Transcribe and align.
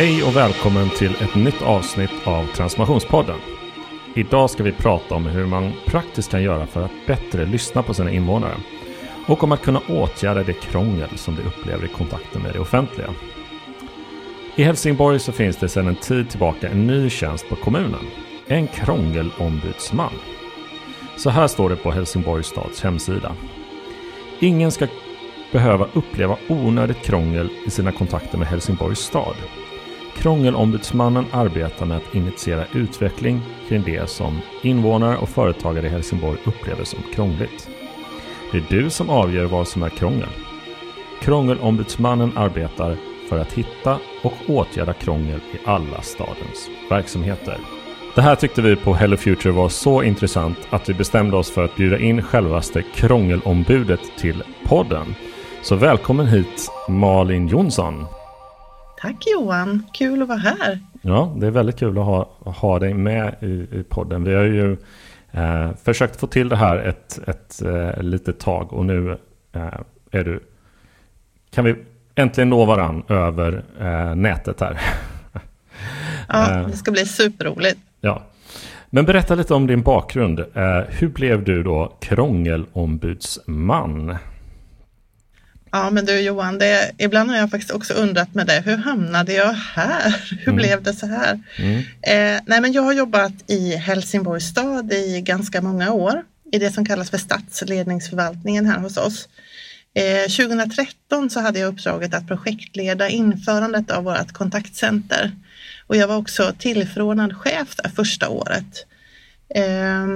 Hej 0.00 0.22
och 0.22 0.36
välkommen 0.36 0.90
till 0.90 1.14
ett 1.14 1.34
nytt 1.34 1.62
avsnitt 1.62 2.10
av 2.24 2.46
Transformationspodden. 2.46 3.38
Idag 4.14 4.50
ska 4.50 4.62
vi 4.62 4.72
prata 4.72 5.14
om 5.14 5.26
hur 5.26 5.46
man 5.46 5.72
praktiskt 5.86 6.30
kan 6.30 6.42
göra 6.42 6.66
för 6.66 6.82
att 6.82 7.06
bättre 7.06 7.46
lyssna 7.46 7.82
på 7.82 7.94
sina 7.94 8.10
invånare 8.10 8.54
och 9.26 9.44
om 9.44 9.52
att 9.52 9.62
kunna 9.62 9.80
åtgärda 9.88 10.42
det 10.42 10.52
krångel 10.52 11.08
som 11.16 11.36
de 11.36 11.42
upplever 11.42 11.84
i 11.84 11.88
kontakten 11.88 12.42
med 12.42 12.52
det 12.52 12.58
offentliga. 12.58 13.14
I 14.56 14.62
Helsingborg 14.62 15.18
så 15.18 15.32
finns 15.32 15.56
det 15.56 15.68
sedan 15.68 15.88
en 15.88 15.96
tid 15.96 16.30
tillbaka 16.30 16.68
en 16.68 16.86
ny 16.86 17.10
tjänst 17.10 17.48
på 17.48 17.56
kommunen. 17.56 18.06
En 18.46 18.66
krångelombudsman. 18.66 20.14
Så 21.16 21.30
här 21.30 21.46
står 21.46 21.70
det 21.70 21.76
på 21.76 21.90
Helsingborgs 21.90 22.46
stads 22.46 22.82
hemsida. 22.82 23.36
Ingen 24.38 24.72
ska 24.72 24.86
behöva 25.52 25.86
uppleva 25.92 26.36
onödigt 26.48 27.02
krångel 27.02 27.50
i 27.66 27.70
sina 27.70 27.92
kontakter 27.92 28.38
med 28.38 28.48
Helsingborgs 28.48 29.00
stad. 29.00 29.36
Krångelombudsmannen 30.20 31.24
arbetar 31.32 31.86
med 31.86 31.96
att 31.96 32.14
initiera 32.14 32.64
utveckling 32.72 33.40
kring 33.68 33.82
det 33.82 34.10
som 34.10 34.40
invånare 34.62 35.16
och 35.16 35.28
företagare 35.28 35.86
i 35.86 35.88
Helsingborg 35.88 36.38
upplever 36.44 36.84
som 36.84 36.98
krångligt. 37.14 37.68
Det 38.52 38.58
är 38.58 38.64
du 38.68 38.90
som 38.90 39.10
avgör 39.10 39.44
vad 39.44 39.68
som 39.68 39.82
är 39.82 39.88
krångel. 39.88 40.28
Krångelombudsmannen 41.20 42.32
arbetar 42.36 42.96
för 43.28 43.38
att 43.38 43.52
hitta 43.52 43.98
och 44.22 44.32
åtgärda 44.46 44.92
krångel 44.92 45.40
i 45.54 45.58
alla 45.64 46.02
stadens 46.02 46.68
verksamheter. 46.90 47.56
Det 48.14 48.22
här 48.22 48.36
tyckte 48.36 48.62
vi 48.62 48.76
på 48.76 48.94
Hello 48.94 49.16
Future 49.16 49.52
var 49.52 49.68
så 49.68 50.02
intressant 50.02 50.58
att 50.70 50.88
vi 50.88 50.94
bestämde 50.94 51.36
oss 51.36 51.50
för 51.50 51.64
att 51.64 51.76
bjuda 51.76 51.98
in 51.98 52.22
självaste 52.22 52.82
krångelombudet 52.82 54.00
till 54.18 54.42
podden. 54.64 55.14
Så 55.62 55.76
välkommen 55.76 56.26
hit 56.26 56.70
Malin 56.88 57.48
Jonsson. 57.48 58.06
Tack 59.00 59.26
Johan, 59.26 59.82
kul 59.92 60.22
att 60.22 60.28
vara 60.28 60.38
här. 60.38 60.80
Ja, 61.02 61.34
det 61.36 61.46
är 61.46 61.50
väldigt 61.50 61.78
kul 61.78 61.98
att 61.98 62.04
ha, 62.04 62.30
ha 62.38 62.78
dig 62.78 62.94
med 62.94 63.34
i, 63.40 63.46
i 63.46 63.84
podden. 63.88 64.24
Vi 64.24 64.34
har 64.34 64.42
ju 64.42 64.76
eh, 65.30 65.70
försökt 65.84 66.20
få 66.20 66.26
till 66.26 66.48
det 66.48 66.56
här 66.56 66.76
ett, 66.76 67.20
ett 67.28 67.62
eh, 67.62 68.02
litet 68.02 68.40
tag 68.40 68.72
och 68.72 68.86
nu 68.86 69.18
eh, 69.52 69.80
är 70.10 70.24
du, 70.24 70.40
kan 71.50 71.64
vi 71.64 71.76
äntligen 72.14 72.50
nå 72.50 72.64
varann 72.64 73.02
över 73.08 73.62
eh, 73.80 74.14
nätet 74.14 74.60
här. 74.60 74.80
ja, 76.28 76.60
eh, 76.60 76.66
det 76.66 76.76
ska 76.76 76.90
bli 76.90 77.06
superroligt. 77.06 77.80
Ja. 78.00 78.22
Men 78.90 79.04
berätta 79.04 79.34
lite 79.34 79.54
om 79.54 79.66
din 79.66 79.82
bakgrund. 79.82 80.40
Eh, 80.40 80.80
hur 80.88 81.08
blev 81.08 81.44
du 81.44 81.62
då 81.62 81.92
krångelombudsman? 82.00 84.16
Ja, 85.72 85.90
men 85.90 86.04
du 86.04 86.20
Johan, 86.20 86.58
det, 86.58 86.92
ibland 86.98 87.30
har 87.30 87.36
jag 87.36 87.50
faktiskt 87.50 87.72
också 87.72 87.94
undrat 87.94 88.34
med 88.34 88.46
det. 88.46 88.62
Hur 88.64 88.76
hamnade 88.76 89.32
jag 89.32 89.52
här? 89.52 90.16
Hur 90.30 90.48
mm. 90.48 90.56
blev 90.56 90.82
det 90.82 90.94
så 90.94 91.06
här? 91.06 91.40
Mm. 91.58 91.78
Eh, 92.02 92.42
nej, 92.46 92.60
men 92.60 92.72
jag 92.72 92.82
har 92.82 92.92
jobbat 92.92 93.32
i 93.46 93.76
Helsingborgs 93.76 94.44
stad 94.44 94.92
i 94.92 95.20
ganska 95.20 95.62
många 95.62 95.92
år 95.92 96.22
i 96.52 96.58
det 96.58 96.70
som 96.70 96.84
kallas 96.84 97.10
för 97.10 97.18
stadsledningsförvaltningen 97.18 98.66
här 98.66 98.78
hos 98.78 98.96
oss. 98.96 99.28
Eh, 99.94 100.30
2013 100.30 101.30
så 101.30 101.40
hade 101.40 101.58
jag 101.58 101.68
uppdraget 101.68 102.14
att 102.14 102.28
projektleda 102.28 103.08
införandet 103.08 103.90
av 103.90 104.04
vårt 104.04 104.32
kontaktcenter 104.32 105.30
och 105.86 105.96
jag 105.96 106.08
var 106.08 106.16
också 106.16 106.52
tillförordnad 106.58 107.36
chef 107.36 107.76
där 107.76 107.90
första 107.90 108.28
året. 108.28 108.86
Eh, 109.54 110.06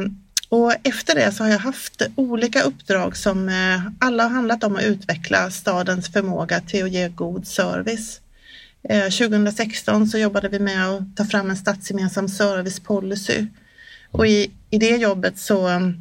och 0.49 0.73
efter 0.83 1.15
det 1.15 1.33
så 1.33 1.45
har 1.45 1.51
jag 1.51 1.59
haft 1.59 2.03
olika 2.17 2.63
uppdrag 2.63 3.17
som 3.17 3.49
eh, 3.49 3.81
alla 3.99 4.23
har 4.23 4.31
handlat 4.31 4.65
om 4.65 4.77
att 4.77 4.83
utveckla 4.83 5.51
stadens 5.51 6.13
förmåga 6.13 6.61
till 6.61 6.85
att 6.85 6.91
ge 6.91 7.09
god 7.09 7.47
service. 7.47 8.21
2016 9.19 10.03
eh, 10.03 10.09
så 10.09 10.19
jobbade 10.19 10.49
vi 10.49 10.59
med 10.59 10.89
att 10.89 11.17
ta 11.17 11.25
fram 11.25 11.51
en 11.51 11.57
stadsgemensam 11.57 12.29
servicepolicy 12.29 13.47
och 14.11 14.27
i, 14.27 14.51
i 14.71 14.79
det 14.79 14.97
jobbet 14.97 15.39
så 15.39 15.67
mm, 15.67 15.95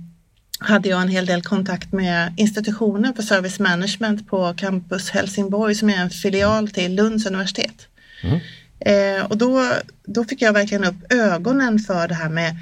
hade 0.59 0.89
jag 0.89 1.01
en 1.01 1.07
hel 1.07 1.25
del 1.25 1.41
kontakt 1.41 1.91
med 1.91 2.33
institutionen 2.37 3.13
för 3.13 3.23
service 3.23 3.59
management 3.59 4.27
på 4.27 4.53
Campus 4.57 5.09
Helsingborg 5.09 5.75
som 5.75 5.89
är 5.89 5.97
en 5.97 6.09
filial 6.09 6.69
till 6.69 6.95
Lunds 6.95 7.25
universitet. 7.25 7.87
Mm. 8.23 8.39
Eh, 8.79 9.25
och 9.25 9.37
då, 9.37 9.73
då 10.05 10.25
fick 10.25 10.41
jag 10.41 10.53
verkligen 10.53 10.83
upp 10.83 11.13
ögonen 11.13 11.79
för 11.79 12.07
det 12.07 12.15
här 12.15 12.29
med 12.29 12.55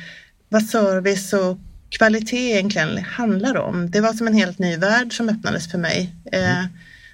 vad 0.50 0.64
service 0.64 1.34
och 1.34 1.58
kvalitet 1.92 2.52
egentligen 2.52 2.98
handlar 2.98 3.58
om. 3.58 3.92
Det 3.92 4.02
var 4.02 4.14
som 4.14 4.28
en 4.28 4.34
helt 4.34 4.60
ny 4.60 4.78
värld 4.78 5.18
som 5.18 5.30
öppnades 5.30 5.72
för 5.72 5.78
mig. 5.78 6.16
Eh, 6.32 6.60
mm. 6.60 6.70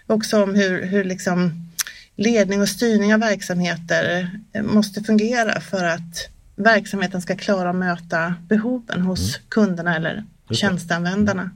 också 0.07 0.43
om 0.43 0.55
hur, 0.55 0.85
hur 0.85 1.03
liksom 1.03 1.67
ledning 2.15 2.61
och 2.61 2.69
styrning 2.69 3.13
av 3.13 3.19
verksamheter 3.19 4.29
eh, 4.53 4.63
måste 4.63 5.03
fungera 5.03 5.61
för 5.61 5.83
att 5.83 6.29
verksamheten 6.55 7.21
ska 7.21 7.35
klara 7.35 7.69
att 7.69 7.75
möta 7.75 8.35
behoven 8.49 9.01
hos 9.01 9.35
mm. 9.35 9.45
kunderna 9.49 9.95
eller 9.95 10.23
tjänsteanvändarna. 10.51 11.41
Eh, 11.43 11.49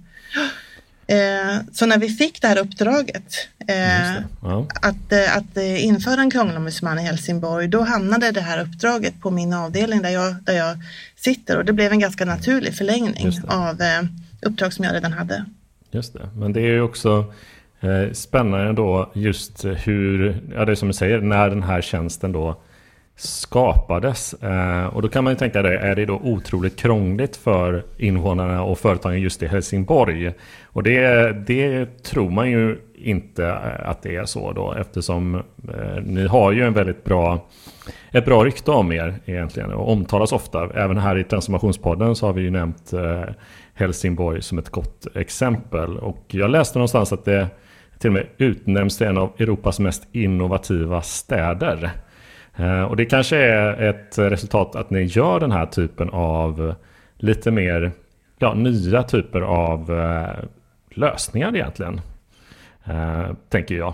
så 1.72 1.86
när 1.86 1.98
vi 1.98 2.10
fick 2.10 2.42
det 2.42 2.48
här 2.48 2.58
uppdraget 2.58 3.48
eh, 3.68 4.14
ja. 4.42 4.68
att, 4.82 5.12
eh, 5.12 5.38
att 5.38 5.58
eh, 5.58 5.86
införa 5.86 6.22
en 6.22 6.32
krångelombudsman 6.32 7.00
i 7.00 7.02
Helsingborg, 7.02 7.68
då 7.68 7.82
hamnade 7.82 8.32
det 8.32 8.42
här 8.42 8.62
uppdraget 8.62 9.22
på 9.22 9.32
min 9.32 9.54
avdelning 9.54 10.02
där 10.02 10.10
jag, 10.10 10.36
där 10.44 10.54
jag 10.54 10.78
sitter 11.16 11.58
och 11.58 11.66
det 11.66 11.74
blev 11.74 11.92
en 11.92 12.00
ganska 12.00 12.26
naturlig 12.26 12.76
förlängning 12.76 13.32
av 13.48 13.82
eh, 13.82 14.02
uppdrag 14.42 14.74
som 14.74 14.86
jag 14.86 14.94
redan 14.94 15.14
hade. 15.14 15.46
Just 15.92 16.14
det, 16.14 16.30
men 16.36 16.54
det 16.54 16.62
är 16.62 16.74
ju 16.74 16.82
också 16.82 17.34
eh, 17.80 18.14
spännande 18.14 18.74
då 18.74 19.12
just 19.16 19.66
hur, 19.66 20.42
ja 20.54 20.66
det 20.66 20.72
är 20.72 20.76
som 20.76 20.88
du 20.88 20.94
säger, 20.94 21.22
när 21.22 21.50
den 21.50 21.64
här 21.64 21.82
tjänsten 21.82 22.32
då 22.32 22.62
skapades. 23.22 24.34
Eh, 24.34 24.86
och 24.86 25.02
då 25.02 25.08
kan 25.08 25.24
man 25.24 25.34
ju 25.34 25.38
tänka 25.38 25.62
det, 25.62 25.78
är 25.78 25.96
det 25.96 26.06
då 26.06 26.14
otroligt 26.24 26.76
krångligt 26.76 27.36
för 27.36 27.84
invånarna 27.98 28.64
och 28.64 28.80
företagen 28.80 29.22
just 29.22 29.44
i 29.44 29.48
Helsingborg? 29.48 30.34
Och 30.66 30.84
det, 30.84 31.32
det 31.48 31.86
tror 32.04 32.30
man 32.30 32.52
ju 32.52 32.78
inte 32.96 33.46
eh, 33.46 33.90
att 33.90 34.02
det 34.02 34.16
är 34.16 34.26
så 34.26 34.52
då 34.52 34.74
eftersom 34.74 35.36
eh, 35.36 36.04
ni 36.04 36.28
har 36.28 36.52
ju 36.52 36.64
en 36.64 36.74
väldigt 36.74 37.04
bra 37.04 37.48
ett 38.12 38.26
bra 38.26 38.46
rykte 38.46 38.72
om 38.72 38.92
er 38.92 39.16
egentligen 39.26 39.72
och 39.72 39.92
omtalas 39.92 40.32
ofta. 40.32 40.70
Även 40.76 40.98
här 40.98 41.18
i 41.18 41.24
Transformationspodden 41.24 42.16
så 42.16 42.26
har 42.26 42.34
vi 42.34 42.42
ju 42.42 42.50
nämnt 42.52 42.94
Helsingborg 43.74 44.42
som 44.42 44.58
ett 44.58 44.70
gott 44.70 45.08
exempel. 45.16 45.98
Och 45.98 46.26
jag 46.28 46.50
läste 46.50 46.80
någonstans 46.80 47.14
att 47.14 47.26
det 47.26 47.48
till 48.00 48.09
och 48.09 48.14
med 48.14 48.26
utnämns 48.38 48.98
till 48.98 49.08
en 49.08 49.18
av 49.18 49.32
Europas 49.40 49.80
mest 49.80 50.08
innovativa 50.12 51.02
städer. 51.02 51.92
Eh, 52.56 52.82
och 52.82 52.96
det 52.96 53.06
kanske 53.06 53.38
är 53.38 53.82
ett 53.90 54.18
resultat 54.18 54.76
att 54.76 54.90
ni 54.90 55.04
gör 55.04 55.40
den 55.40 55.52
här 55.52 55.66
typen 55.66 56.10
av 56.10 56.76
lite 57.18 57.52
mer 57.52 57.92
ja, 58.40 58.54
nya 58.54 59.04
typer 59.04 59.42
av 59.42 60.00
eh, 60.00 60.44
lösningar 60.96 61.56
egentligen. 61.56 62.02
Eh, 62.86 63.34
tänker 63.50 63.76
jag. 63.76 63.94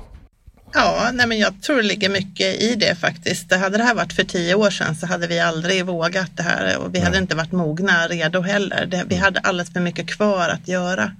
Ja, 0.73 1.09
nej 1.13 1.28
men 1.28 1.38
jag 1.40 1.62
tror 1.62 1.75
det 1.78 1.84
ligger 1.84 2.09
mycket 2.09 2.62
i 2.62 2.75
det 2.75 2.95
faktiskt. 2.95 3.50
Det 3.50 3.57
hade 3.57 3.78
det 3.78 3.84
här 3.84 3.95
varit 3.95 4.13
för 4.13 4.23
tio 4.23 4.56
år 4.56 4.69
sedan 4.69 4.95
så 4.95 5.07
hade 5.07 5.28
vi 5.28 5.39
aldrig 5.39 5.85
vågat 5.85 6.38
det 6.38 6.44
här 6.44 6.78
och 6.78 6.95
vi 6.95 7.00
nej. 7.00 7.06
hade 7.06 7.18
inte 7.18 7.35
varit 7.35 7.51
mogna, 7.51 8.07
redo 8.07 8.41
heller. 8.41 8.88
Vi 8.91 9.16
mm. 9.16 9.19
hade 9.19 9.39
alldeles 9.39 9.74
för 9.74 9.79
mycket 9.79 10.07
kvar 10.07 10.50
att 10.50 10.68
göra. 10.68 11.12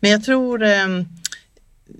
Men 0.00 0.10
jag 0.10 0.24
tror 0.24 0.62
eh, 0.62 0.86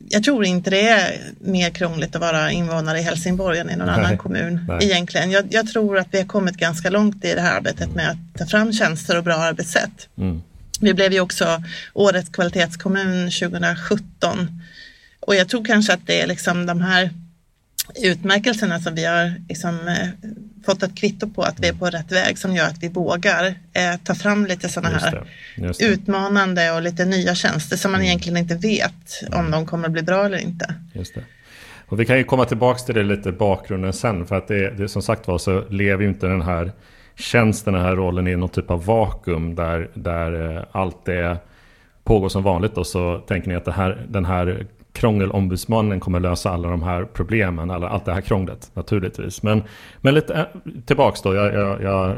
jag 0.08 0.25
tror 0.25 0.44
inte 0.44 0.70
det 0.70 0.88
är 0.88 1.20
mer 1.38 1.70
krångligt 1.70 2.14
att 2.14 2.20
vara 2.20 2.50
invånare 2.50 2.98
i 2.98 3.03
Helsingborg 3.03 3.58
än 3.58 3.70
i 3.70 3.76
någon 3.76 3.86
nej, 3.86 3.97
annan 3.97 4.19
kommun 4.19 4.64
nej. 4.69 4.78
egentligen. 4.86 5.30
Jag, 5.30 5.44
jag, 5.50 5.69
tror 5.69 5.98
att 5.98 6.08
vi 6.10 6.19
har 6.19 6.26
kommit 6.26 6.56
ganska 6.56 6.91
långt 6.91 7.25
i 7.25 7.34
det 7.34 7.41
här 7.41 7.56
arbetet 7.56 7.94
med 7.94 8.10
att 8.10 8.38
ta 8.38 8.47
fram 8.47 8.72
tjänster 8.72 9.19
och 9.19 9.25
bra 9.25 9.34
arbetssätt. 9.34 10.09
Mm. 10.18 10.42
Vi 10.80 10.94
blev 10.94 11.12
ju 11.12 11.21
också 11.21 11.62
Årets 11.94 12.28
kvalitetskommun 12.28 13.30
2017 13.30 14.62
och 15.21 15.34
jag 15.34 15.48
tror 15.48 15.65
kanske 15.65 15.92
att 15.92 16.06
det 16.06 16.21
är 16.21 16.27
liksom 16.27 16.66
de 16.66 16.80
här 16.80 17.10
utmärkelserna 17.94 18.80
som 18.80 18.94
vi 18.94 19.04
har 19.04 19.34
liksom, 19.48 19.89
eh, 19.89 20.09
fått 20.66 20.82
ett 20.82 20.94
kvitto 20.94 21.30
på 21.30 21.42
att 21.42 21.60
vi 21.60 21.68
är 21.68 21.72
på 21.72 21.86
rätt 21.86 22.12
väg 22.12 22.38
som 22.38 22.54
gör 22.56 22.66
att 22.66 22.82
vi 22.82 22.88
vågar 22.88 23.47
eh, 23.47 23.97
ta 24.04 24.14
fram 24.14 24.47
lite 24.47 24.68
sådana 24.68 24.98
här 24.98 25.24
utmanande 25.80 26.72
och 26.72 26.82
lite 26.82 27.04
nya 27.04 27.34
tjänster 27.34 27.76
som 27.76 27.92
man 27.92 28.00
mm. 28.00 28.06
egentligen 28.06 28.36
inte 28.36 28.54
vet 28.54 29.22
om 29.32 29.50
de 29.50 29.66
kommer 29.66 29.86
att 29.86 29.92
bli 29.92 30.03
bra 30.03 30.24
eller 30.24 30.38
inte. 30.38 30.74
Just 30.92 31.14
det. 31.14 31.24
Och 31.86 32.00
vi 32.00 32.06
kan 32.06 32.18
ju 32.18 32.24
komma 32.24 32.44
tillbaka 32.44 32.78
till 32.78 32.94
det 32.94 33.03
lite 33.03 33.32
bakgrunden 33.32 33.92
sen 33.92 34.26
för 34.26 34.36
att 34.36 34.48
det, 34.48 34.70
det 34.70 34.88
som 34.88 35.03
sagt 35.03 35.28
var 35.28 35.38
så 35.38 35.68
lever 35.68 36.03
ju 36.03 36.09
inte 36.09 36.26
den 36.26 36.42
här 36.42 36.72
tjänsten, 37.16 37.74
den 37.74 37.82
här 37.82 37.97
rollen 37.97 38.26
i 38.26 38.36
någon 38.36 38.48
typ 38.48 38.70
av 38.70 38.84
vakuum 38.84 39.54
där, 39.54 39.91
där 39.94 40.56
eh, 40.56 40.65
allt 40.72 41.04
det 41.04 41.36
pågår 42.04 42.28
som 42.28 42.42
vanligt 42.42 42.76
och 42.76 42.86
så 42.86 43.18
tänker 43.18 43.48
ni 43.48 43.54
att 43.54 43.65
det 43.65 43.72
här, 43.72 44.06
den 44.08 44.24
här 44.24 44.66
krångelombudsmannen 44.92 46.00
kommer 46.00 46.21
lösa 46.21 46.50
alla 46.50 46.68
de 46.68 46.83
här 46.83 47.04
problemen, 47.04 47.71
alla, 47.71 47.89
allt 47.89 48.04
det 48.04 48.12
här 48.12 48.21
krånglet 48.21 48.71
naturligtvis. 48.74 49.42
Men, 49.42 49.62
men 50.00 50.15
lite 50.15 50.34
äh, 50.34 50.44
tillbaks 50.86 51.22
då, 51.22 51.34
jag, 51.34 51.54
jag, 51.54 51.83
jag 51.83 52.10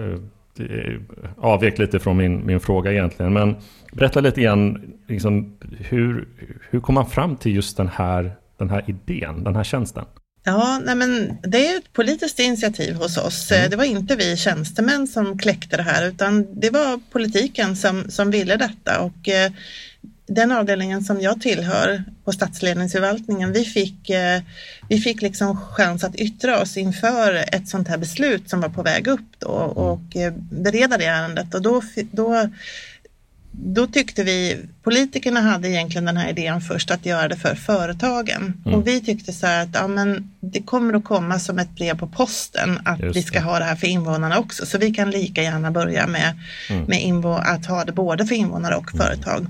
äh, 0.58 1.00
avvek 1.38 1.78
lite 1.78 2.00
från 2.00 2.16
min, 2.16 2.46
min 2.46 2.60
fråga 2.60 2.92
egentligen. 2.92 3.32
Men 3.32 3.56
berätta 3.92 4.20
lite 4.20 4.40
igen, 4.40 4.92
liksom, 5.08 5.56
hur, 5.78 6.28
hur 6.70 6.80
kom 6.80 6.94
man 6.94 7.06
fram 7.06 7.36
till 7.36 7.54
just 7.54 7.76
den 7.76 7.88
här, 7.88 8.32
den 8.58 8.70
här 8.70 8.84
idén, 8.86 9.44
den 9.44 9.56
här 9.56 9.64
tjänsten? 9.64 10.04
Ja, 10.46 10.80
nej 10.84 10.94
men 10.94 11.36
det 11.42 11.66
är 11.68 11.76
ett 11.76 11.92
politiskt 11.92 12.38
initiativ 12.38 12.94
hos 12.94 13.16
oss. 13.16 13.52
Mm. 13.52 13.70
Det 13.70 13.76
var 13.76 13.84
inte 13.84 14.16
vi 14.16 14.36
tjänstemän 14.36 15.06
som 15.06 15.38
kläckte 15.38 15.76
det 15.76 15.82
här 15.82 16.08
utan 16.08 16.60
det 16.60 16.70
var 16.70 17.00
politiken 17.12 17.76
som, 17.76 18.10
som 18.10 18.30
ville 18.30 18.56
detta 18.56 19.00
och 19.00 19.28
eh, 19.28 19.52
den 20.26 20.52
avdelningen 20.52 21.04
som 21.04 21.20
jag 21.20 21.40
tillhör 21.40 22.04
på 22.24 22.32
statsledningsförvaltningen, 22.32 23.52
vi 23.52 23.64
fick, 23.64 24.10
eh, 24.10 24.42
vi 24.88 25.00
fick 25.00 25.22
liksom 25.22 25.56
chans 25.56 26.04
att 26.04 26.16
yttra 26.16 26.60
oss 26.60 26.76
inför 26.76 27.44
ett 27.52 27.68
sånt 27.68 27.88
här 27.88 27.98
beslut 27.98 28.50
som 28.50 28.60
var 28.60 28.68
på 28.68 28.82
väg 28.82 29.06
upp 29.06 29.38
då 29.38 29.48
och 29.48 30.16
eh, 30.16 30.32
bereda 30.50 30.98
det 30.98 31.04
ärendet 31.04 31.54
och 31.54 31.62
då, 31.62 31.82
då 32.12 32.48
då 33.56 33.86
tyckte 33.86 34.24
vi, 34.24 34.58
politikerna 34.82 35.40
hade 35.40 35.68
egentligen 35.68 36.04
den 36.04 36.16
här 36.16 36.30
idén 36.30 36.60
först 36.60 36.90
att 36.90 37.06
göra 37.06 37.28
det 37.28 37.36
för 37.36 37.54
företagen. 37.54 38.62
Mm. 38.66 38.78
Och 38.78 38.86
vi 38.86 39.00
tyckte 39.00 39.32
så 39.32 39.46
här 39.46 39.62
att 39.62 39.68
ja, 39.72 39.88
men 39.88 40.30
det 40.40 40.62
kommer 40.62 40.94
att 40.94 41.04
komma 41.04 41.38
som 41.38 41.58
ett 41.58 41.70
brev 41.76 41.98
på 41.98 42.06
posten 42.06 42.78
att 42.84 43.00
vi 43.00 43.22
ska 43.22 43.40
ha 43.40 43.58
det 43.58 43.64
här 43.64 43.76
för 43.76 43.86
invånarna 43.86 44.38
också. 44.38 44.66
Så 44.66 44.78
vi 44.78 44.94
kan 44.94 45.10
lika 45.10 45.42
gärna 45.42 45.70
börja 45.70 46.06
med, 46.06 46.38
mm. 46.70 46.84
med 46.84 47.02
invå 47.02 47.34
att 47.34 47.66
ha 47.66 47.84
det 47.84 47.92
både 47.92 48.26
för 48.26 48.34
invånare 48.34 48.76
och 48.76 48.94
mm. 48.94 49.06
företag. 49.06 49.46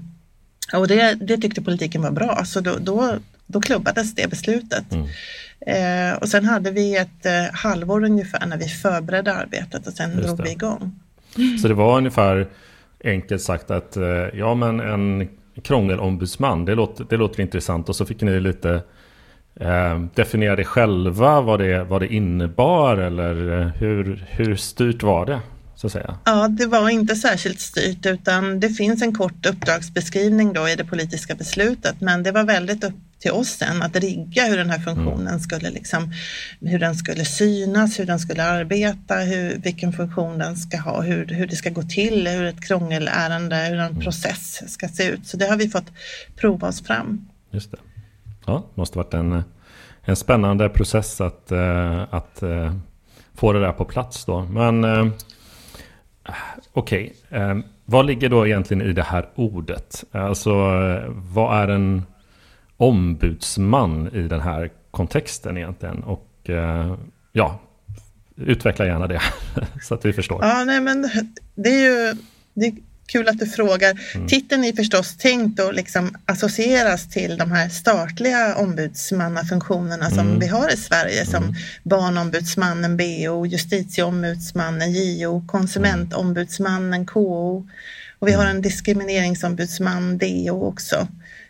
Och 0.73 0.89
det, 0.89 1.15
det 1.15 1.37
tyckte 1.37 1.63
politiken 1.63 2.03
var 2.03 2.11
bra, 2.11 2.45
så 2.45 2.61
då, 2.61 2.73
då, 2.81 3.17
då 3.47 3.61
klubbades 3.61 4.15
det 4.15 4.31
beslutet. 4.31 4.85
Mm. 4.93 5.07
Eh, 5.67 6.19
och 6.19 6.29
sen 6.29 6.45
hade 6.45 6.71
vi 6.71 6.97
ett 6.97 7.27
eh, 7.27 7.33
halvår 7.53 8.05
ungefär 8.05 8.47
när 8.47 8.57
vi 8.57 8.69
förberedde 8.69 9.35
arbetet 9.35 9.87
och 9.87 9.93
sen 9.93 10.17
drog 10.17 10.43
vi 10.43 10.51
igång. 10.51 11.01
Så 11.63 11.69
det 11.69 11.75
var 11.75 11.99
ungefär 11.99 12.49
enkelt 13.05 13.43
sagt 13.43 13.71
att 13.71 13.97
eh, 13.97 14.05
ja 14.35 14.55
men 14.55 14.81
en 14.81 15.29
krångelombudsman, 15.63 16.65
det 16.65 16.75
låter, 16.75 17.07
det 17.11 17.17
låter 17.17 17.43
intressant. 17.43 17.89
Och 17.89 17.97
så 17.97 18.07
fick 18.07 18.21
ni 18.21 18.41
lite 18.41 18.83
eh, 19.61 20.01
definiera 20.15 20.57
det 20.57 20.65
själva, 20.65 21.41
vad 21.41 21.61
det, 21.61 21.85
vad 21.85 22.03
det 22.03 22.15
innebar 22.15 22.97
eller 22.97 23.61
eh, 23.61 23.67
hur, 23.67 24.27
hur 24.29 24.57
styrt 24.57 25.03
var 25.03 25.27
det? 25.27 25.41
Så 25.85 25.87
att 25.87 25.93
säga. 25.93 26.19
Ja, 26.25 26.49
det 26.49 26.67
var 26.67 26.89
inte 26.89 27.17
särskilt 27.17 27.61
styrt 27.61 28.07
utan 28.07 28.61
det 28.61 28.69
finns 28.69 29.03
en 29.03 29.15
kort 29.15 29.47
uppdragsbeskrivning 29.47 30.53
då 30.53 30.69
i 30.69 30.77
det 30.77 30.85
politiska 30.85 31.35
beslutet 31.35 32.01
men 32.01 32.23
det 32.23 32.33
var 32.33 32.45
väldigt 32.45 32.85
upp 32.85 32.95
till 33.19 33.31
oss 33.31 33.49
sen 33.49 33.83
att 33.83 33.97
rigga 33.97 34.45
hur 34.45 34.57
den 34.57 34.71
här 34.71 34.79
funktionen 34.79 35.29
mm. 35.29 35.41
skulle 35.41 35.71
liksom, 35.71 36.13
hur 36.61 36.79
den 36.79 36.95
skulle 36.95 37.25
synas, 37.25 38.01
hur 38.01 38.07
den 38.07 38.19
skulle 38.19 38.45
arbeta, 38.45 39.15
hur, 39.15 39.59
vilken 39.59 39.93
funktion 39.93 40.39
den 40.39 40.57
ska 40.57 40.81
ha, 40.81 41.03
hur, 41.03 41.27
hur 41.27 41.47
det 41.47 41.57
ska 41.57 41.71
gå 41.71 41.83
till, 41.83 42.29
hur 42.29 42.45
ett 42.45 42.67
krångelärende, 42.67 43.57
hur 43.57 43.79
en 43.79 43.91
mm. 43.91 44.01
process 44.01 44.73
ska 44.73 44.89
se 44.89 45.09
ut. 45.09 45.27
Så 45.27 45.37
det 45.37 45.47
har 45.47 45.57
vi 45.57 45.69
fått 45.69 45.93
prova 46.37 46.69
oss 46.69 46.83
fram. 46.83 47.29
Just 47.51 47.71
det. 47.71 47.79
Ja, 48.47 48.67
det 48.75 48.81
måste 48.81 48.99
varit 48.99 49.15
en, 49.15 49.43
en 50.03 50.17
spännande 50.17 50.69
process 50.69 51.21
att, 51.21 51.53
eh, 51.53 52.03
att 52.11 52.43
eh, 52.43 52.75
få 53.35 53.53
det 53.53 53.61
där 53.61 53.73
på 53.73 53.85
plats 53.85 54.25
då. 54.25 54.43
Men 54.43 54.85
eh, 54.85 55.07
okej, 56.73 57.13
okay. 57.31 57.63
vad 57.85 58.07
ligger 58.07 58.29
då 58.29 58.47
egentligen 58.47 58.83
i 58.83 58.93
det 58.93 59.03
här 59.03 59.29
ordet? 59.35 60.05
Alltså 60.13 60.55
vad 61.11 61.63
är 61.63 61.69
en 61.69 62.03
ombudsman 62.77 64.11
i 64.13 64.23
den 64.23 64.41
här 64.41 64.71
kontexten 64.91 65.57
egentligen. 65.57 66.03
Och 66.03 66.51
eh, 66.51 66.95
ja, 67.33 67.61
utveckla 68.37 68.87
gärna 68.87 69.07
det 69.07 69.21
så 69.83 69.95
att 69.95 70.05
vi 70.05 70.13
förstår. 70.13 70.45
Ja, 70.45 70.65
nej 70.65 70.81
men 70.81 71.11
det 71.55 71.69
är 71.69 72.09
ju 72.11 72.15
det 72.55 72.73
kul 73.07 73.29
att 73.29 73.39
du 73.39 73.47
frågar. 73.47 74.01
Mm. 74.15 74.29
Titeln 74.29 74.65
är 74.65 74.73
förstås 74.73 75.17
tänkt 75.17 75.61
att 75.61 75.75
liksom 75.75 76.17
associeras 76.27 77.09
till 77.09 77.37
de 77.37 77.53
här 77.53 77.69
statliga 77.69 78.55
ombudsmannafunktionerna 78.55 80.11
som 80.11 80.19
mm. 80.19 80.39
vi 80.39 80.47
har 80.47 80.73
i 80.73 80.77
Sverige 80.77 81.27
som 81.27 81.43
mm. 81.43 81.55
Barnombudsmannen 81.83 82.97
BO, 82.97 83.47
Justitieombudsmannen 83.47 84.93
JO, 84.93 85.45
Konsumentombudsmannen 85.47 87.07
KO 87.07 87.67
och 88.19 88.29
vi 88.29 88.33
har 88.33 88.45
mm. 88.45 88.57
en 88.57 88.63
diskrimineringsombudsman 88.63 90.19
DO 90.19 90.67
också. 90.67 91.09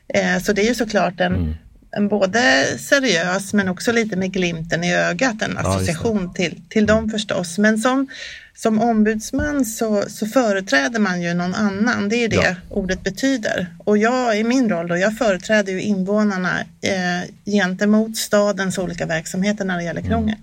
Eh, 0.09 0.43
så 0.43 0.53
det 0.53 0.63
är 0.63 0.69
ju 0.69 0.75
såklart 0.75 1.21
en, 1.21 1.35
mm. 1.35 1.55
en 1.91 2.09
både 2.09 2.65
seriös 2.79 3.55
men 3.55 3.69
också 3.69 3.93
lite 3.93 4.17
med 4.17 4.33
glimten 4.33 4.85
i 4.85 4.95
ögat, 4.95 5.43
en 5.43 5.59
association 5.59 6.25
ja, 6.25 6.33
till, 6.33 6.63
till 6.69 6.87
dem 6.87 7.11
förstås. 7.11 7.59
Men 7.59 7.79
som, 7.79 8.09
som 8.55 8.81
ombudsman 8.81 9.65
så, 9.65 10.03
så 10.09 10.27
företräder 10.27 11.01
man 11.01 11.23
ju 11.23 11.35
någon 11.35 11.55
annan, 11.55 12.09
det 12.09 12.17
är 12.17 12.29
det 12.29 12.37
ja. 12.37 12.55
ordet 12.71 13.05
betyder. 13.05 13.67
Och 13.79 13.99
jag 13.99 14.39
i 14.39 14.45
min 14.45 14.71
roll 14.71 14.89
då, 14.89 14.97
jag 14.97 15.19
företräder 15.19 15.73
ju 15.73 15.81
invånarna 15.81 16.61
eh, 16.61 17.53
gentemot 17.53 18.17
stadens 18.17 18.79
olika 18.79 19.07
verksamheter 19.07 19.65
när 19.65 19.77
det 19.77 19.85
gäller 19.85 20.01
mm. 20.01 20.11
krångel. 20.11 20.37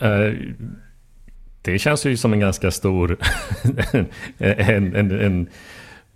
Mm. 0.00 0.22
Uh, 0.22 0.34
det 1.62 1.78
känns 1.78 2.06
ju 2.06 2.16
som 2.16 2.32
en 2.32 2.40
ganska 2.40 2.70
stor 2.70 3.18
en, 4.38 4.96
en, 4.96 5.20
en 5.20 5.48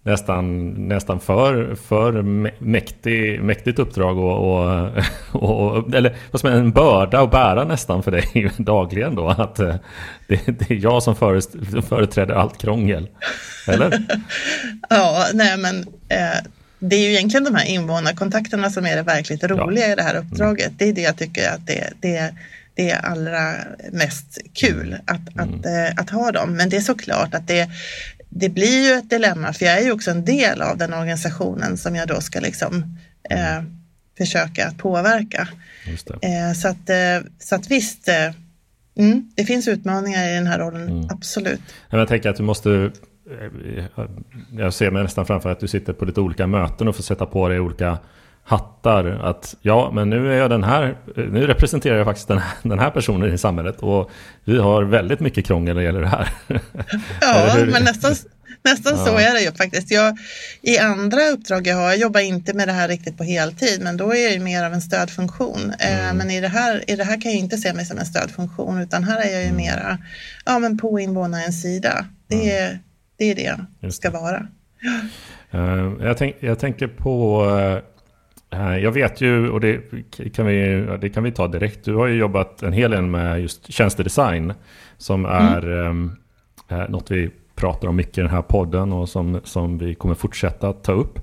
nästan, 0.03 0.69
nästan 0.89 1.21
för, 1.21 1.75
för 1.75 2.23
mäktig, 2.63 3.43
mäktigt 3.43 3.79
uppdrag 3.79 4.19
och, 4.19 4.63
och, 4.63 4.91
och, 5.33 5.95
eller 5.95 6.17
vad 6.31 6.41
som 6.41 6.51
är 6.51 6.57
en 6.57 6.73
börda 6.73 7.21
att 7.21 7.31
bära 7.31 7.65
nästan 7.65 8.03
för 8.03 8.11
dig 8.11 8.51
dagligen 8.59 9.15
då. 9.15 9.29
Att 9.29 9.59
eh, 9.59 9.75
det, 10.29 10.47
det 10.47 10.71
är 10.71 10.83
jag 10.83 11.03
som 11.03 11.17
företräder 11.17 12.35
allt 12.35 12.59
krångel. 12.59 13.09
Eller? 13.67 14.07
ja, 14.89 15.27
nej 15.35 15.57
men 15.57 15.79
eh, 16.09 16.47
det 16.79 16.97
är 16.97 17.01
ju 17.01 17.13
egentligen 17.13 17.45
de 17.45 17.55
här 17.55 17.67
invånarkontakterna 17.67 18.71
som 18.71 18.87
är 18.87 18.97
det 18.97 19.03
verkligt 19.03 19.45
roliga 19.45 19.87
ja. 19.87 19.93
i 19.93 19.97
det 19.97 20.03
här 20.03 20.17
uppdraget. 20.17 20.67
Mm. 20.67 20.77
Det 20.79 20.85
är 20.85 20.93
det 20.93 21.01
jag 21.01 21.19
tycker 21.19 21.51
att 21.51 21.67
det, 21.67 21.93
det, 22.01 22.35
det 22.75 22.91
är 22.91 23.07
allra 23.07 23.55
mest 23.93 24.39
kul 24.55 24.97
att, 25.07 25.35
mm. 25.35 25.55
att, 25.55 25.67
eh, 25.67 26.03
att 26.03 26.11
ha 26.11 26.33
dem. 26.33 26.57
Men 26.57 26.69
det 26.69 26.77
är 26.77 26.81
såklart 26.81 27.35
att 27.35 27.49
det, 27.49 27.69
det 28.31 28.49
blir 28.49 28.89
ju 28.89 28.93
ett 28.93 29.11
dilemma 29.11 29.53
för 29.53 29.67
jag 29.67 29.79
är 29.79 29.85
ju 29.85 29.93
också 29.93 30.11
en 30.11 30.25
del 30.25 30.63
av 30.63 30.79
den 30.79 30.95
organisationen 30.95 31.77
som 31.77 31.97
jag 31.97 32.09
då 32.09 32.21
ska 32.21 32.41
liksom 32.41 32.99
eh, 33.31 33.63
försöka 34.19 34.69
att 34.69 34.79
påverka. 34.79 35.49
Eh, 36.23 36.53
så, 36.55 36.69
att, 36.69 36.91
eh, 36.91 37.31
så 37.39 37.55
att 37.55 37.71
visst, 37.71 38.09
eh, 38.09 38.33
mm, 38.99 39.31
det 39.35 39.45
finns 39.45 39.69
utmaningar 39.69 40.29
i 40.29 40.35
den 40.35 40.47
här 40.47 40.59
rollen, 40.59 40.89
mm. 40.89 41.09
absolut. 41.11 41.61
Jag 41.91 42.09
tänker 42.09 42.31
att 42.31 42.37
du 42.37 42.43
måste 42.43 42.91
eh, 43.97 44.05
jag 44.53 44.75
ser 44.75 44.91
mig 44.91 45.03
nästan 45.03 45.27
framför 45.27 45.53
att 45.53 45.61
du 45.61 45.69
sitter 45.69 45.93
på 45.93 46.05
lite 46.05 46.21
olika 46.21 46.47
möten 46.47 46.89
och 46.89 46.97
får 46.97 47.03
sätta 47.03 47.27
på 47.27 47.49
dig 47.49 47.61
olika 47.61 47.99
hattar. 48.51 49.05
Att 49.05 49.55
ja, 49.63 49.91
men 49.95 50.11
nu 50.11 50.33
är 50.33 50.37
jag 50.37 50.51
den 50.51 50.65
här, 50.65 50.97
nu 51.17 51.47
representerar 51.47 51.97
jag 51.97 52.07
faktiskt 52.07 52.29
den 52.29 52.39
här, 52.39 52.53
den 52.63 52.79
här 52.79 52.91
personen 52.91 53.35
i 53.35 53.39
samhället 53.39 53.81
och 53.81 54.11
vi 54.45 54.59
har 54.59 54.83
väldigt 54.83 55.21
mycket 55.21 55.47
krångel 55.47 55.75
när 55.75 55.83
det 55.83 55.87
gäller 55.87 56.01
det 56.01 56.09
här. 56.09 56.29
Ja, 57.21 57.57
men 57.73 57.85
nästan, 57.85 58.15
nästan 58.65 58.95
ja. 58.97 59.05
så 59.05 59.19
är 59.19 59.35
det 59.35 59.41
ju 59.41 59.53
faktiskt. 59.53 59.91
Jag, 59.91 60.19
I 60.63 60.79
andra 60.79 61.29
uppdrag 61.29 61.67
jag 61.67 61.77
har, 61.77 61.83
jag 61.83 61.97
jobbar 61.97 62.21
inte 62.21 62.55
med 62.55 62.69
det 62.69 62.73
här 62.73 62.89
riktigt 62.89 63.19
på 63.19 63.25
heltid, 63.25 63.81
men 63.83 63.97
då 63.97 64.15
är 64.15 64.23
jag 64.23 64.33
ju 64.33 64.41
mer 64.41 64.65
av 64.65 64.73
en 64.73 64.81
stödfunktion. 64.81 65.75
Eh, 65.79 66.05
mm. 66.05 66.17
Men 66.17 66.31
i 66.31 66.41
det, 66.41 66.49
här, 66.49 66.91
i 66.91 66.97
det 66.97 67.05
här 67.05 67.21
kan 67.21 67.33
jag 67.33 67.41
inte 67.41 67.57
se 67.57 67.73
mig 67.73 67.85
som 67.85 67.99
en 67.99 68.07
stödfunktion, 68.07 68.81
utan 68.81 69.05
här 69.05 69.21
är 69.21 69.33
jag 69.33 69.43
ju 69.43 69.49
mm. 69.49 69.57
mera 69.57 69.99
ja, 70.47 70.59
men 70.59 70.79
på 70.79 71.01
invånarens 71.01 71.63
sida. 71.63 72.07
Det 72.29 72.57
är, 72.57 72.69
mm. 72.69 72.79
det, 73.19 73.25
är 73.31 73.35
det 73.35 73.61
det 73.81 73.93
ska 73.93 74.11
vara. 74.11 74.47
Uh, 75.55 75.93
jag, 76.01 76.19
tänk, 76.19 76.37
jag 76.41 76.59
tänker 76.59 76.87
på 76.87 77.45
Eh, 77.59 77.83
jag 78.83 78.93
vet 78.93 79.21
ju, 79.21 79.51
och 79.51 79.61
det 79.61 79.81
kan, 80.35 80.47
vi, 80.47 80.87
det 81.01 81.09
kan 81.09 81.23
vi 81.23 81.33
ta 81.33 81.49
direkt, 81.49 81.85
du 81.85 81.95
har 81.95 82.07
ju 82.07 82.15
jobbat 82.15 82.63
en 82.63 82.73
hel 82.73 82.91
del 82.91 83.03
med 83.03 83.41
just 83.41 83.73
tjänstedesign. 83.73 84.53
Som 84.99 85.25
mm. 85.25 85.37
är 85.37 85.87
mm. 85.87 86.11
eh, 86.69 86.89
något 86.89 87.11
vi 87.11 87.31
pratar 87.55 87.89
om 87.89 87.97
mycket 87.97 88.19
i 88.19 88.21
den 88.21 88.31
här 88.31 88.43
podden 88.43 88.93
och 88.93 89.09
som, 89.09 89.41
som 89.45 89.79
vi 89.79 89.95
kommer 89.95 90.15
fortsätta 90.15 90.73
ta 90.73 90.93
upp. 90.93 91.19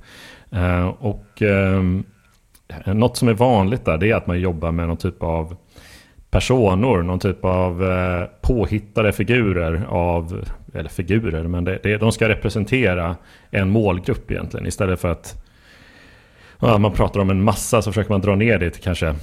Eh, 0.52 0.88
och 0.88 1.42
eh, 1.42 1.84
något 2.86 3.18
som 3.18 3.28
är 3.28 3.34
vanligt 3.34 3.86
där 3.86 3.98
det 3.98 4.12
är 4.12 4.16
att 4.16 4.28
man 4.28 4.40
jobbar 4.40 4.72
med 4.72 4.88
någon 4.88 4.98
typ 4.98 5.24
av 5.24 5.56
personer, 6.30 7.04
någon 7.04 7.20
typ 7.20 7.46
av 7.46 7.84
eh, 7.84 8.28
påhittade 8.42 9.12
figurer 9.12 9.86
av, 9.90 10.46
eller 10.74 10.90
figurer, 10.90 11.44
men 11.44 11.64
det, 11.64 11.80
det, 11.84 11.98
de 11.98 12.12
ska 12.12 12.30
representera 12.30 13.16
en 13.52 13.70
målgrupp 13.70 14.32
egentligen 14.32 14.68
istället 14.68 15.00
för 15.00 15.12
att 15.12 15.47
ja, 16.60 16.78
man 16.78 16.92
pratar 16.92 17.20
om 17.20 17.30
en 17.30 17.44
massa 17.44 17.82
så 17.82 17.92
försöker 17.92 18.10
man 18.12 18.22
dra 18.22 18.36
ner 18.36 18.60
det 18.60 18.70
till 18.70 18.84
kanske 18.84 19.16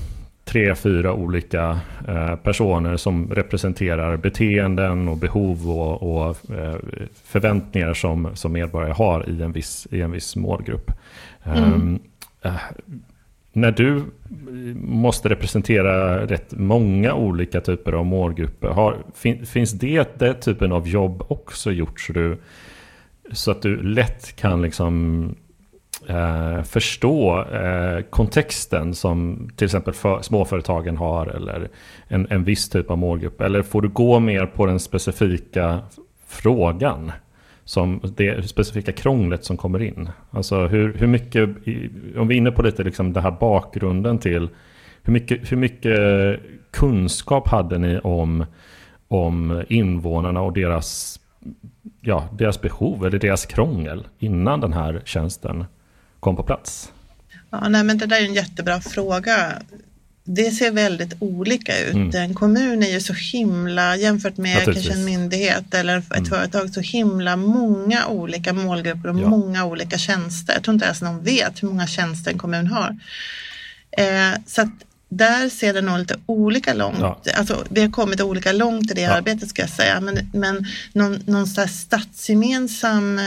tre, 0.45 0.75
fyra 0.75 1.13
olika 1.13 1.81
eh, 2.09 2.37
personer 2.37 2.97
som 2.97 3.31
representerar 3.35 4.17
beteenden 4.17 5.09
och 5.09 5.17
behov 5.17 5.71
och, 5.71 6.03
och 6.03 6.51
eh, 6.51 6.77
förväntningar 7.25 7.95
som, 7.95 8.31
som 8.35 8.53
medborgare 8.53 8.93
har 8.93 9.29
i 9.29 9.43
en 9.43 9.53
viss, 9.53 9.87
i 9.91 10.01
en 10.01 10.11
viss 10.11 10.37
målgrupp. 10.37 10.91
Mm. 11.45 11.73
Um, 11.73 12.01
uh, 12.47 12.53
när 13.53 13.71
du 13.71 14.05
måste 14.75 15.29
representera 15.29 16.27
rätt 16.27 16.53
många 16.53 17.15
olika 17.15 17.61
typer 17.61 17.93
av 17.93 18.07
målgrupper, 18.07 18.69
har, 18.69 18.97
fin, 19.15 19.47
finns 19.47 19.73
det 19.73 20.19
den 20.19 20.41
typen 20.41 20.73
av 20.73 20.89
jobb 20.89 21.23
också 21.29 21.73
gjort 21.73 22.01
så, 22.01 22.13
du, 22.13 22.39
så 23.33 23.51
att 23.51 23.63
du 23.63 23.83
lätt 23.83 24.37
kan 24.37 24.63
liksom 24.63 25.35
eh, 26.09 26.63
förstå 26.63 27.45
eh, 27.53 28.01
kontexten 28.11 28.95
som 28.95 29.49
till 29.57 29.65
exempel 29.65 29.95
för, 29.95 30.23
småföretagen 30.23 30.97
har 30.97 31.27
eller 31.27 31.69
en, 32.09 32.27
en 32.31 32.45
viss 32.45 32.69
typ 32.69 32.91
av 32.91 32.99
målgrupp? 32.99 33.41
Eller 33.41 33.63
får 33.63 33.83
du 33.83 33.89
gå 33.89 34.21
mer 34.21 34.47
på 34.47 34.67
den 34.67 34.81
specifika 34.81 35.81
frågan? 36.27 37.13
Som 37.67 38.01
det 38.17 38.49
specifika 38.49 38.93
krånglet 38.93 39.45
som 39.45 39.57
kommer 39.57 39.83
in. 39.83 40.09
Alltså 40.31 40.67
hur, 40.67 40.95
hur 40.95 41.07
mycket, 41.07 41.49
om 42.17 42.29
vi 42.29 42.35
är 42.35 42.39
inne 42.39 42.51
på 42.51 42.63
lite 42.63 42.83
liksom 42.83 43.13
den 43.13 43.23
här 43.23 43.37
bakgrunden 43.41 44.19
till 44.19 44.49
hur 45.03 45.13
mycket, 45.13 45.53
hur 45.53 45.57
mycket 45.57 46.41
kunskap 46.71 47.49
hade 47.49 47.79
ni 47.79 47.99
om, 47.99 48.45
om 49.09 49.65
invånarna 49.69 50.41
och 50.41 50.53
deras, 50.53 51.21
ja, 52.01 52.29
deras 52.33 52.61
behov 52.61 53.07
eller 53.07 53.19
deras 53.19 53.47
krångel 53.47 54.07
innan 54.19 54.61
den 54.61 54.73
här 54.73 55.03
tjänsten 55.05 55.65
kom 56.25 56.37
på 56.37 56.43
plats? 56.43 56.93
Ja, 57.51 57.69
nej, 57.69 57.85
men 57.85 57.99
det 57.99 58.07
där 58.07 58.17
är 58.17 58.25
en 58.25 58.35
jättebra 58.35 58.81
fråga. 58.81 59.63
Det 60.25 60.51
ser 60.51 60.71
väldigt 60.71 61.17
olika 61.19 61.79
ut. 61.79 61.95
Mm. 61.95 62.15
En 62.15 62.35
kommun 62.35 62.83
är 62.83 62.91
ju 62.91 63.01
så 63.01 63.13
himla, 63.13 63.97
jämfört 63.97 64.37
med 64.37 64.65
kanske 64.65 64.93
en 64.93 65.05
myndighet 65.05 65.75
eller 65.75 65.99
ett 65.99 66.17
mm. 66.17 66.25
företag, 66.25 66.75
så 66.75 66.81
himla 66.81 67.37
många 67.37 68.07
olika 68.07 68.53
målgrupper 68.53 69.09
och 69.09 69.21
ja. 69.21 69.29
många 69.29 69.65
olika 69.65 69.99
tjänster. 69.99 70.55
Jag 70.55 70.63
tror 70.63 70.75
inte 70.75 70.85
ens 70.85 71.03
någon 71.03 71.23
vet 71.23 71.63
hur 71.63 71.69
många 71.69 71.87
tjänster 71.87 72.31
en 72.31 72.39
kommun 72.39 72.67
har. 72.67 72.99
Eh, 73.91 74.39
så 74.47 74.63
att 74.63 74.85
där 75.17 75.49
ser 75.49 75.75
det 75.75 75.81
nog 75.81 75.99
lite 75.99 76.17
olika 76.27 76.75
långt. 76.75 76.99
Ja. 77.01 77.21
Alltså, 77.35 77.65
vi 77.71 77.81
har 77.81 77.91
kommit 77.91 78.21
olika 78.21 78.53
långt 78.53 78.91
i 78.91 78.95
det 78.95 79.01
ja. 79.01 79.11
arbetet 79.11 79.49
ska 79.49 79.63
jag 79.63 79.71
säga. 79.71 80.01
Men, 80.01 80.31
men 80.33 80.67
någon, 80.93 81.23
någon 81.27 81.47
statsgemensam 81.69 83.19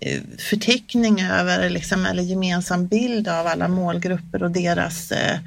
eh, 0.00 0.20
förteckning 0.38 1.22
över 1.22 1.70
liksom, 1.70 2.06
eller 2.06 2.22
gemensam 2.22 2.86
bild 2.86 3.28
av 3.28 3.46
alla 3.46 3.68
målgrupper 3.68 4.42
och 4.42 4.50
deras 4.50 5.12
eh, 5.12 5.38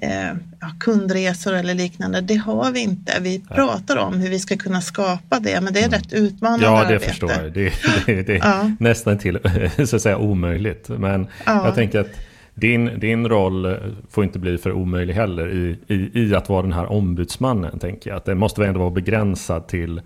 eh, 0.00 0.32
ja, 0.60 0.70
kundresor 0.80 1.54
eller 1.54 1.74
liknande. 1.74 2.20
Det 2.20 2.36
har 2.36 2.72
vi 2.72 2.80
inte. 2.80 3.20
Vi 3.20 3.40
pratar 3.48 3.96
om 3.96 4.20
hur 4.20 4.30
vi 4.30 4.38
ska 4.38 4.56
kunna 4.56 4.80
skapa 4.80 5.40
det, 5.40 5.60
men 5.60 5.72
det 5.72 5.80
är 5.80 5.86
mm. 5.86 5.98
rätt 5.98 6.12
utmanande 6.12 6.66
Ja, 6.66 6.72
det 6.72 6.78
arbete. 6.78 7.08
förstår 7.08 7.30
jag. 7.30 7.52
Det, 7.52 7.72
det, 8.06 8.22
det 8.22 8.32
är 8.32 8.38
ja. 8.38 8.70
nästan 8.80 9.18
till 9.18 9.38
så 9.86 9.96
att 9.96 10.02
säga 10.02 10.16
omöjligt. 10.16 10.88
Men 10.88 11.26
ja. 11.46 11.66
jag 11.66 11.74
tänker 11.74 11.98
att 12.00 12.10
din, 12.58 13.00
din 13.00 13.28
roll 13.28 13.64
eh, 13.64 13.72
får 14.10 14.24
inte 14.24 14.38
bli 14.38 14.58
för 14.58 14.72
omöjlig 14.72 15.14
heller 15.14 15.48
i, 15.48 15.78
i, 15.86 16.10
i 16.22 16.34
att 16.34 16.48
vara 16.48 16.62
den 16.62 16.72
här 16.72 16.92
ombudsmannen. 16.92 17.78
tänker 17.78 18.10
jag. 18.10 18.16
Att 18.16 18.24
det 18.24 18.34
måste 18.34 18.60
väl 18.60 18.68
ändå 18.68 18.80
vara 18.80 18.90
begränsad 18.90 19.68
till, 19.68 20.00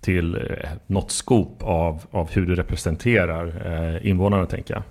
till 0.00 0.34
eh, 0.34 0.70
något 0.86 1.10
skop 1.10 1.62
av, 1.62 2.02
av 2.10 2.30
hur 2.30 2.46
du 2.46 2.54
representerar 2.54 3.46
eh, 3.46 4.08
invånarna. 4.08 4.46
tänker 4.46 4.74
jag. 4.74 4.82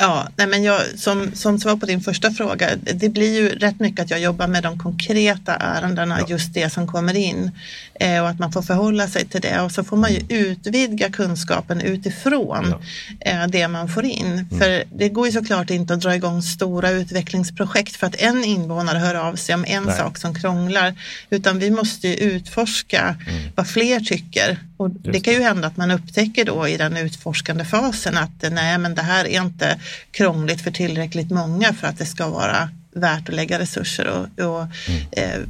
Ja, 0.00 0.28
nej 0.36 0.46
men 0.46 0.62
jag, 0.62 0.82
som, 0.96 1.30
som 1.34 1.58
svar 1.58 1.76
på 1.76 1.86
din 1.86 2.00
första 2.00 2.30
fråga, 2.30 2.68
det 2.94 3.08
blir 3.08 3.40
ju 3.40 3.48
rätt 3.48 3.80
mycket 3.80 4.04
att 4.04 4.10
jag 4.10 4.20
jobbar 4.20 4.46
med 4.46 4.62
de 4.62 4.78
konkreta 4.78 5.54
ärendena, 5.54 6.18
ja. 6.20 6.26
just 6.28 6.54
det 6.54 6.70
som 6.70 6.86
kommer 6.86 7.16
in 7.16 7.50
eh, 7.94 8.22
och 8.22 8.28
att 8.28 8.38
man 8.38 8.52
får 8.52 8.62
förhålla 8.62 9.08
sig 9.08 9.24
till 9.26 9.40
det 9.40 9.60
och 9.60 9.72
så 9.72 9.84
får 9.84 9.96
man 9.96 10.12
ju 10.12 10.16
mm. 10.16 10.26
utvidga 10.30 11.10
kunskapen 11.10 11.80
utifrån 11.80 12.74
ja. 13.20 13.30
eh, 13.30 13.46
det 13.46 13.68
man 13.68 13.88
får 13.88 14.04
in. 14.04 14.26
Mm. 14.26 14.58
För 14.58 14.84
det 14.98 15.08
går 15.08 15.26
ju 15.26 15.32
såklart 15.32 15.70
inte 15.70 15.94
att 15.94 16.00
dra 16.00 16.14
igång 16.14 16.42
stora 16.42 16.90
utvecklingsprojekt 16.90 17.96
för 17.96 18.06
att 18.06 18.14
en 18.14 18.44
invånare 18.44 18.98
hör 18.98 19.14
av 19.14 19.36
sig 19.36 19.54
om 19.54 19.64
en 19.68 19.84
nej. 19.84 19.96
sak 19.96 20.18
som 20.18 20.34
krånglar, 20.34 20.94
utan 21.30 21.58
vi 21.58 21.70
måste 21.70 22.08
ju 22.08 22.14
utforska 22.14 23.16
mm. 23.28 23.52
vad 23.56 23.68
fler 23.68 24.00
tycker 24.00 24.58
och 24.80 24.90
det 24.90 25.20
kan 25.20 25.34
ju 25.34 25.42
hända 25.42 25.68
att 25.68 25.76
man 25.76 25.90
upptäcker 25.90 26.44
då 26.44 26.68
i 26.68 26.76
den 26.76 26.96
utforskande 26.96 27.64
fasen 27.64 28.16
att 28.16 28.44
nej 28.50 28.78
men 28.78 28.94
det 28.94 29.02
här 29.02 29.24
är 29.24 29.42
inte 29.42 29.78
krångligt 30.10 30.60
för 30.60 30.70
tillräckligt 30.70 31.30
många 31.30 31.72
för 31.72 31.86
att 31.86 31.98
det 31.98 32.06
ska 32.06 32.28
vara 32.28 32.68
värt 32.92 33.28
att 33.28 33.34
lägga 33.34 33.58
resurser 33.58 34.08
och, 34.08 34.44
och 34.46 34.66
mm. 34.88 35.02
eh, 35.12 35.40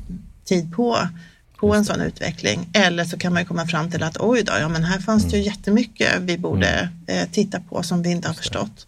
tid 0.45 0.75
på 0.75 0.99
på 1.61 1.75
en 1.75 1.85
sån 1.85 2.01
utveckling. 2.01 2.69
Eller 2.73 3.05
så 3.05 3.19
kan 3.19 3.33
man 3.33 3.45
komma 3.45 3.67
fram 3.67 3.91
till 3.91 4.03
att 4.03 4.17
oj 4.21 4.43
då, 4.43 4.53
ja 4.61 4.69
men 4.69 4.85
här 4.85 4.99
fanns 4.99 5.25
det 5.25 5.37
ju 5.37 5.43
mm. 5.43 5.53
jättemycket 5.53 6.21
vi 6.21 6.39
borde 6.39 6.69
mm. 6.69 7.23
eh, 7.23 7.29
titta 7.33 7.61
på 7.61 7.83
som 7.83 8.03
vi 8.03 8.11
inte 8.11 8.29
har 8.29 8.35
förstått. 8.35 8.87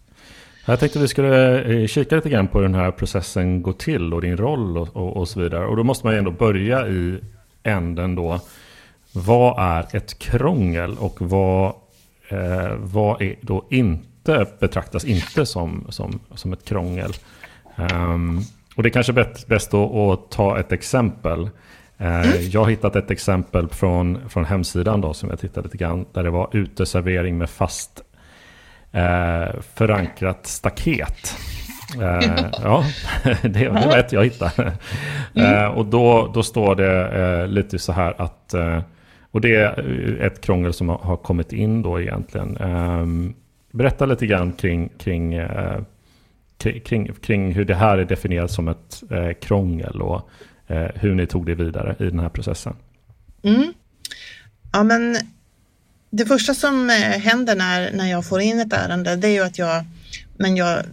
Jag 0.65 0.79
tänkte 0.79 0.99
vi 0.99 1.07
skulle 1.07 1.61
eh, 1.61 1.87
kika 1.87 2.15
lite 2.15 2.29
grann 2.29 2.47
på 2.47 2.57
hur 2.57 2.65
den 2.65 2.75
här 2.75 2.91
processen 2.91 3.61
går 3.61 3.73
till 3.73 4.13
och 4.13 4.21
din 4.21 4.37
roll 4.37 4.77
och, 4.77 4.95
och, 4.95 5.17
och 5.17 5.27
så 5.27 5.39
vidare. 5.39 5.65
Och 5.65 5.77
då 5.77 5.83
måste 5.83 6.05
man 6.05 6.13
ju 6.13 6.19
ändå 6.19 6.31
börja 6.31 6.87
i 6.87 7.19
änden 7.63 8.15
då 8.15 8.39
vad 9.11 9.59
är 9.59 9.95
ett 9.95 10.19
krångel 10.19 10.97
och 10.97 11.21
vad, 11.21 11.73
eh, 12.29 12.73
vad 12.77 13.21
är 13.21 13.35
då 13.41 13.67
inte 13.69 14.07
betraktas 14.59 15.05
inte 15.05 15.45
som, 15.45 15.85
som, 15.89 16.19
som 16.35 16.53
ett 16.53 16.65
krångel? 16.65 17.13
Um, 17.75 18.41
och 18.75 18.83
det 18.83 18.89
är 18.89 18.91
kanske 18.91 19.13
bäst, 19.13 19.47
bäst 19.47 19.73
att, 19.73 20.31
ta 20.31 20.59
ett 20.59 20.71
exempel. 20.71 21.49
Uh, 22.01 22.41
jag 22.41 22.61
har 22.63 22.69
hittat 22.69 22.95
ett 22.95 23.11
exempel 23.11 23.67
från, 23.67 24.29
från 24.29 24.45
hemsidan 24.45 25.01
då, 25.01 25.13
som 25.13 25.29
jag 25.29 25.39
tittade 25.39 25.67
lite 25.67 25.77
grann. 25.77 26.05
Där 26.13 26.23
det 26.23 26.29
var 26.29 26.49
uteservering 26.51 27.37
med 27.37 27.49
fast 27.49 28.03
uh, 28.95 29.61
förankrat 29.75 30.47
staket. 30.47 31.37
Uh, 31.95 32.45
ja, 32.63 32.83
det, 33.41 33.47
det 33.47 33.69
var 33.69 33.97
ett 33.97 34.11
jag 34.11 34.23
hittade. 34.23 34.73
Mm. 35.35 35.71
och 35.71 35.85
då, 35.85 36.31
då 36.33 36.43
står 36.43 36.75
det 36.75 37.47
lite 37.47 37.79
så 37.79 37.91
här 37.91 38.21
att 38.21 38.55
och 39.31 39.41
det 39.41 39.55
är 39.55 40.21
ett 40.21 40.41
krångel 40.41 40.73
som 40.73 40.89
har 40.89 41.17
kommit 41.17 41.53
in 41.53 41.81
då 41.81 42.01
egentligen. 42.01 42.57
Berätta 43.73 44.05
lite 44.05 44.25
grann 44.25 44.51
kring, 44.51 44.89
kring, 44.97 45.33
eh, 45.33 45.81
kring, 46.57 47.13
kring, 47.13 47.53
hur 47.53 47.65
det 47.65 47.75
här 47.75 47.97
är 47.97 48.05
definierat 48.05 48.51
som 48.51 48.67
ett 48.67 49.03
eh, 49.11 49.33
krångel 49.41 50.01
och 50.01 50.29
eh, 50.67 50.87
hur 50.95 51.15
ni 51.15 51.27
tog 51.27 51.45
det 51.45 51.55
vidare 51.55 51.95
i 51.99 52.03
den 52.03 52.19
här 52.19 52.29
processen. 52.29 52.75
Mm. 53.43 53.73
Ja, 54.73 54.83
men 54.83 55.17
det 56.09 56.25
första 56.25 56.53
som 56.53 56.89
eh, 56.89 56.95
händer 56.95 57.55
när, 57.55 57.91
när 57.91 58.11
jag 58.11 58.25
får 58.25 58.41
in 58.41 58.59
ett 58.59 58.73
ärende 58.73 59.15
det 59.15 59.27
är 59.27 59.31
ju 59.31 59.43
att 59.43 59.59
jag, 59.59 59.85
men 60.37 60.55
jag 60.55 60.83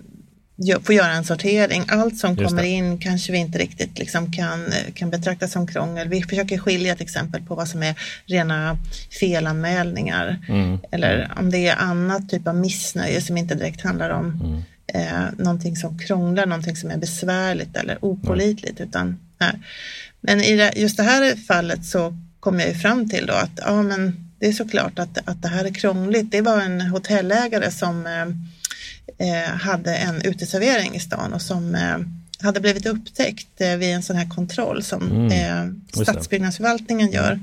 får 0.82 0.94
göra 0.94 1.12
en 1.12 1.24
sortering. 1.24 1.84
Allt 1.88 2.18
som 2.18 2.36
kommer 2.36 2.62
in 2.62 2.98
kanske 2.98 3.32
vi 3.32 3.38
inte 3.38 3.58
riktigt 3.58 3.98
liksom 3.98 4.32
kan, 4.32 4.66
kan 4.94 5.10
betrakta 5.10 5.48
som 5.48 5.66
krångel. 5.66 6.08
Vi 6.08 6.22
försöker 6.22 6.58
skilja 6.58 6.94
till 6.94 7.04
exempel 7.04 7.42
på 7.42 7.54
vad 7.54 7.68
som 7.68 7.82
är 7.82 7.94
rena 8.26 8.78
felanmälningar 9.20 10.38
mm. 10.48 10.78
eller 10.90 11.32
om 11.38 11.50
det 11.50 11.68
är 11.68 11.76
annat 11.76 12.28
typ 12.28 12.48
av 12.48 12.56
missnöje 12.56 13.20
som 13.20 13.36
inte 13.36 13.54
direkt 13.54 13.82
handlar 13.82 14.10
om 14.10 14.40
mm. 14.44 14.62
eh, 14.86 15.32
någonting 15.38 15.76
som 15.76 15.98
krånglar, 15.98 16.46
någonting 16.46 16.76
som 16.76 16.90
är 16.90 16.96
besvärligt 16.96 17.76
eller 17.76 18.04
opolitligt. 18.04 18.80
Utan, 18.80 19.18
nej. 19.38 19.52
Men 20.20 20.40
i 20.40 20.56
det, 20.56 20.72
just 20.76 20.96
det 20.96 21.02
här 21.02 21.36
fallet 21.46 21.84
så 21.84 22.16
kom 22.40 22.60
jag 22.60 22.68
ju 22.68 22.74
fram 22.74 23.08
till 23.08 23.26
då 23.26 23.34
att 23.34 23.60
ja, 23.66 23.82
men 23.82 24.30
det 24.38 24.46
är 24.46 24.52
såklart 24.52 24.98
att, 24.98 25.18
att 25.28 25.42
det 25.42 25.48
här 25.48 25.64
är 25.64 25.74
krångligt. 25.74 26.30
Det 26.30 26.40
var 26.40 26.60
en 26.60 26.80
hotellägare 26.80 27.70
som 27.70 28.06
eh, 28.06 28.26
hade 29.60 29.96
en 29.96 30.22
uteservering 30.22 30.94
i 30.94 31.00
stan 31.00 31.32
och 31.32 31.42
som 31.42 31.74
eh, 31.74 31.98
hade 32.42 32.60
blivit 32.60 32.86
upptäckt 32.86 33.60
eh, 33.60 33.76
vid 33.76 33.94
en 33.94 34.02
sån 34.02 34.16
här 34.16 34.28
kontroll 34.28 34.82
som 34.82 35.10
mm. 35.10 35.32
eh, 35.32 36.02
stadsbyggnadsförvaltningen 36.02 37.12
gör 37.12 37.40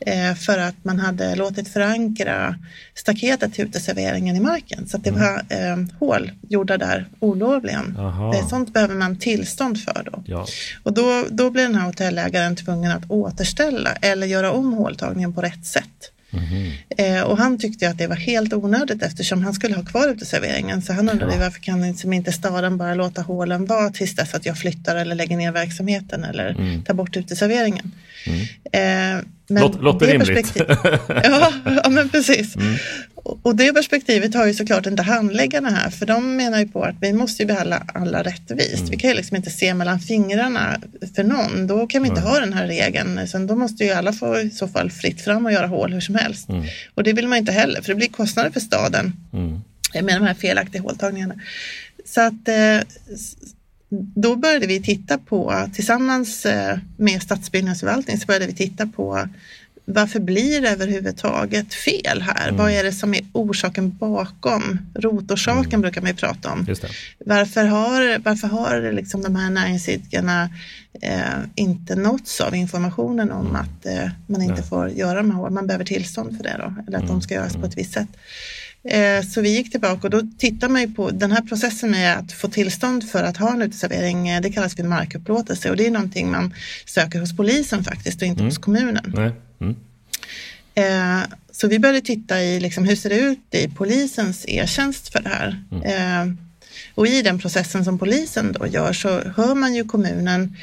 eh, 0.00 0.34
för 0.34 0.58
att 0.58 0.74
man 0.82 0.98
hade 0.98 1.34
låtit 1.34 1.68
förankra 1.68 2.58
staketet 2.94 3.54
till 3.54 3.64
uteserveringen 3.64 4.36
i 4.36 4.40
marken 4.40 4.88
så 4.88 4.96
att 4.96 5.04
det 5.04 5.10
mm. 5.10 5.22
var 5.22 5.44
eh, 5.48 5.76
hål 5.98 6.30
gjorda 6.48 6.76
där 6.76 7.08
olovligen. 7.18 7.96
Eh, 8.34 8.48
sånt 8.48 8.72
behöver 8.72 8.94
man 8.94 9.16
tillstånd 9.16 9.80
för 9.80 10.02
då. 10.12 10.22
Ja. 10.26 10.46
Och 10.82 10.92
då, 10.92 11.24
då 11.30 11.50
blir 11.50 11.62
den 11.62 11.74
här 11.74 11.86
hotellägaren 11.86 12.56
tvungen 12.56 12.90
att 12.90 13.10
återställa 13.10 13.92
eller 13.92 14.26
göra 14.26 14.52
om 14.52 14.72
håltagningen 14.72 15.32
på 15.32 15.42
rätt 15.42 15.66
sätt. 15.66 16.12
Mm. 16.32 16.72
Eh, 16.98 17.22
och 17.22 17.38
han 17.38 17.58
tyckte 17.58 17.88
att 17.88 17.98
det 17.98 18.06
var 18.06 18.16
helt 18.16 18.52
onödigt 18.52 19.02
eftersom 19.02 19.42
han 19.42 19.54
skulle 19.54 19.74
ha 19.74 19.84
kvar 19.84 20.08
uteserveringen. 20.08 20.82
Så 20.82 20.92
han 20.92 21.08
undrade 21.08 21.34
ja. 21.34 21.40
varför 21.40 21.60
kan 21.60 21.82
liksom 21.82 22.12
inte 22.12 22.32
staden 22.32 22.76
bara 22.76 22.94
låta 22.94 23.22
hålen 23.22 23.66
vara 23.66 23.90
tills 23.90 24.14
dess 24.14 24.34
att 24.34 24.46
jag 24.46 24.58
flyttar 24.58 24.96
eller 24.96 25.14
lägger 25.14 25.36
ner 25.36 25.52
verksamheten 25.52 26.24
eller 26.24 26.50
mm. 26.50 26.82
tar 26.82 26.94
bort 26.94 27.16
uteserveringen. 27.16 27.92
Mm. 28.26 29.18
Eh, 29.18 29.24
men 29.50 29.62
Låt, 29.62 29.82
låter 29.82 30.06
rimligt. 30.06 30.52
ja, 31.08 31.52
ja, 31.82 31.88
men 31.88 32.08
precis. 32.08 32.56
Mm. 32.56 32.76
Och 33.42 33.56
det 33.56 33.72
perspektivet 33.72 34.34
har 34.34 34.46
ju 34.46 34.54
såklart 34.54 34.86
inte 34.86 35.02
handläggarna 35.02 35.70
här, 35.70 35.90
för 35.90 36.06
de 36.06 36.36
menar 36.36 36.58
ju 36.58 36.68
på 36.68 36.82
att 36.82 36.94
vi 37.00 37.12
måste 37.12 37.42
ju 37.42 37.46
behandla 37.46 37.82
alla 37.94 38.22
rättvist. 38.22 38.78
Mm. 38.78 38.90
Vi 38.90 38.96
kan 38.96 39.10
ju 39.10 39.16
liksom 39.16 39.36
inte 39.36 39.50
se 39.50 39.74
mellan 39.74 40.00
fingrarna 40.00 40.80
för 41.14 41.24
någon. 41.24 41.66
Då 41.66 41.86
kan 41.86 42.02
vi 42.02 42.08
inte 42.08 42.20
mm. 42.20 42.32
ha 42.32 42.40
den 42.40 42.52
här 42.52 42.66
regeln. 42.66 43.28
Sen 43.28 43.46
då 43.46 43.56
måste 43.56 43.84
ju 43.84 43.90
alla 43.90 44.12
få 44.12 44.38
i 44.38 44.50
så 44.50 44.68
fall 44.68 44.90
fritt 44.90 45.20
fram 45.20 45.46
och 45.46 45.52
göra 45.52 45.66
hål 45.66 45.92
hur 45.92 46.00
som 46.00 46.14
helst. 46.14 46.48
Mm. 46.48 46.64
Och 46.94 47.02
det 47.02 47.12
vill 47.12 47.28
man 47.28 47.38
inte 47.38 47.52
heller, 47.52 47.80
för 47.80 47.88
det 47.88 47.94
blir 47.94 48.08
kostnader 48.08 48.50
för 48.50 48.60
staden 48.60 49.12
mm. 49.32 49.60
med 50.06 50.20
de 50.20 50.26
här 50.26 50.34
felaktiga 50.34 50.82
håltagningarna. 50.82 51.34
Så 52.04 52.20
att 52.20 52.48
eh, 52.48 52.80
då 54.14 54.36
började 54.36 54.66
vi 54.66 54.82
titta 54.82 55.18
på, 55.18 55.68
tillsammans 55.74 56.46
eh, 56.46 56.78
med 56.96 57.22
stadsbyggnadsförvaltningen, 57.22 58.20
så 58.20 58.26
började 58.26 58.46
vi 58.46 58.54
titta 58.54 58.86
på 58.86 59.28
varför 59.84 60.20
blir 60.20 60.60
det 60.60 60.70
överhuvudtaget 60.70 61.74
fel 61.74 62.22
här? 62.22 62.48
Mm. 62.48 62.56
Vad 62.56 62.70
är 62.70 62.84
det 62.84 62.92
som 62.92 63.14
är 63.14 63.20
orsaken 63.32 63.96
bakom? 63.96 64.78
Rotorsaken 64.94 65.68
mm. 65.68 65.80
brukar 65.80 66.00
man 66.00 66.10
ju 66.10 66.16
prata 66.16 66.52
om. 66.52 66.66
Varför 67.18 67.64
har, 67.64 68.18
varför 68.18 68.48
har 68.48 68.92
liksom 68.92 69.22
de 69.22 69.36
här 69.36 69.50
näringsidkarna 69.50 70.50
eh, 71.02 71.20
inte 71.54 71.96
nåtts 71.96 72.40
av 72.40 72.54
informationen 72.54 73.30
om 73.30 73.46
mm. 73.46 73.56
att 73.56 73.86
eh, 73.86 74.10
man 74.26 74.42
inte 74.42 74.54
Nej. 74.54 74.68
får 74.68 74.88
göra 74.90 75.22
de 75.22 75.30
här, 75.30 75.50
man 75.50 75.66
behöver 75.66 75.84
tillstånd 75.84 76.36
för 76.36 76.44
det 76.44 76.56
då, 76.58 76.74
eller 76.86 76.98
att 76.98 77.04
de 77.04 77.10
mm. 77.10 77.22
ska 77.22 77.34
göras 77.34 77.52
på 77.52 77.58
ett 77.58 77.64
mm. 77.64 77.76
visst 77.76 77.92
sätt. 77.92 78.08
Eh, 78.84 79.24
så 79.24 79.40
vi 79.40 79.56
gick 79.56 79.70
tillbaka 79.70 80.06
och 80.06 80.10
då 80.10 80.22
tittar 80.38 80.68
man 80.68 80.80
ju 80.80 80.94
på 80.94 81.10
den 81.10 81.32
här 81.32 81.42
processen 81.42 81.90
med 81.90 82.18
att 82.18 82.32
få 82.32 82.48
tillstånd 82.48 83.10
för 83.10 83.22
att 83.22 83.36
ha 83.36 83.52
en 83.52 83.62
uteservering. 83.62 84.28
Eh, 84.28 84.40
det 84.40 84.52
kallas 84.52 84.76
för 84.76 84.82
markupplåtelse 84.82 85.70
och 85.70 85.76
det 85.76 85.86
är 85.86 85.90
någonting 85.90 86.30
man 86.30 86.54
söker 86.86 87.20
hos 87.20 87.36
polisen 87.36 87.84
faktiskt 87.84 88.22
och 88.22 88.28
inte 88.28 88.40
mm. 88.40 88.48
hos 88.48 88.58
kommunen. 88.58 89.34
Mm. 89.60 89.76
Eh, 90.74 91.28
så 91.52 91.68
vi 91.68 91.78
började 91.78 92.00
titta 92.00 92.42
i 92.42 92.60
liksom, 92.60 92.84
hur 92.84 92.96
ser 92.96 93.10
det 93.10 93.18
ut 93.18 93.54
i 93.54 93.68
polisens 93.68 94.44
e-tjänst 94.48 95.12
för 95.12 95.22
det 95.22 95.28
här. 95.28 95.64
Mm. 95.72 96.38
Och 96.94 97.06
i 97.06 97.22
den 97.22 97.38
processen 97.38 97.84
som 97.84 97.98
polisen 97.98 98.52
då 98.52 98.66
gör 98.66 98.92
så 98.92 99.20
hör 99.36 99.54
man 99.54 99.74
ju 99.74 99.84
kommunen 99.84 100.56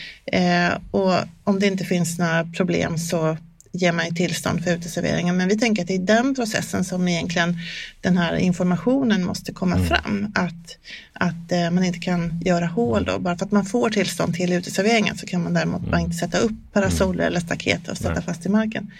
och 0.92 1.14
om 1.44 1.60
det 1.60 1.68
inte 1.68 1.86
finns 1.86 2.20
några 2.20 2.46
problem 2.46 2.98
så 2.98 3.38
ger 3.72 3.92
man 3.92 4.06
ju 4.06 4.12
tillstånd 4.12 4.64
för 4.64 4.76
uteserveringen. 4.76 5.38
Men 5.38 5.48
vi 5.48 5.58
tänker 5.58 5.82
att 5.82 5.88
det 5.88 5.96
är 5.96 6.00
den 6.00 6.36
processen 6.36 6.84
som 6.84 7.08
egentligen 7.08 7.58
den 8.02 8.18
här 8.18 8.36
informationen 8.36 9.26
måste 9.26 9.54
komma 9.54 9.76
mm. 9.76 9.88
fram. 9.88 10.32
Att, 10.36 10.78
att 11.14 11.52
eh, 11.52 11.72
man 11.72 11.84
inte 11.84 12.00
kan 12.00 12.42
göra 12.46 12.66
hål 12.66 13.06
då. 13.06 13.20
Bara 13.20 13.38
för 13.38 13.46
att 13.46 13.52
man 13.52 13.66
får 13.66 13.90
tillstånd 13.90 14.36
till 14.36 14.54
uteserveringen 14.54 15.18
så 15.18 15.26
kan 15.26 15.44
man 15.44 15.54
däremot 15.54 15.80
mm. 15.80 15.92
bara 15.92 16.02
inte 16.02 16.16
sätta 16.16 16.38
upp 16.38 16.74
parasoller 16.74 17.24
mm. 17.24 17.28
eller 17.28 17.40
staket 17.40 17.88
och 17.88 17.98
sätta 17.98 18.14
Nej. 18.14 18.24
fast 18.24 18.46
i 18.46 18.50
marken. 18.50 18.92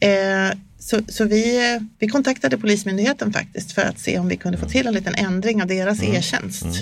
Eh, 0.00 0.58
så, 0.78 1.00
så 1.08 1.24
vi, 1.24 1.78
vi 1.98 2.08
kontaktade 2.08 2.58
Polismyndigheten 2.58 3.32
faktiskt 3.32 3.72
för 3.72 3.82
att 3.82 3.98
se 3.98 4.18
om 4.18 4.28
vi 4.28 4.36
kunde 4.36 4.58
få 4.58 4.64
mm. 4.64 4.72
till 4.72 4.86
en 4.86 4.94
liten 4.94 5.14
ändring 5.14 5.62
av 5.62 5.68
deras 5.68 6.02
mm. 6.02 6.14
e-tjänst. 6.14 6.64
Mm. 6.64 6.74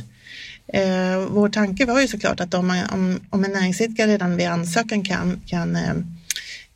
Eh, 0.68 1.18
vår 1.18 1.48
tanke 1.48 1.86
var 1.86 2.00
ju 2.00 2.08
såklart 2.08 2.40
att 2.40 2.54
om, 2.54 2.82
om, 2.92 3.20
om 3.30 3.44
en 3.44 3.52
näringsidkare 3.52 4.10
redan 4.10 4.36
vid 4.36 4.46
ansökan 4.46 5.04
kan, 5.04 5.40
kan 5.46 5.76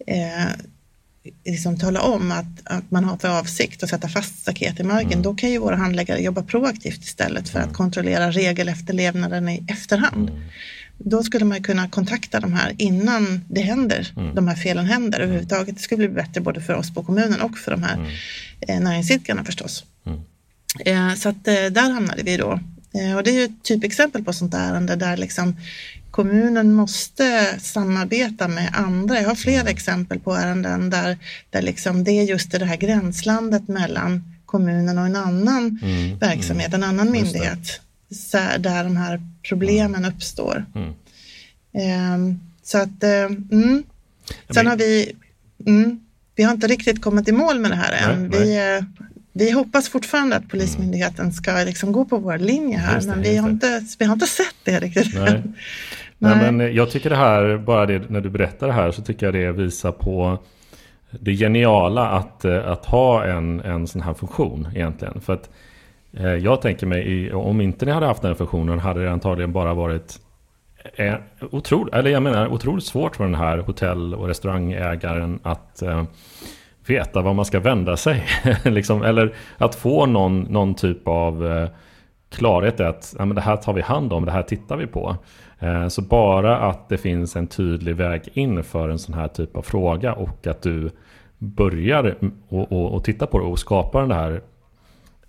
eh, 0.06 0.48
liksom 1.44 1.78
tala 1.78 2.00
om 2.00 2.32
att, 2.32 2.60
att 2.64 2.90
man 2.90 3.04
har 3.04 3.16
för 3.16 3.38
avsikt 3.38 3.82
att 3.82 3.90
sätta 3.90 4.08
fast 4.08 4.38
staket 4.38 4.80
i 4.80 4.82
marken, 4.82 5.12
mm. 5.12 5.22
då 5.22 5.34
kan 5.34 5.50
ju 5.50 5.58
våra 5.58 5.76
handläggare 5.76 6.20
jobba 6.20 6.42
proaktivt 6.42 7.04
istället 7.04 7.48
för 7.48 7.58
mm. 7.58 7.70
att 7.70 7.76
kontrollera 7.76 8.30
regelefterlevnaden 8.30 9.48
i 9.48 9.64
efterhand. 9.68 10.28
Mm. 10.28 10.42
Då 10.98 11.22
skulle 11.22 11.44
man 11.44 11.62
kunna 11.62 11.88
kontakta 11.88 12.40
de 12.40 12.52
här 12.52 12.74
innan 12.78 13.44
det 13.48 13.60
händer, 13.60 14.12
mm. 14.16 14.34
de 14.34 14.48
här 14.48 14.56
felen 14.56 14.86
händer 14.86 15.18
mm. 15.18 15.28
överhuvudtaget. 15.28 15.76
Det 15.76 15.82
skulle 15.82 16.08
bli 16.08 16.22
bättre 16.22 16.40
både 16.40 16.60
för 16.60 16.74
oss 16.74 16.94
på 16.94 17.02
kommunen 17.02 17.40
och 17.40 17.58
för 17.58 17.70
de 17.70 17.82
här 17.82 17.94
mm. 17.94 18.10
eh, 18.60 18.80
näringsidkarna 18.80 19.44
förstås. 19.44 19.84
Mm. 20.06 20.20
Eh, 20.84 21.14
så 21.14 21.28
att 21.28 21.48
eh, 21.48 21.54
där 21.54 21.90
hamnade 21.92 22.22
vi 22.22 22.36
då. 22.36 22.60
Eh, 22.94 23.16
och 23.16 23.22
det 23.22 23.30
är 23.30 23.34
ju 23.34 23.44
ett 23.44 23.62
typexempel 23.62 24.24
på 24.24 24.32
sånt 24.32 24.54
ärende 24.54 24.96
där 24.96 25.16
liksom 25.16 25.56
kommunen 26.10 26.72
måste 26.72 27.58
samarbeta 27.60 28.48
med 28.48 28.70
andra. 28.74 29.20
Jag 29.20 29.28
har 29.28 29.34
flera 29.34 29.60
mm. 29.60 29.72
exempel 29.72 30.20
på 30.20 30.34
ärenden 30.34 30.90
där, 30.90 31.18
där 31.50 31.62
liksom 31.62 32.04
det 32.04 32.10
är 32.10 32.22
just 32.22 32.50
det 32.50 32.64
här 32.64 32.76
gränslandet 32.76 33.68
mellan 33.68 34.22
kommunen 34.46 34.98
och 34.98 35.06
en 35.06 35.16
annan 35.16 35.78
mm. 35.82 36.18
verksamhet, 36.18 36.74
en 36.74 36.84
annan 36.84 37.10
myndighet, 37.10 37.80
där 38.58 38.84
de 38.84 38.96
här 38.96 39.20
problemen 39.48 40.04
mm. 40.04 40.14
uppstår. 40.14 40.64
Um, 42.14 42.40
så 42.62 42.78
att, 42.78 43.04
um, 43.28 43.84
sen 44.50 44.66
har 44.66 44.76
vi, 44.76 45.12
vi 46.34 46.42
har 46.42 46.52
inte 46.52 46.66
riktigt 46.66 47.02
kommit 47.02 47.28
i 47.28 47.32
mål 47.32 47.58
med 47.60 47.70
det 47.70 47.76
här 47.76 47.92
än. 47.92 48.28
Nej, 48.28 48.40
vi, 48.40 48.54
nej. 48.56 48.84
vi 49.32 49.50
hoppas 49.50 49.88
fortfarande 49.88 50.36
att 50.36 50.48
Polismyndigheten 50.48 51.32
ska 51.32 51.52
liksom 51.52 51.92
gå 51.92 52.04
på 52.04 52.18
vår 52.18 52.38
linje 52.38 52.78
här, 52.78 53.00
det, 53.00 53.06
men 53.06 53.22
vi 53.22 53.36
har, 53.36 53.50
inte, 53.50 53.84
vi 53.98 54.04
har 54.04 54.12
inte 54.12 54.26
sett 54.26 54.56
det 54.64 54.80
riktigt 54.80 55.14
än. 55.14 55.54
Nej. 56.22 56.52
men 56.52 56.74
jag 56.74 56.90
tycker 56.90 57.10
det 57.10 57.16
här, 57.16 57.56
bara 57.56 57.86
det 57.86 58.10
när 58.10 58.20
du 58.20 58.30
berättar 58.30 58.66
det 58.66 58.72
här 58.72 58.90
så 58.90 59.02
tycker 59.02 59.26
jag 59.26 59.34
det 59.34 59.52
visar 59.52 59.92
på 59.92 60.38
det 61.10 61.34
geniala 61.34 62.08
att, 62.08 62.44
eh, 62.44 62.68
att 62.68 62.86
ha 62.86 63.24
en, 63.24 63.60
en 63.60 63.86
sån 63.86 64.02
här 64.02 64.14
funktion 64.14 64.68
egentligen. 64.74 65.20
För 65.20 65.32
att 65.32 65.50
eh, 66.12 66.34
jag 66.34 66.62
tänker 66.62 66.86
mig, 66.86 67.32
om 67.32 67.60
inte 67.60 67.86
ni 67.86 67.92
hade 67.92 68.06
haft 68.06 68.22
den 68.22 68.34
funktionen 68.34 68.78
hade 68.78 69.04
det 69.04 69.12
antagligen 69.12 69.52
bara 69.52 69.74
varit 69.74 70.18
eh, 70.94 71.14
otroligt, 71.50 71.94
eller 71.94 72.10
jag 72.10 72.22
menar 72.22 72.48
otroligt 72.48 72.84
svårt 72.84 73.16
för 73.16 73.24
den 73.24 73.34
här 73.34 73.58
hotell 73.58 74.14
och 74.14 74.28
restaurangägaren 74.28 75.40
att 75.42 75.82
eh, 75.82 76.04
veta 76.86 77.22
var 77.22 77.34
man 77.34 77.44
ska 77.44 77.60
vända 77.60 77.96
sig. 77.96 78.24
liksom, 78.64 79.02
eller 79.02 79.34
att 79.58 79.74
få 79.74 80.06
någon, 80.06 80.40
någon 80.40 80.74
typ 80.74 81.08
av 81.08 81.46
eh, 81.46 81.68
klarhet 82.30 82.80
i 82.80 82.82
att 82.82 83.14
ja, 83.18 83.24
men 83.24 83.34
det 83.34 83.40
här 83.40 83.56
tar 83.56 83.72
vi 83.72 83.82
hand 83.82 84.12
om, 84.12 84.24
det 84.24 84.32
här 84.32 84.42
tittar 84.42 84.76
vi 84.76 84.86
på. 84.86 85.16
Eh, 85.60 85.88
så 85.88 86.02
bara 86.02 86.56
att 86.56 86.88
det 86.88 86.98
finns 86.98 87.36
en 87.36 87.46
tydlig 87.46 87.96
väg 87.96 88.28
in 88.32 88.62
för 88.64 88.88
en 88.88 88.98
sån 88.98 89.14
här 89.14 89.28
typ 89.28 89.56
av 89.56 89.62
fråga 89.62 90.12
och 90.12 90.46
att 90.46 90.62
du 90.62 90.90
börjar 91.38 92.16
och, 92.48 92.72
och, 92.72 92.94
och 92.94 93.04
titta 93.04 93.26
på 93.26 93.38
det 93.38 93.44
och 93.44 93.58
skapar 93.58 94.00
den 94.00 94.10
här 94.10 94.40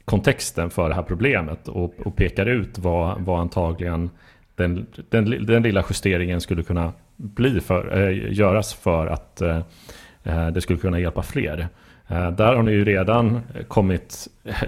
kontexten 0.06 0.70
för 0.70 0.89
det 0.89 0.96
här 0.96 1.04
problemet 1.04 1.67
och, 1.67 1.94
och 2.06 2.15
pekar 2.15 2.46
ut 2.46 2.80
vad, 2.80 3.22
vad 3.22 3.39
antagligen 3.39 4.10
den, 4.56 4.86
den, 5.10 5.46
den 5.46 5.63
lilla 5.63 5.84
justeringen 5.89 6.41
skulle 6.41 6.63
kunna 6.63 6.94
bli 7.15 7.60
för, 7.60 7.98
äh, 7.98 8.34
göras 8.34 8.74
för 8.74 9.08
att 9.08 9.41
äh, 9.41 10.48
det 10.54 10.62
skulle 10.62 10.80
kunna 10.80 11.00
hjälpa 11.00 11.22
fler. 11.22 11.67
Äh, 12.08 12.32
där 12.32 12.56
har 12.56 12.63
ni 12.63 12.72
ju 12.72 12.86
redan 12.86 13.41
kommit 13.67 14.28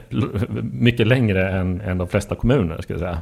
mycket 0.71 1.07
längre 1.07 1.51
än, 1.51 1.81
än 1.81 1.97
de 1.97 2.07
flesta 2.07 2.35
kommuner. 2.35 2.81
Ska 2.81 2.93
jag 2.93 2.99
säga. 2.99 3.21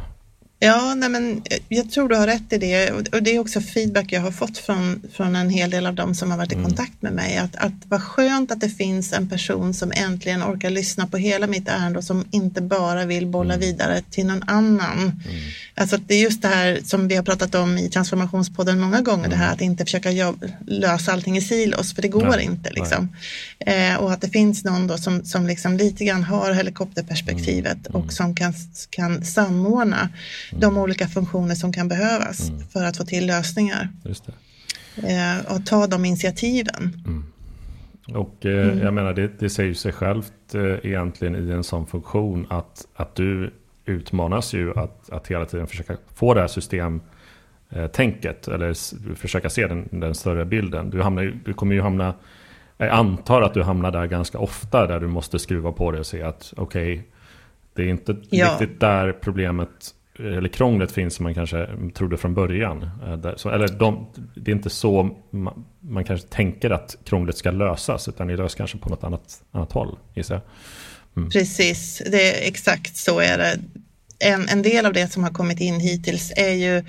Ja, 0.63 0.95
nej 0.95 1.09
men 1.09 1.41
jag 1.69 1.91
tror 1.91 2.09
du 2.09 2.15
har 2.15 2.27
rätt 2.27 2.53
i 2.53 2.57
det 2.57 2.91
och 2.91 3.23
det 3.23 3.35
är 3.35 3.39
också 3.39 3.61
feedback 3.61 4.11
jag 4.11 4.21
har 4.21 4.31
fått 4.31 4.57
från, 4.57 5.01
från 5.13 5.35
en 5.35 5.49
hel 5.49 5.69
del 5.69 5.85
av 5.85 5.95
dem 5.95 6.15
som 6.15 6.31
har 6.31 6.37
varit 6.37 6.51
i 6.51 6.55
mm. 6.55 6.65
kontakt 6.65 7.01
med 7.01 7.13
mig. 7.13 7.37
Att, 7.37 7.55
att 7.55 7.73
vad 7.85 8.03
skönt 8.03 8.51
att 8.51 8.61
det 8.61 8.69
finns 8.69 9.13
en 9.13 9.29
person 9.29 9.73
som 9.73 9.91
äntligen 9.95 10.43
orkar 10.43 10.69
lyssna 10.69 11.07
på 11.07 11.17
hela 11.17 11.47
mitt 11.47 11.67
ärende 11.67 11.97
och 11.97 12.03
som 12.03 12.25
inte 12.31 12.61
bara 12.61 13.05
vill 13.05 13.27
bolla 13.27 13.53
mm. 13.53 13.67
vidare 13.67 14.01
till 14.09 14.25
någon 14.25 14.43
annan. 14.43 14.99
Mm. 14.99 15.41
Alltså 15.75 15.97
det 15.97 16.15
är 16.15 16.21
just 16.21 16.41
det 16.41 16.47
här 16.47 16.79
som 16.83 17.07
vi 17.07 17.15
har 17.15 17.23
pratat 17.23 17.55
om 17.55 17.77
i 17.77 17.89
transformationspodden 17.89 18.79
många 18.79 19.01
gånger, 19.01 19.29
det 19.29 19.35
här 19.35 19.45
mm. 19.45 19.53
att 19.53 19.61
inte 19.61 19.85
försöka 19.85 20.09
lösa 20.67 21.11
allting 21.11 21.37
i 21.37 21.41
silos, 21.41 21.95
för 21.95 22.01
det 22.01 22.07
går 22.07 22.29
nej, 22.29 22.45
inte. 22.45 22.69
Liksom. 22.71 23.09
Eh, 23.65 23.95
och 23.95 24.11
att 24.11 24.21
det 24.21 24.29
finns 24.29 24.63
någon 24.63 24.87
då 24.87 24.97
som, 24.97 25.25
som 25.25 25.47
liksom 25.47 25.77
lite 25.77 26.05
grann 26.05 26.23
har 26.23 26.53
helikopterperspektivet 26.53 27.87
mm. 27.87 28.01
och 28.01 28.13
som 28.13 28.35
kan, 28.35 28.53
kan 28.89 29.25
samordna 29.25 30.09
de 30.51 30.77
olika 30.77 31.07
funktioner 31.07 31.55
som 31.55 31.73
kan 31.73 31.87
behövas 31.87 32.49
mm. 32.49 32.67
för 32.67 32.83
att 32.83 32.97
få 32.97 33.03
till 33.03 33.27
lösningar. 33.27 33.89
Eh, 34.95 35.55
och 35.55 35.65
ta 35.65 35.87
de 35.87 36.05
initiativen. 36.05 37.03
Mm. 37.05 37.25
Och 38.15 38.45
eh, 38.45 38.67
mm. 38.67 38.79
jag 38.79 38.93
menar 38.93 39.13
det, 39.13 39.39
det 39.39 39.49
säger 39.49 39.73
sig 39.73 39.91
självt 39.91 40.33
eh, 40.53 40.75
egentligen 40.83 41.49
i 41.49 41.51
en 41.51 41.63
sån 41.63 41.87
funktion 41.87 42.47
att, 42.49 42.85
att 42.95 43.15
du 43.15 43.53
utmanas 43.85 44.53
ju 44.53 44.79
att, 44.79 45.09
att 45.09 45.27
hela 45.27 45.45
tiden 45.45 45.67
försöka 45.67 45.97
få 46.15 46.33
det 46.33 46.41
här 46.41 46.47
systemtänket 46.47 48.47
eller 48.47 48.73
försöka 49.15 49.49
se 49.49 49.67
den, 49.67 49.89
den 49.91 50.15
större 50.15 50.45
bilden. 50.45 50.89
Du, 50.89 51.01
hamnar, 51.01 51.33
du 51.45 51.53
kommer 51.53 51.75
ju 51.75 51.81
hamna, 51.81 52.13
jag 52.85 52.89
antar 52.89 53.41
att 53.41 53.53
du 53.53 53.63
hamnar 53.63 53.91
där 53.91 54.05
ganska 54.05 54.39
ofta 54.39 54.87
där 54.87 54.99
du 54.99 55.07
måste 55.07 55.39
skruva 55.39 55.71
på 55.71 55.91
det 55.91 55.99
och 55.99 56.05
se 56.05 56.21
att 56.21 56.53
okej, 56.57 56.93
okay, 56.93 57.03
det 57.75 57.81
är 57.81 57.87
inte 57.87 58.15
ja. 58.29 58.51
riktigt 58.51 58.79
där 58.79 59.11
problemet 59.11 59.69
eller 60.19 60.49
krånglet 60.49 60.91
finns 60.91 61.15
som 61.15 61.23
man 61.23 61.33
kanske 61.33 61.67
trodde 61.93 62.17
från 62.17 62.33
början. 62.33 62.83
Eh, 62.83 63.53
eller 63.53 63.67
de, 63.67 64.07
det 64.35 64.51
är 64.51 64.55
inte 64.55 64.69
så 64.69 65.17
man, 65.29 65.65
man, 65.79 66.03
kanske 66.03 66.27
tänker 66.27 66.69
att 66.69 66.97
krånglet 67.03 67.37
ska 67.37 67.51
lösas, 67.51 68.07
utan 68.07 68.27
det 68.27 68.37
löses 68.37 68.55
kanske 68.55 68.77
på 68.77 68.89
något 68.89 69.03
annat, 69.03 69.43
annat 69.51 69.71
håll, 69.71 69.97
gissar 70.13 70.35
jag. 70.35 70.43
Mm. 71.17 71.29
Precis, 71.29 72.01
det 72.11 72.43
är 72.43 72.47
exakt 72.47 72.97
så 72.97 73.19
är 73.19 73.37
det. 73.37 73.59
En, 74.19 74.47
en 74.49 74.61
del 74.61 74.85
av 74.85 74.93
det 74.93 75.07
som 75.07 75.23
har 75.23 75.31
kommit 75.31 75.59
in 75.59 75.79
hittills 75.79 76.33
är 76.35 76.53
ju 76.53 76.83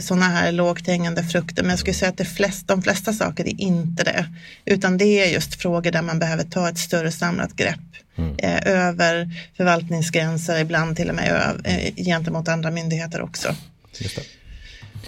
sådana 0.00 0.24
här 0.24 0.52
lågt 0.52 0.86
hängande 0.86 1.22
frukter, 1.22 1.62
men 1.62 1.70
jag 1.70 1.78
skulle 1.78 1.94
säga 1.94 2.08
att 2.08 2.16
det 2.16 2.24
flest, 2.24 2.68
de 2.68 2.82
flesta 2.82 3.12
saker 3.12 3.44
är 3.44 3.60
inte 3.60 4.04
det, 4.04 4.26
utan 4.64 4.98
det 4.98 5.04
är 5.04 5.32
just 5.32 5.54
frågor 5.54 5.90
där 5.90 6.02
man 6.02 6.18
behöver 6.18 6.44
ta 6.44 6.68
ett 6.68 6.78
större 6.78 7.12
samlat 7.12 7.56
grepp 7.56 7.80
mm. 8.16 8.36
eh, 8.38 8.66
över 8.66 9.28
förvaltningsgränser, 9.56 10.60
ibland 10.60 10.96
till 10.96 11.08
och 11.08 11.14
med 11.14 11.30
ö, 11.30 11.70
eh, 11.70 12.04
gentemot 12.04 12.48
andra 12.48 12.70
myndigheter 12.70 13.20
också. 13.22 13.54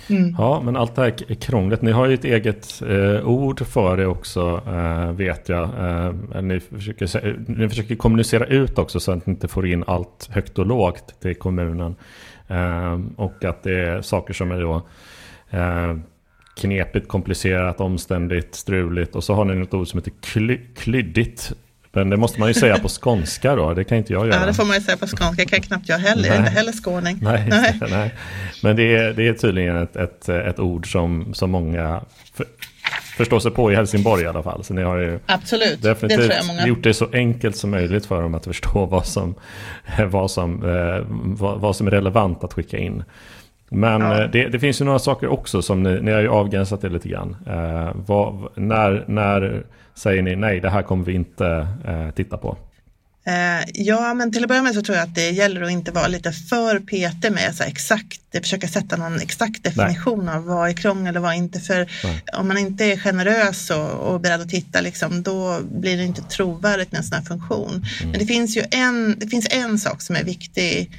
Mm. 0.09 0.35
Ja, 0.39 0.63
men 0.65 0.77
allt 0.77 0.95
det 0.95 1.03
här 1.03 1.35
krånglet. 1.35 1.83
Ni 1.83 1.93
har 1.93 2.07
ju 2.07 2.15
ett 2.15 2.25
eget 2.25 2.83
eh, 2.83 3.29
ord 3.29 3.67
för 3.67 3.97
det 3.97 4.07
också, 4.07 4.63
eh, 4.67 5.13
vet 5.13 5.49
jag. 5.49 5.63
Eh, 5.63 6.43
ni, 6.43 6.61
försöker, 6.61 7.37
ni 7.49 7.69
försöker 7.69 7.97
kommunicera 7.97 8.47
ut 8.47 8.79
också 8.79 9.01
så 9.01 9.13
att 9.13 9.27
ni 9.27 9.31
inte 9.31 9.49
får 9.49 9.67
in 9.67 9.85
allt 9.87 10.29
högt 10.31 10.59
och 10.59 10.67
lågt 10.67 11.21
till 11.21 11.35
kommunen. 11.35 11.97
Eh, 12.49 13.01
och 13.17 13.45
att 13.45 13.63
det 13.63 13.81
är 13.81 14.03
saker 14.03 14.35
som 14.35 14.51
är 14.51 14.61
då 14.61 14.87
eh, 15.51 15.97
knepigt, 16.57 17.09
komplicerat, 17.09 17.81
omständigt, 17.81 18.55
struligt 18.55 19.17
och 19.17 19.25
så 19.25 19.35
har 19.35 19.45
ni 19.45 19.55
något 19.55 19.75
ord 19.75 19.89
som 19.89 19.99
heter 19.99 20.13
kly, 20.21 20.59
klyddigt. 20.77 21.53
Men 21.93 22.11
det 22.11 22.17
måste 22.17 22.41
man 22.41 22.49
ju 22.49 22.55
säga 22.65 22.79
på 22.79 22.89
skånska 22.89 23.57
då, 23.57 23.75
det 23.75 23.85
kan 23.85 23.99
inte 23.99 24.13
jag 24.13 24.27
göra. 24.27 24.41
Ja, 24.41 24.47
det 24.47 24.55
får 24.55 24.65
man 24.65 24.77
ju 24.77 24.83
säga 24.83 24.97
på 24.97 25.07
skånska, 25.07 25.43
det 25.43 25.47
kan 25.47 25.61
knappt 25.61 25.89
jag 25.89 25.99
heller, 25.99 26.23
nej. 26.23 26.29
jag 26.29 26.37
är 26.37 26.41
inte 26.41 26.53
heller 26.53 26.73
skåning. 26.73 27.19
Nej, 27.23 27.47
nej. 27.49 27.81
nej. 27.91 28.15
Men 28.63 28.77
det 28.77 28.97
är, 28.97 29.13
det 29.13 29.29
är 29.29 29.33
tydligen 29.33 29.77
ett, 29.77 29.97
ett, 29.97 30.29
ett 30.29 30.59
ord 30.59 30.93
som, 30.93 31.35
som 31.35 31.51
många 31.51 32.03
för, 33.17 33.25
förstår 33.25 33.41
sig 33.41 33.51
på 33.51 33.73
i 33.73 33.75
Helsingborg 33.75 34.23
i 34.23 34.27
alla 34.27 34.43
fall. 34.43 34.65
Så 34.65 34.75
ni 34.75 34.83
har 34.83 34.97
ju 34.97 35.19
Absolut, 35.27 35.83
definitivt 35.83 36.29
det 36.29 36.47
många... 36.47 36.67
gjort 36.67 36.83
det 36.83 36.95
så 36.95 37.09
enkelt 37.13 37.57
som 37.57 37.71
möjligt 37.71 38.07
för 38.07 38.23
dem 38.23 38.35
att 38.35 38.45
förstå 38.45 38.87
vad 38.87 39.07
som, 39.07 39.35
vad 40.11 40.31
som, 40.31 40.65
eh, 40.65 41.05
vad, 41.09 41.61
vad 41.61 41.77
som 41.77 41.87
är 41.87 41.91
relevant 41.91 42.45
att 42.45 42.53
skicka 42.53 42.79
in. 42.79 43.05
Men 43.69 44.01
ja. 44.01 44.23
Eh, 44.23 44.31
det, 44.31 44.49
det, 44.49 44.59
finns 44.59 44.81
ju 44.81 44.85
några 44.85 44.99
saker 44.99 45.29
också 45.29 45.63
som 45.63 45.83
ni, 45.83 46.01
ni 46.01 46.11
har 46.13 46.21
ju 46.21 46.29
avgränsat 46.29 46.81
det 46.81 46.89
lite 46.89 47.09
grann. 47.09 47.37
Eh, 47.47 47.91
vad, 47.95 48.49
när, 48.55 49.05
när 49.07 49.63
säger 49.95 50.23
ni 50.23 50.37
nej, 50.37 50.61
det 50.61 50.71
här 50.71 50.83
kommer 50.83 51.05
vi 51.05 51.13
inte 51.13 51.67
titta 52.15 52.37
på? 52.37 52.57
Eh, 53.27 53.65
ja, 53.75 54.15
men 54.15 54.33
till 54.33 54.43
att 54.43 54.49
börja 54.49 54.63
med 54.63 54.75
så 54.75 54.83
tror 54.83 54.99
jag 54.99 55.09
att 55.09 55.15
det 55.15 55.31
gäller 55.31 55.63
att 55.63 55.71
inte 55.71 55.93
vara 55.93 56.07
lite 56.07 56.33
för 56.33 56.79
petig 56.79 57.33
med 57.33 57.55
så 57.55 57.63
exakt, 57.63 58.21
försöka 58.33 58.69
sätta 58.69 58.97
någon 58.97 59.21
exakt 59.21 59.65
definition 59.65 60.25
Nej. 60.25 60.35
av 60.35 60.45
vad 60.45 60.69
är 60.69 60.73
krångel 60.73 61.17
och 61.17 61.23
vad 61.23 61.33
är 61.33 61.37
inte. 61.37 61.61
För 61.61 61.91
Nej. 62.05 62.23
om 62.33 62.49
man 62.49 62.59
inte 62.59 62.85
är 62.85 62.97
generös 62.97 63.71
och, 63.71 63.91
och 63.91 64.21
beredd 64.21 64.41
att 64.41 64.51
titta, 64.51 64.81
liksom, 64.81 65.23
då 65.23 65.61
blir 65.63 65.97
det 65.97 66.05
inte 66.05 66.23
trovärdigt 66.23 66.93
med 66.93 66.99
en 66.99 67.05
sån 67.05 67.19
här 67.19 67.25
funktion. 67.25 67.71
Mm. 67.71 68.11
Men 68.11 68.21
det 68.21 68.27
finns 68.27 68.57
ju 68.57 68.65
en, 68.71 69.19
det 69.19 69.29
finns 69.29 69.47
en 69.51 69.79
sak 69.79 70.03
som 70.03 70.17
är 70.17 70.25
viktig 70.25 70.91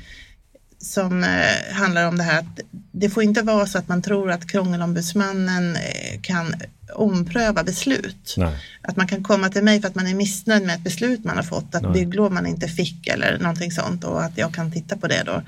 som 0.79 1.23
eh, 1.23 1.73
handlar 1.73 2.07
om 2.07 2.17
det 2.17 2.23
här 2.23 2.39
att 2.39 2.59
det 2.91 3.09
får 3.09 3.23
inte 3.23 3.41
vara 3.41 3.67
så 3.67 3.77
att 3.77 3.87
man 3.87 4.01
tror 4.01 4.31
att 4.31 4.51
krångelombudsmannen 4.51 5.75
eh, 5.75 6.21
kan 6.21 6.55
ompröva 6.95 7.63
beslut. 7.63 8.33
Nej. 8.37 8.55
Att 8.81 8.95
man 8.95 9.07
kan 9.07 9.23
komma 9.23 9.49
till 9.49 9.63
mig 9.63 9.81
för 9.81 9.87
att 9.87 9.95
man 9.95 10.07
är 10.07 10.13
missnöjd 10.13 10.65
med 10.65 10.75
ett 10.75 10.83
beslut 10.83 11.23
man 11.23 11.35
har 11.35 11.43
fått, 11.43 11.75
att 11.75 11.81
Nej. 11.81 11.91
bygglov 11.91 12.31
man 12.31 12.45
inte 12.45 12.67
fick 12.67 13.07
eller 13.07 13.39
någonting 13.39 13.71
sånt 13.71 14.03
och 14.03 14.23
att 14.23 14.37
jag 14.37 14.53
kan 14.53 14.71
titta 14.71 14.97
på 14.97 15.07
det 15.07 15.23
då. 15.25 15.41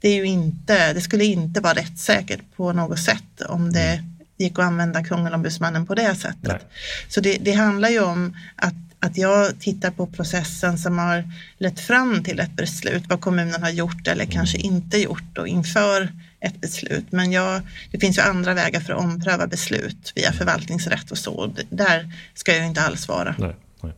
Det, 0.00 0.08
är 0.08 0.14
ju 0.14 0.24
inte, 0.24 0.92
det 0.92 1.00
skulle 1.00 1.24
inte 1.24 1.60
vara 1.60 1.74
rättssäkert 1.74 2.40
på 2.56 2.72
något 2.72 2.98
sätt 2.98 3.40
om 3.48 3.72
det 3.72 3.92
mm. 3.92 4.04
gick 4.36 4.58
att 4.58 4.64
använda 4.64 5.04
krångelombudsmannen 5.04 5.86
på 5.86 5.94
det 5.94 6.14
sättet. 6.14 6.42
Nej. 6.42 6.60
Så 7.08 7.20
det, 7.20 7.38
det 7.40 7.52
handlar 7.52 7.88
ju 7.88 8.00
om 8.00 8.36
att 8.56 8.74
att 9.00 9.18
jag 9.18 9.60
tittar 9.60 9.90
på 9.90 10.06
processen 10.06 10.78
som 10.78 10.98
har 10.98 11.24
lett 11.58 11.80
fram 11.80 12.24
till 12.24 12.40
ett 12.40 12.56
beslut, 12.56 13.04
vad 13.08 13.20
kommunen 13.20 13.62
har 13.62 13.70
gjort 13.70 14.08
eller 14.08 14.24
kanske 14.24 14.58
mm. 14.58 14.74
inte 14.74 14.98
gjort 14.98 15.38
och 15.38 15.48
inför 15.48 16.12
ett 16.46 16.60
beslut. 16.60 17.12
Men 17.12 17.32
jag, 17.32 17.62
det 17.90 17.98
finns 17.98 18.18
ju 18.18 18.22
andra 18.22 18.54
vägar 18.54 18.80
för 18.80 18.92
att 18.92 19.00
ompröva 19.00 19.46
beslut 19.46 20.12
via 20.14 20.32
förvaltningsrätt 20.32 21.10
och 21.10 21.18
så. 21.18 21.52
Där 21.70 22.12
ska 22.34 22.56
jag 22.56 22.66
inte 22.66 22.82
alls 22.82 23.08
vara. 23.08 23.34
Nej, 23.38 23.56
nej. 23.82 23.92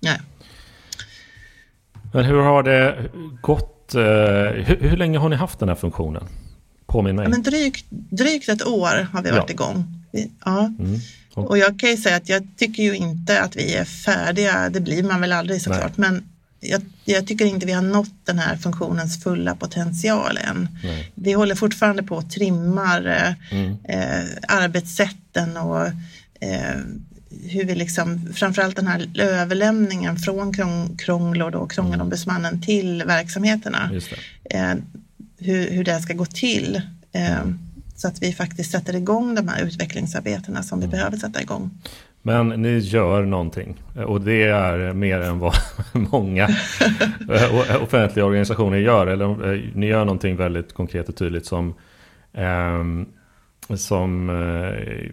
nej. 0.00 0.20
Men 2.12 2.24
hur 2.24 2.38
har 2.38 2.62
det 2.62 3.10
gått? 3.40 3.94
Eh, 3.94 4.00
hur, 4.00 4.78
hur, 4.80 4.96
länge 4.96 5.18
har 5.18 5.28
ni 5.28 5.36
haft 5.36 5.58
den 5.58 5.68
här 5.68 5.76
funktionen? 5.76 6.24
Påminn 6.86 7.16
mig. 7.16 7.24
Ja, 7.24 7.28
men 7.28 7.42
drygt, 7.42 7.84
drygt 7.90 8.48
ett 8.48 8.66
år 8.66 9.06
har 9.12 9.22
vi 9.22 9.30
varit 9.30 9.44
ja. 9.46 9.54
igång. 9.54 9.84
Ja. 10.44 10.72
Mm. 10.78 11.00
Och 11.34 11.58
jag 11.58 11.80
kan 11.80 11.90
ju 11.90 11.96
säga 11.96 12.16
att 12.16 12.28
jag 12.28 12.48
tycker 12.56 12.82
ju 12.82 12.96
inte 12.96 13.42
att 13.42 13.56
vi 13.56 13.74
är 13.74 13.84
färdiga, 13.84 14.70
det 14.70 14.80
blir 14.80 15.02
man 15.02 15.20
väl 15.20 15.32
aldrig 15.32 15.62
såklart, 15.62 15.96
men 15.96 16.28
jag, 16.60 16.82
jag, 17.04 17.26
tycker 17.26 17.44
inte 17.44 17.66
vi 17.66 17.72
har 17.72 17.82
nått 17.82 18.14
den 18.24 18.38
här 18.38 18.56
funktionens 18.56 19.22
fulla 19.22 19.54
potential 19.54 20.36
än. 20.36 20.68
Nej. 20.82 21.12
Vi 21.14 21.32
håller 21.32 21.54
fortfarande 21.54 22.02
på 22.02 22.18
att 22.18 22.30
trimmar 22.30 23.36
mm. 23.50 23.76
eh, 23.84 24.24
arbetssätten 24.48 25.56
och 25.56 25.86
eh, 26.40 26.76
hur 27.42 27.64
vi 27.64 27.74
liksom, 27.74 28.32
framförallt 28.34 28.76
den 28.76 28.86
här 28.86 29.10
överlämningen 29.18 30.16
från 30.16 30.52
krång, 30.54 30.96
krångel 30.96 31.42
och 31.42 31.70
krångelombudsmannen 31.70 32.52
mm. 32.52 32.62
till 32.62 33.02
verksamheterna. 33.06 33.90
Eh, 34.44 34.74
hur, 35.38 35.70
hur 35.70 35.84
det 35.84 36.00
ska 36.00 36.14
gå 36.14 36.26
till. 36.26 36.82
Eh, 37.12 37.44
så 37.96 38.08
att 38.08 38.22
vi 38.22 38.32
faktiskt 38.32 38.70
sätter 38.70 38.96
igång 38.96 39.34
de 39.34 39.48
här 39.48 39.62
utvecklingsarbetena 39.62 40.62
som 40.62 40.78
vi 40.78 40.84
mm. 40.84 40.96
behöver 40.96 41.16
sätta 41.16 41.42
igång. 41.42 41.70
Men 42.22 42.48
ni 42.48 42.78
gör 42.78 43.22
någonting 43.24 43.82
och 44.06 44.20
det 44.20 44.42
är 44.42 44.92
mer 44.92 45.20
än 45.20 45.38
vad 45.38 45.54
många 45.92 46.48
eh, 47.30 47.82
offentliga 47.82 48.24
organisationer 48.24 48.78
gör. 48.78 49.06
Eller 49.06 49.52
eh, 49.52 49.60
ni 49.74 49.86
gör 49.86 50.04
någonting 50.04 50.36
väldigt 50.36 50.72
konkret 50.72 51.08
och 51.08 51.16
tydligt 51.16 51.46
som, 51.46 51.74
eh, 52.32 52.84
som 53.76 54.30
eh, 54.30 55.10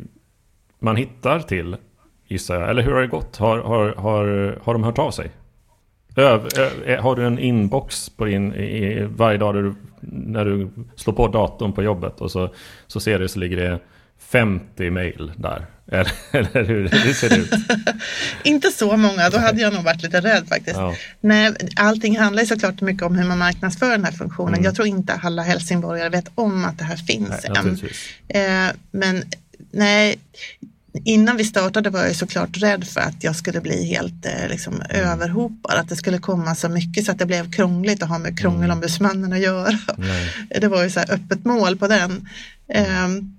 man 0.79 0.95
hittar 0.95 1.39
till, 1.39 1.75
gissar 2.27 2.59
jag. 2.59 2.69
Eller 2.69 2.83
hur 2.83 2.91
har 2.91 3.01
det 3.01 3.07
gått? 3.07 3.37
Har, 3.37 3.57
har, 3.57 3.95
har, 3.97 4.57
har 4.63 4.73
de 4.73 4.83
hört 4.83 4.99
av 4.99 5.11
sig? 5.11 5.31
Öv, 6.15 6.47
ö, 6.57 6.69
eh, 6.85 7.01
har 7.01 7.15
du 7.15 7.25
en 7.25 7.39
inbox 7.39 8.09
på 8.09 8.25
din, 8.25 8.53
i, 8.53 9.07
varje 9.09 9.37
dag 9.37 9.55
du, 9.55 9.75
när 9.99 10.45
du 10.45 10.69
slår 10.95 11.13
på 11.13 11.27
datorn 11.27 11.73
på 11.73 11.83
jobbet 11.83 12.21
och 12.21 12.31
så, 12.31 12.49
så 12.87 12.99
ser 12.99 13.19
du 13.19 13.27
så 13.27 13.39
ligger 13.39 13.57
det 13.57 13.79
50 14.17 14.89
mail 14.89 15.31
där? 15.35 15.65
Eller, 15.91 16.11
eller 16.31 16.63
hur, 16.63 16.89
hur 16.89 17.13
ser 17.13 17.29
det 17.29 17.35
ut? 17.35 17.51
Inte 18.43 18.71
så 18.71 18.97
många, 18.97 19.29
då 19.29 19.37
hade 19.37 19.61
jag 19.61 19.73
nog 19.73 19.83
varit 19.83 20.03
lite 20.03 20.21
rädd 20.21 20.47
faktiskt. 20.47 20.77
Ja. 20.77 20.95
Nej, 21.21 21.53
allting 21.75 22.17
handlar 22.19 22.43
ju 22.43 22.47
såklart 22.47 22.81
mycket 22.81 23.03
om 23.03 23.15
hur 23.15 23.25
man 23.25 23.37
marknadsför 23.37 23.89
den 23.89 24.05
här 24.05 24.11
funktionen. 24.11 24.53
Mm. 24.53 24.63
Jag 24.63 24.75
tror 24.75 24.87
inte 24.87 25.13
alla 25.23 25.41
helsingborgare 25.41 26.09
vet 26.09 26.31
om 26.35 26.65
att 26.65 26.77
det 26.77 26.83
här 26.83 26.97
finns 26.97 27.29
nej, 27.29 27.57
än. 27.57 28.67
Eh, 28.67 28.75
men 28.91 29.23
nej, 29.71 30.19
innan 31.05 31.37
vi 31.37 31.43
startade 31.43 31.89
var 31.89 32.05
jag 32.05 32.15
såklart 32.15 32.57
rädd 32.57 32.87
för 32.87 33.01
att 33.01 33.23
jag 33.23 33.35
skulle 33.35 33.61
bli 33.61 33.85
helt 33.85 34.25
eh, 34.25 34.49
liksom, 34.49 34.73
mm. 34.73 35.07
överhopad, 35.07 35.79
att 35.79 35.89
det 35.89 35.95
skulle 35.95 36.17
komma 36.17 36.55
så 36.55 36.69
mycket 36.69 37.05
så 37.05 37.11
att 37.11 37.19
det 37.19 37.25
blev 37.25 37.51
krångligt 37.51 38.03
att 38.03 38.09
ha 38.09 38.17
med 38.17 38.39
krångelombudsmannen 38.39 39.33
att 39.33 39.39
göra. 39.39 39.79
Nej. 39.97 40.33
Det 40.61 40.67
var 40.67 40.83
ju 40.83 40.89
så 40.89 40.99
här 40.99 41.11
öppet 41.11 41.45
mål 41.45 41.77
på 41.77 41.87
den. 41.87 42.27
Mm. 42.69 43.17
Eh, 43.17 43.36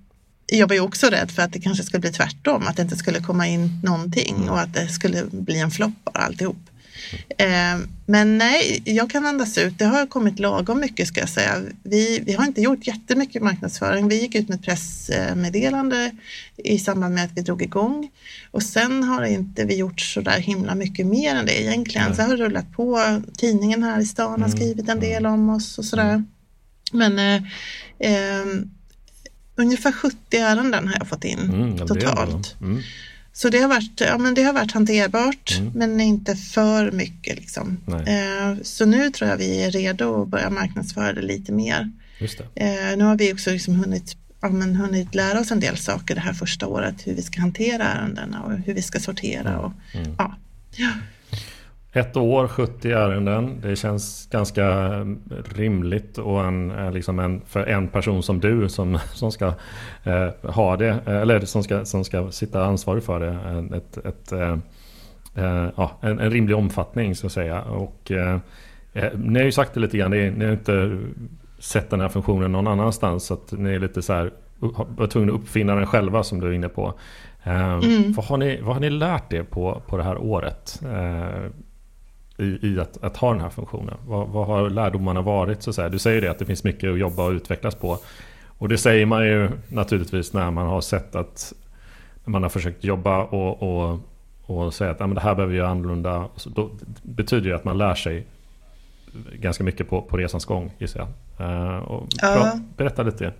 jag 0.51 0.67
var 0.67 0.75
ju 0.75 0.81
också 0.81 1.07
rädd 1.07 1.31
för 1.31 1.41
att 1.41 1.53
det 1.53 1.59
kanske 1.59 1.83
skulle 1.83 2.01
bli 2.01 2.11
tvärtom, 2.11 2.67
att 2.67 2.75
det 2.75 2.81
inte 2.81 2.97
skulle 2.97 3.19
komma 3.19 3.47
in 3.47 3.79
någonting 3.83 4.35
mm. 4.35 4.49
och 4.49 4.59
att 4.59 4.73
det 4.73 4.87
skulle 4.87 5.23
bli 5.31 5.59
en 5.59 5.71
flopp 5.71 5.93
bara 6.03 6.23
alltihop. 6.23 6.57
Eh, 7.37 7.77
men 8.05 8.37
nej, 8.37 8.81
jag 8.85 9.09
kan 9.09 9.25
andas 9.25 9.57
ut. 9.57 9.79
Det 9.79 9.85
har 9.85 10.05
kommit 10.05 10.39
lagom 10.39 10.79
mycket 10.79 11.07
ska 11.07 11.19
jag 11.19 11.29
säga. 11.29 11.61
Vi, 11.83 12.19
vi 12.25 12.33
har 12.33 12.45
inte 12.45 12.61
gjort 12.61 12.87
jättemycket 12.87 13.43
marknadsföring. 13.43 14.07
Vi 14.07 14.21
gick 14.21 14.35
ut 14.35 14.49
med 14.49 14.55
ett 14.55 14.65
pressmeddelande 14.65 16.11
i 16.57 16.79
samband 16.79 17.15
med 17.15 17.25
att 17.25 17.31
vi 17.35 17.41
drog 17.41 17.61
igång 17.61 18.11
och 18.51 18.63
sen 18.63 19.03
har 19.03 19.23
inte 19.23 19.65
vi 19.65 19.75
gjort 19.75 20.01
så 20.01 20.21
där 20.21 20.39
himla 20.39 20.75
mycket 20.75 21.05
mer 21.05 21.35
än 21.35 21.45
det 21.45 21.61
egentligen. 21.61 22.07
Nej. 22.07 22.15
Så 22.15 22.21
har 22.21 22.29
det 22.29 22.43
rullat 22.43 22.71
på. 22.71 23.21
Tidningen 23.37 23.83
här 23.83 23.99
i 23.99 24.05
stan 24.05 24.29
har 24.29 24.37
mm. 24.37 24.51
skrivit 24.51 24.89
en 24.89 24.99
del 24.99 25.25
om 25.25 25.49
oss 25.49 25.77
och 25.77 25.85
sådär. 25.85 26.13
Mm. 26.13 26.25
Men 26.91 27.19
eh, 27.19 27.43
eh, 28.13 28.45
ungefär 29.59 29.91
70 29.91 30.37
ärenden 30.37 30.87
har 30.87 30.95
jag 30.99 31.07
fått 31.07 31.23
in 31.23 31.39
mm, 31.39 31.77
totalt. 31.77 32.55
Mm. 32.61 32.81
Så 33.33 33.49
det 33.49 33.57
har 33.57 33.69
varit, 33.69 34.01
ja, 34.01 34.17
men 34.17 34.33
det 34.33 34.43
har 34.43 34.53
varit 34.53 34.71
hanterbart 34.71 35.57
mm. 35.59 35.71
men 35.75 36.01
inte 36.01 36.35
för 36.35 36.91
mycket. 36.91 37.35
Liksom. 37.35 37.77
Eh, 37.87 38.63
så 38.63 38.85
nu 38.85 39.09
tror 39.09 39.29
jag 39.29 39.37
vi 39.37 39.63
är 39.63 39.71
redo 39.71 40.21
att 40.21 40.27
börja 40.27 40.49
marknadsföra 40.49 41.13
det 41.13 41.21
lite 41.21 41.51
mer. 41.51 41.91
Eh, 42.55 42.97
nu 42.97 43.03
har 43.03 43.17
vi 43.17 43.33
också 43.33 43.51
liksom 43.51 43.75
hunnit, 43.75 44.15
ja, 44.41 44.49
men 44.49 44.75
hunnit 44.75 45.15
lära 45.15 45.39
oss 45.39 45.51
en 45.51 45.59
del 45.59 45.77
saker 45.77 46.15
det 46.15 46.21
här 46.21 46.33
första 46.33 46.67
året. 46.67 47.07
Hur 47.07 47.15
vi 47.15 47.21
ska 47.21 47.41
hantera 47.41 47.83
ärendena 47.83 48.43
och 48.43 48.51
hur 48.51 48.73
vi 48.73 48.81
ska 48.81 48.99
sortera. 48.99 49.59
Och, 49.59 49.71
mm. 49.93 50.15
ja. 50.17 50.35
ja. 50.75 50.91
Ett 51.93 52.17
år, 52.17 52.47
70 52.47 52.91
ärenden. 52.91 53.59
Det 53.61 53.75
känns 53.75 54.29
ganska 54.31 54.89
rimligt 55.55 56.17
och 56.17 56.45
en, 56.45 56.71
eh, 56.71 56.91
liksom 56.91 57.19
en, 57.19 57.41
för 57.45 57.65
en 57.65 57.87
person 57.87 58.23
som 58.23 58.39
du 58.39 58.69
som, 58.69 58.99
som 59.13 59.31
ska 59.31 59.53
eh, 60.03 60.29
ha 60.43 60.77
det, 60.77 60.89
eh, 61.05 61.21
eller 61.21 61.39
som 61.39 61.63
ska, 61.63 61.85
som 61.85 62.03
ska 62.03 62.31
sitta 62.31 62.65
ansvarig 62.65 63.03
för 63.03 63.19
det. 63.19 63.37
Ett, 63.77 63.97
ett, 64.05 64.31
eh, 64.31 64.57
eh, 65.35 65.67
ja, 65.75 65.91
en, 66.01 66.19
en, 66.19 66.31
rimlig 66.31 66.55
omfattning 66.55 67.15
så 67.15 67.25
att 67.25 67.33
säga. 67.33 67.61
Och, 67.61 68.11
eh, 68.11 68.37
ni 69.13 69.39
har 69.39 69.45
ju 69.45 69.51
sagt 69.51 69.73
det 69.73 69.79
lite 69.79 69.97
grann, 69.97 70.11
ni, 70.11 70.31
ni 70.31 70.45
har 70.45 70.51
inte 70.51 70.99
sett 71.59 71.89
den 71.89 72.01
här 72.01 72.09
funktionen 72.09 72.51
någon 72.51 72.67
annanstans. 72.67 73.25
Så 73.25 73.33
att 73.33 73.51
ni 73.51 73.73
är 73.73 73.79
lite 73.79 74.01
så 74.01 74.13
här, 74.13 74.31
var 74.97 75.07
tvungna 75.07 75.33
att 75.33 75.39
uppfinna 75.39 75.75
den 75.75 75.85
själva 75.85 76.23
som 76.23 76.39
du 76.39 76.47
är 76.47 76.51
inne 76.51 76.69
på. 76.69 76.93
Mm. 77.43 78.13
Vad, 78.13 78.25
har 78.25 78.37
ni, 78.37 78.61
vad 78.61 78.73
har 78.73 78.81
ni 78.81 78.89
lärt 78.89 79.33
er 79.33 79.43
på, 79.43 79.81
på 79.87 79.97
det 79.97 80.03
här 80.03 80.17
året? 80.17 80.81
I, 82.39 82.59
i 82.61 82.79
att, 82.79 83.03
att, 83.03 83.17
ha 83.17 83.31
den 83.31 83.41
här 83.41 83.49
funktionen? 83.49 83.97
Vad, 84.07 84.27
vad 84.27 84.47
har 84.47 84.69
lärdomarna 84.69 85.21
varit? 85.21 85.63
Så 85.63 85.73
säga? 85.73 85.89
Du 85.89 85.99
säger 85.99 86.21
det 86.21 86.31
att 86.31 86.39
det 86.39 86.45
finns 86.45 86.63
mycket 86.63 86.91
att 86.91 86.99
jobba 86.99 87.23
och 87.23 87.31
utvecklas 87.31 87.75
på. 87.75 87.97
Och 88.47 88.69
det 88.69 88.77
säger 88.77 89.05
man 89.05 89.25
ju 89.25 89.49
naturligtvis 89.67 90.33
när 90.33 90.51
man 90.51 90.67
har 90.67 90.81
sett 90.81 91.15
att 91.15 91.53
man 92.25 92.43
har 92.43 92.49
försökt 92.49 92.83
jobba 92.83 93.23
och, 93.23 93.63
och, 93.63 93.99
och 94.45 94.73
säga 94.73 94.91
att 94.91 94.99
ja, 94.99 95.07
men 95.07 95.15
det 95.15 95.21
här 95.21 95.35
behöver 95.35 95.51
vi 95.51 95.57
göra 95.57 95.69
annorlunda. 95.69 96.27
Så 96.35 96.49
då 96.49 96.69
betyder 97.01 97.49
det 97.49 97.55
att 97.55 97.63
man 97.63 97.77
lär 97.77 97.95
sig 97.95 98.25
ganska 99.33 99.63
mycket 99.63 99.89
på, 99.89 100.01
på 100.01 100.17
resans 100.17 100.45
gång 100.45 100.71
gissar 100.77 100.99
jag. 100.99 101.47
Uh, 101.47 102.03
ja. 102.21 102.59
Berätta 102.77 103.03
lite. 103.03 103.33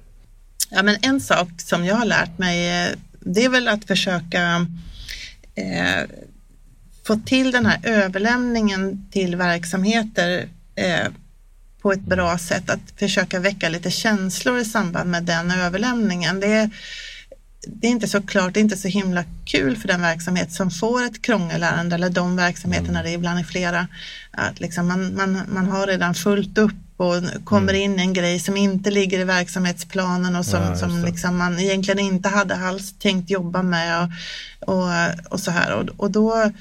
Ja, 0.71 0.83
men 0.83 0.95
en 1.01 1.21
sak 1.21 1.47
som 1.57 1.85
jag 1.85 1.95
har 1.95 2.05
lärt 2.05 2.37
mig 2.37 2.83
eh, 2.83 2.89
det 3.19 3.45
är 3.45 3.49
väl 3.49 3.67
att 3.67 3.85
försöka 3.85 4.65
eh, 5.55 6.09
få 7.09 7.19
till 7.25 7.51
den 7.51 7.65
här 7.65 7.79
överlämningen 7.83 9.07
till 9.11 9.35
verksamheter 9.35 10.49
eh, 10.75 11.07
på 11.81 11.91
ett 11.91 12.01
bra 12.01 12.37
sätt. 12.37 12.69
Att 12.69 12.99
försöka 12.99 13.39
väcka 13.39 13.69
lite 13.69 13.91
känslor 13.91 14.59
i 14.59 14.65
samband 14.65 15.09
med 15.09 15.23
den 15.23 15.51
överlämningen. 15.51 16.39
Det, 16.39 16.69
det 17.67 17.87
är 17.87 17.91
inte 17.91 18.07
så 18.07 18.21
klart, 18.21 18.53
det 18.53 18.59
är 18.59 18.61
inte 18.61 18.77
så 18.77 18.87
himla 18.87 19.23
kul 19.45 19.77
för 19.77 19.87
den 19.87 20.01
verksamhet 20.01 20.51
som 20.51 20.71
får 20.71 21.05
ett 21.05 21.21
krångelärende 21.21 21.95
eller 21.95 22.09
de 22.09 22.35
verksamheterna, 22.35 22.99
mm. 22.99 23.03
det 23.03 23.11
ibland 23.11 23.39
är 23.39 23.43
flera. 23.43 23.87
Att 24.31 24.59
liksom 24.59 24.87
man, 24.87 25.15
man, 25.15 25.41
man 25.53 25.67
har 25.67 25.87
redan 25.87 26.15
fullt 26.15 26.57
upp 26.57 26.75
och 26.97 27.45
kommer 27.45 27.73
mm. 27.73 27.81
in 27.81 27.99
en 27.99 28.13
grej 28.13 28.39
som 28.39 28.57
inte 28.57 28.91
ligger 28.91 29.19
i 29.19 29.23
verksamhetsplanen 29.23 30.35
och 30.35 30.45
som, 30.45 30.63
ja, 30.63 30.75
som 30.75 31.05
liksom 31.05 31.37
man 31.37 31.59
egentligen 31.59 31.99
inte 31.99 32.29
hade 32.29 32.55
alls 32.55 32.93
tänkt 32.99 33.29
jobba 33.29 33.63
med 33.63 34.03
och, 34.03 34.09
och, 34.75 34.89
och 35.29 35.39
så 35.39 35.51
här. 35.51 35.73
Och, 35.73 35.89
och 35.97 36.11
då, 36.11 36.51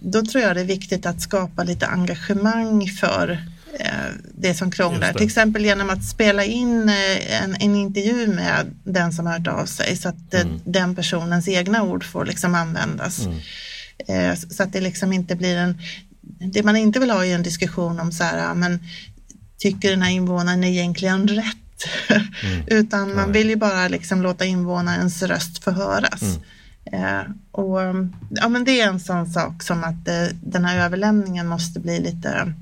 då 0.00 0.24
tror 0.24 0.44
jag 0.44 0.56
det 0.56 0.60
är 0.60 0.64
viktigt 0.64 1.06
att 1.06 1.22
skapa 1.22 1.64
lite 1.64 1.86
engagemang 1.86 2.88
för 2.88 3.38
Eh, 3.80 4.12
det 4.34 4.54
som 4.54 4.70
krånglar. 4.70 5.12
Det. 5.12 5.18
Till 5.18 5.26
exempel 5.26 5.64
genom 5.64 5.90
att 5.90 6.04
spela 6.04 6.44
in 6.44 6.88
eh, 6.88 7.42
en, 7.42 7.56
en, 7.60 7.76
intervju 7.76 8.26
med 8.26 8.66
den 8.84 9.12
som 9.12 9.26
hört 9.26 9.46
av 9.46 9.66
sig 9.66 9.96
så 9.96 10.08
att 10.08 10.34
eh, 10.34 10.40
mm. 10.40 10.60
den 10.64 10.94
personens 10.94 11.48
egna 11.48 11.82
ord 11.82 12.04
får 12.04 12.24
liksom 12.24 12.54
användas. 12.54 13.26
Mm. 13.26 14.36
Så 14.36 14.62
att 14.62 14.72
det 14.72 14.80
liksom 14.80 15.12
inte 15.12 15.36
blir 15.36 15.56
en... 15.56 15.78
Det 16.20 16.62
man 16.62 16.76
inte 16.76 17.00
vill 17.00 17.10
ha 17.10 17.26
är 17.26 17.34
en 17.34 17.42
diskussion 17.42 18.00
om 18.00 18.12
så 18.12 18.24
här, 18.24 18.54
men 18.54 18.78
tycker 19.58 19.90
den 19.90 20.02
här 20.02 20.10
invånaren 20.10 20.64
egentligen 20.64 21.28
rätt? 21.28 21.84
Mm. 22.42 22.62
Utan 22.66 23.14
man 23.14 23.32
vill 23.32 23.48
ju 23.48 23.56
bara 23.56 23.88
liksom 23.88 24.22
låta 24.22 24.44
invånarens 24.44 25.22
röst 25.22 25.64
förhöras. 25.64 26.38
Eh, 26.92 27.22
och, 27.50 27.78
ja, 28.30 28.48
men 28.48 28.64
det 28.64 28.80
är 28.80 28.88
en 28.88 29.00
sån 29.00 29.26
sak 29.26 29.62
som 29.62 29.84
att 29.84 30.08
eh, 30.08 30.26
den 30.42 30.64
här 30.64 30.84
överlämningen 30.84 31.46
måste 31.46 31.80
bli 31.80 32.00
lite 32.00 32.52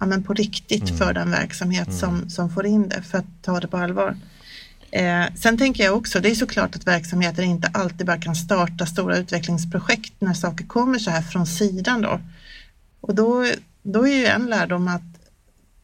ja, 0.00 0.06
men 0.06 0.22
på 0.22 0.34
riktigt 0.34 0.90
mm. 0.90 0.96
för 0.96 1.12
den 1.12 1.30
verksamhet 1.30 1.86
mm. 1.86 1.98
som, 1.98 2.30
som 2.30 2.50
får 2.50 2.66
in 2.66 2.88
det 2.88 3.02
för 3.02 3.18
att 3.18 3.42
ta 3.42 3.60
det 3.60 3.68
på 3.68 3.76
allvar. 3.76 4.16
Eh, 4.90 5.24
sen 5.34 5.58
tänker 5.58 5.84
jag 5.84 5.96
också, 5.96 6.20
det 6.20 6.30
är 6.30 6.34
såklart 6.34 6.76
att 6.76 6.86
verksamheter 6.86 7.42
inte 7.42 7.68
alltid 7.74 8.06
bara 8.06 8.20
kan 8.20 8.36
starta 8.36 8.86
stora 8.86 9.16
utvecklingsprojekt 9.16 10.12
när 10.18 10.34
saker 10.34 10.64
kommer 10.66 10.98
så 10.98 11.10
här 11.10 11.22
från 11.22 11.46
sidan 11.46 12.02
då. 12.02 12.20
Och 13.00 13.14
då, 13.14 13.46
då 13.82 14.08
är 14.08 14.14
ju 14.14 14.26
en 14.26 14.46
lärdom 14.46 14.88
att 14.88 15.15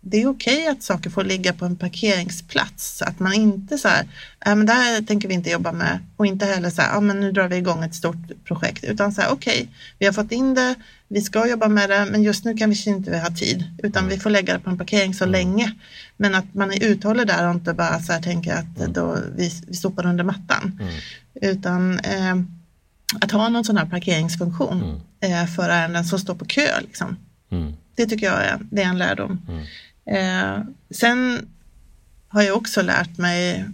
det 0.05 0.23
är 0.23 0.27
okej 0.27 0.59
okay 0.59 0.67
att 0.67 0.83
saker 0.83 1.11
får 1.11 1.25
ligga 1.25 1.53
på 1.53 1.65
en 1.65 1.77
parkeringsplats. 1.77 3.03
Att 3.03 3.19
man 3.19 3.33
inte 3.33 3.79
så 3.79 3.89
här, 3.89 4.09
äh, 4.47 4.55
men 4.55 4.67
det 4.67 4.73
här 4.73 5.03
tänker 5.03 5.29
vi 5.29 5.35
inte 5.35 5.51
jobba 5.51 5.73
med 5.73 5.99
och 6.17 6.27
inte 6.27 6.47
heller 6.47 6.71
så 6.71 6.83
här, 6.83 6.95
ja 6.95 7.01
men 7.01 7.21
nu 7.21 7.33
drar 7.33 7.49
vi 7.49 7.57
igång 7.57 7.85
ett 7.85 7.95
stort 7.95 8.45
projekt. 8.45 8.85
Utan 8.85 9.13
så 9.13 9.21
här, 9.21 9.33
okej, 9.33 9.63
okay, 9.63 9.67
vi 9.99 10.07
har 10.07 10.13
fått 10.13 10.33
in 10.33 10.55
det, 10.55 10.75
vi 11.09 11.21
ska 11.21 11.49
jobba 11.49 11.69
med 11.69 11.91
det, 11.91 12.07
men 12.11 12.23
just 12.23 12.45
nu 12.45 12.55
kan 12.55 12.71
vi 12.71 12.83
inte 12.87 13.19
ha 13.19 13.31
tid. 13.31 13.65
Utan 13.83 14.09
vi 14.09 14.19
får 14.19 14.31
lägga 14.31 14.55
det 14.55 14.61
på 14.61 14.71
en 14.71 14.79
parkering 14.79 15.15
så 15.15 15.25
mm. 15.25 15.33
länge. 15.33 15.75
Men 16.17 16.35
att 16.35 16.55
man 16.55 16.73
är 16.73 16.85
uthållig 16.85 17.27
där 17.27 17.49
och 17.49 17.55
inte 17.55 17.75
bara 17.75 18.01
så 18.01 18.13
här 18.13 18.23
tänker 18.23 18.55
att 18.55 18.79
mm. 18.79 18.93
då 18.93 19.19
vi, 19.37 19.51
vi 19.67 19.75
sopar 19.75 20.07
under 20.07 20.25
mattan. 20.25 20.79
Mm. 20.81 20.95
Utan 21.35 21.99
eh, 21.99 22.37
att 23.21 23.31
ha 23.31 23.49
någon 23.49 23.65
sån 23.65 23.77
här 23.77 23.87
parkeringsfunktion 23.87 25.01
mm. 25.21 25.43
eh, 25.43 25.47
för 25.47 25.69
ärenden 25.69 26.05
som 26.05 26.19
står 26.19 26.35
på 26.35 26.45
kö. 26.45 26.81
Liksom. 26.81 27.17
Mm. 27.51 27.73
Det 27.95 28.07
tycker 28.07 28.27
jag 28.27 28.45
är, 28.45 28.59
det 28.71 28.83
är 28.83 28.87
en 28.87 28.99
lärdom. 28.99 29.41
Mm. 29.49 29.65
Eh, 30.07 30.59
sen 30.91 31.49
har 32.29 32.43
jag 32.43 32.57
också 32.57 32.83
lärt 32.83 33.19
mig, 33.19 33.65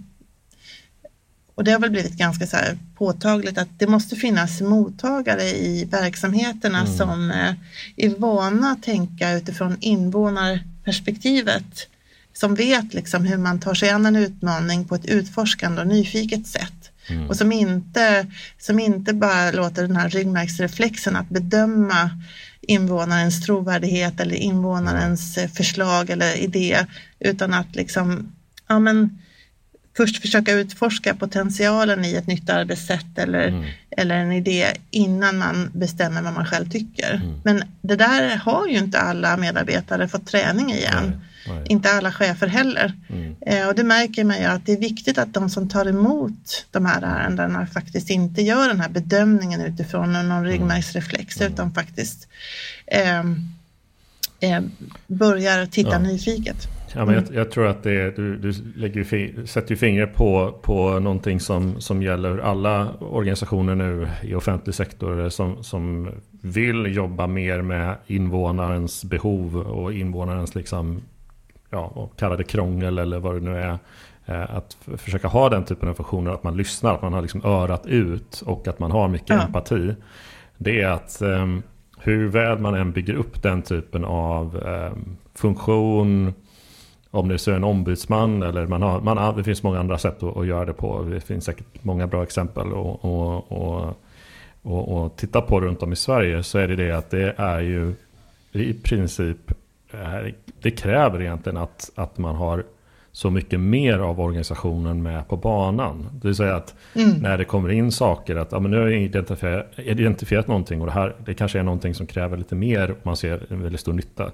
och 1.54 1.64
det 1.64 1.72
har 1.72 1.78
väl 1.78 1.90
blivit 1.90 2.16
ganska 2.16 2.46
så 2.46 2.56
påtagligt, 2.96 3.58
att 3.58 3.78
det 3.78 3.86
måste 3.86 4.16
finnas 4.16 4.60
mottagare 4.60 5.44
i 5.44 5.84
verksamheterna 5.84 6.80
mm. 6.80 6.96
som 6.96 7.30
eh, 7.30 7.54
är 7.96 8.18
vana 8.18 8.70
att 8.70 8.82
tänka 8.82 9.32
utifrån 9.32 9.76
invånarperspektivet. 9.80 11.88
Som 12.32 12.54
vet 12.54 12.94
liksom 12.94 13.24
hur 13.24 13.36
man 13.36 13.60
tar 13.60 13.74
sig 13.74 13.90
an 13.90 14.06
en 14.06 14.16
utmaning 14.16 14.84
på 14.84 14.94
ett 14.94 15.06
utforskande 15.06 15.80
och 15.80 15.86
nyfiket 15.86 16.46
sätt. 16.46 16.90
Mm. 17.08 17.28
Och 17.28 17.36
som 17.36 17.52
inte, 17.52 18.26
som 18.58 18.80
inte 18.80 19.12
bara 19.12 19.50
låter 19.50 19.82
den 19.82 19.96
här 19.96 20.08
ryggmärgsreflexen 20.08 21.16
att 21.16 21.28
bedöma 21.28 22.10
invånarens 22.68 23.40
trovärdighet 23.40 24.20
eller 24.20 24.36
invånarens 24.36 25.38
eh, 25.38 25.48
förslag 25.48 26.10
eller 26.10 26.36
idé 26.36 26.86
utan 27.20 27.54
att 27.54 27.76
liksom, 27.76 28.32
ja 28.68 28.78
men 28.78 29.18
först 29.98 30.22
försöka 30.22 30.52
utforska 30.52 31.14
potentialen 31.14 32.04
i 32.04 32.14
ett 32.14 32.26
nytt 32.26 32.50
arbetssätt 32.50 33.18
eller, 33.18 33.48
mm. 33.48 33.64
eller 33.90 34.14
en 34.14 34.32
idé 34.32 34.66
innan 34.90 35.38
man 35.38 35.70
bestämmer 35.72 36.22
vad 36.22 36.32
man 36.32 36.46
själv 36.46 36.70
tycker. 36.70 37.14
Mm. 37.14 37.40
Men 37.44 37.64
det 37.82 37.96
där 37.96 38.36
har 38.36 38.66
ju 38.66 38.78
inte 38.78 38.98
alla 38.98 39.36
medarbetare 39.36 40.08
fått 40.08 40.26
träning 40.26 40.72
i 40.72 40.84
än. 40.84 41.20
Inte 41.64 41.92
alla 41.92 42.12
chefer 42.12 42.46
heller. 42.46 42.92
Mm. 43.10 43.36
Eh, 43.40 43.68
och 43.68 43.74
det 43.74 43.84
märker 43.84 44.24
man 44.24 44.38
ju 44.38 44.44
att 44.44 44.66
det 44.66 44.72
är 44.72 44.80
viktigt 44.80 45.18
att 45.18 45.34
de 45.34 45.50
som 45.50 45.68
tar 45.68 45.86
emot 45.86 46.66
de 46.70 46.86
här 46.86 47.02
ärendena 47.02 47.66
faktiskt 47.66 48.10
inte 48.10 48.42
gör 48.42 48.68
den 48.68 48.80
här 48.80 48.88
bedömningen 48.88 49.60
utifrån 49.60 50.12
någon 50.12 50.30
mm. 50.30 50.44
ryggmärgsreflex 50.44 51.40
mm. 51.40 51.52
utan 51.52 51.74
faktiskt 51.74 52.28
eh, 52.86 53.20
eh, 54.40 54.62
börjar 55.06 55.66
titta 55.66 55.92
ja. 55.92 55.98
nyfiket. 55.98 56.77
Ja, 56.94 57.04
men 57.04 57.14
jag, 57.14 57.24
jag, 57.32 57.50
tror 57.50 57.66
att 57.66 57.82
det, 57.82 58.16
du, 58.16 58.36
du 58.36 58.52
lägger, 58.76 59.46
sätter 59.46 59.70
ju 59.70 59.76
fingret 59.76 60.14
på, 60.14 60.58
på 60.62 60.98
någonting 60.98 61.40
som, 61.40 61.80
som 61.80 62.02
gäller 62.02 62.38
alla 62.38 62.92
organisationer 63.00 63.74
nu 63.74 64.08
i 64.22 64.34
offentlig 64.34 64.74
sektor 64.74 65.28
som, 65.28 65.62
som 65.62 66.10
vill 66.42 66.96
jobba 66.96 67.26
mer 67.26 67.62
med 67.62 67.94
invånarens 68.06 69.04
behov 69.04 69.56
och 69.56 69.92
invånarens 69.92 70.54
liksom 70.54 71.00
ja, 71.70 72.10
kalla 72.16 72.36
det 72.36 72.44
krångel 72.44 72.98
eller 72.98 73.18
vad 73.18 73.34
det 73.34 73.40
nu 73.40 73.56
är. 73.58 73.78
Eh, 74.26 74.56
att 74.56 74.76
försöka 74.96 75.28
ha 75.28 75.48
den 75.48 75.64
typen 75.64 75.88
av 75.88 75.94
funktioner, 75.94 76.30
att 76.30 76.42
man 76.42 76.56
lyssnar, 76.56 76.94
att 76.94 77.02
man 77.02 77.12
har 77.12 77.22
liksom 77.22 77.44
örat 77.44 77.86
ut 77.86 78.42
och 78.46 78.68
att 78.68 78.78
man 78.78 78.90
har 78.90 79.08
mycket 79.08 79.28
ja. 79.28 79.42
empati. 79.42 79.94
Det 80.56 80.80
är 80.80 80.88
att 80.88 81.18
um, 81.22 81.62
hur 81.98 82.28
väl 82.28 82.58
man 82.58 82.74
än 82.74 82.92
bygger 82.92 83.14
upp 83.14 83.42
den 83.42 83.62
typen 83.62 84.04
av 84.04 84.56
um, 84.56 85.16
funktion, 85.34 86.34
om 87.10 87.28
det 87.28 87.38
så 87.38 87.50
är 87.50 87.54
en 87.54 87.64
ombudsman 87.64 88.42
eller 88.42 88.66
man 88.66 88.82
har, 88.82 89.00
man 89.00 89.18
har, 89.18 89.36
det 89.36 89.44
finns 89.44 89.62
många 89.62 89.80
andra 89.80 89.98
sätt 89.98 90.22
att, 90.22 90.36
att, 90.36 90.46
göra 90.46 90.64
det 90.64 90.72
på. 90.72 91.02
Det 91.02 91.20
finns 91.20 91.44
säkert 91.44 91.84
många 91.84 92.06
bra 92.06 92.22
exempel 92.22 92.72
och, 92.72 93.04
och, 93.04 93.52
och, 93.52 93.94
och, 94.62 95.04
och 95.04 95.16
titta 95.16 95.40
på 95.40 95.60
runt 95.60 95.82
om 95.82 95.92
i 95.92 95.96
Sverige 95.96 96.42
så 96.42 96.58
är 96.58 96.68
det 96.68 96.76
det 96.76 96.92
att 96.92 97.10
det 97.10 97.34
är 97.36 97.60
ju 97.60 97.94
i 98.52 98.74
princip 98.74 99.52
det 100.62 100.70
kräver 100.70 101.20
egentligen 101.20 101.56
att, 101.56 101.90
att 101.94 102.18
man 102.18 102.36
har 102.36 102.64
så 103.12 103.30
mycket 103.30 103.60
mer 103.60 103.98
av 103.98 104.20
organisationen 104.20 105.02
med 105.02 105.28
på 105.28 105.36
banan. 105.36 106.08
Det 106.12 106.28
vill 106.28 106.34
säga 106.34 106.56
att 106.56 106.74
mm. 106.94 107.10
när 107.10 107.38
det 107.38 107.44
kommer 107.44 107.68
in 107.68 107.92
saker 107.92 108.36
att 108.36 108.52
ja, 108.52 108.60
men 108.60 108.70
nu 108.70 108.76
har 108.78 108.86
jag 108.88 109.02
identifierat, 109.02 109.66
identifierat 109.76 110.48
någonting 110.48 110.80
och 110.80 110.86
det 110.86 110.92
här 110.92 111.14
det 111.24 111.34
kanske 111.34 111.58
är 111.58 111.62
någonting 111.62 111.94
som 111.94 112.06
kräver 112.06 112.36
lite 112.36 112.54
mer 112.54 112.90
och 112.90 112.98
man 113.02 113.16
ser 113.16 113.46
en 113.52 113.62
väldigt 113.62 113.80
stor 113.80 113.92
nytta. 113.92 114.30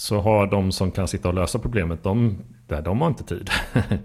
Så 0.00 0.20
har 0.20 0.46
de 0.46 0.72
som 0.72 0.90
kan 0.90 1.08
sitta 1.08 1.28
och 1.28 1.34
lösa 1.34 1.58
problemet, 1.58 2.02
de, 2.02 2.38
de 2.66 3.00
har 3.00 3.08
inte 3.08 3.24
tid. 3.24 3.50
de 3.72 3.98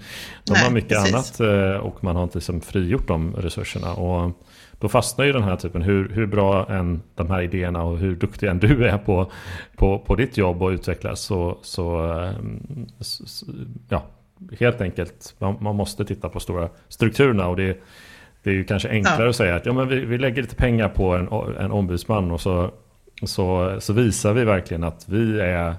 Nej, 0.49 0.63
har 0.63 0.71
mycket 0.71 0.89
precis. 0.89 1.13
annat 1.13 1.39
eh, 1.39 1.77
och 1.77 2.03
man 2.03 2.15
har 2.15 2.23
inte 2.23 2.37
liksom 2.37 2.61
frigjort 2.61 3.07
de 3.07 3.35
resurserna. 3.35 3.93
Och 3.93 4.31
då 4.79 4.89
fastnar 4.89 5.25
ju 5.25 5.31
den 5.31 5.43
här 5.43 5.55
typen, 5.55 5.81
hur, 5.81 6.09
hur 6.09 6.25
bra 6.25 6.69
än 6.69 7.01
de 7.15 7.29
här 7.29 7.41
idéerna 7.41 7.83
och 7.83 7.97
hur 7.97 8.15
duktig 8.15 8.47
än 8.47 8.59
du 8.59 8.87
är 8.87 8.97
på, 8.97 9.31
på, 9.75 9.99
på 9.99 10.15
ditt 10.15 10.37
jobb 10.37 10.63
och 10.63 10.69
utvecklas 10.69 11.19
så, 11.19 11.57
så, 11.61 11.99
ehm, 11.99 12.87
så 12.99 13.45
ja, 13.89 14.03
helt 14.59 14.81
enkelt, 14.81 15.35
man, 15.39 15.57
man, 15.59 15.75
måste 15.75 16.05
titta 16.05 16.29
på 16.29 16.39
stora 16.39 16.69
strukturerna 16.87 17.47
och 17.47 17.55
det, 17.55 17.77
det 18.43 18.49
är 18.49 18.53
ju 18.53 18.63
kanske 18.63 18.89
enklare 18.89 19.23
ja. 19.23 19.29
att 19.29 19.35
säga 19.35 19.55
att 19.55 19.65
ja, 19.65 19.73
men 19.73 19.87
vi, 19.87 20.05
vi 20.05 20.17
lägger 20.17 20.41
lite 20.41 20.55
pengar 20.55 20.89
på 20.89 21.15
en, 21.15 21.27
en 21.57 21.71
ombudsman 21.71 22.31
och 22.31 22.41
så, 22.41 22.71
så, 23.23 23.77
så 23.79 23.93
visar 23.93 24.33
vi 24.33 24.43
verkligen 24.43 24.83
att 24.83 25.05
vi 25.09 25.39
är 25.39 25.75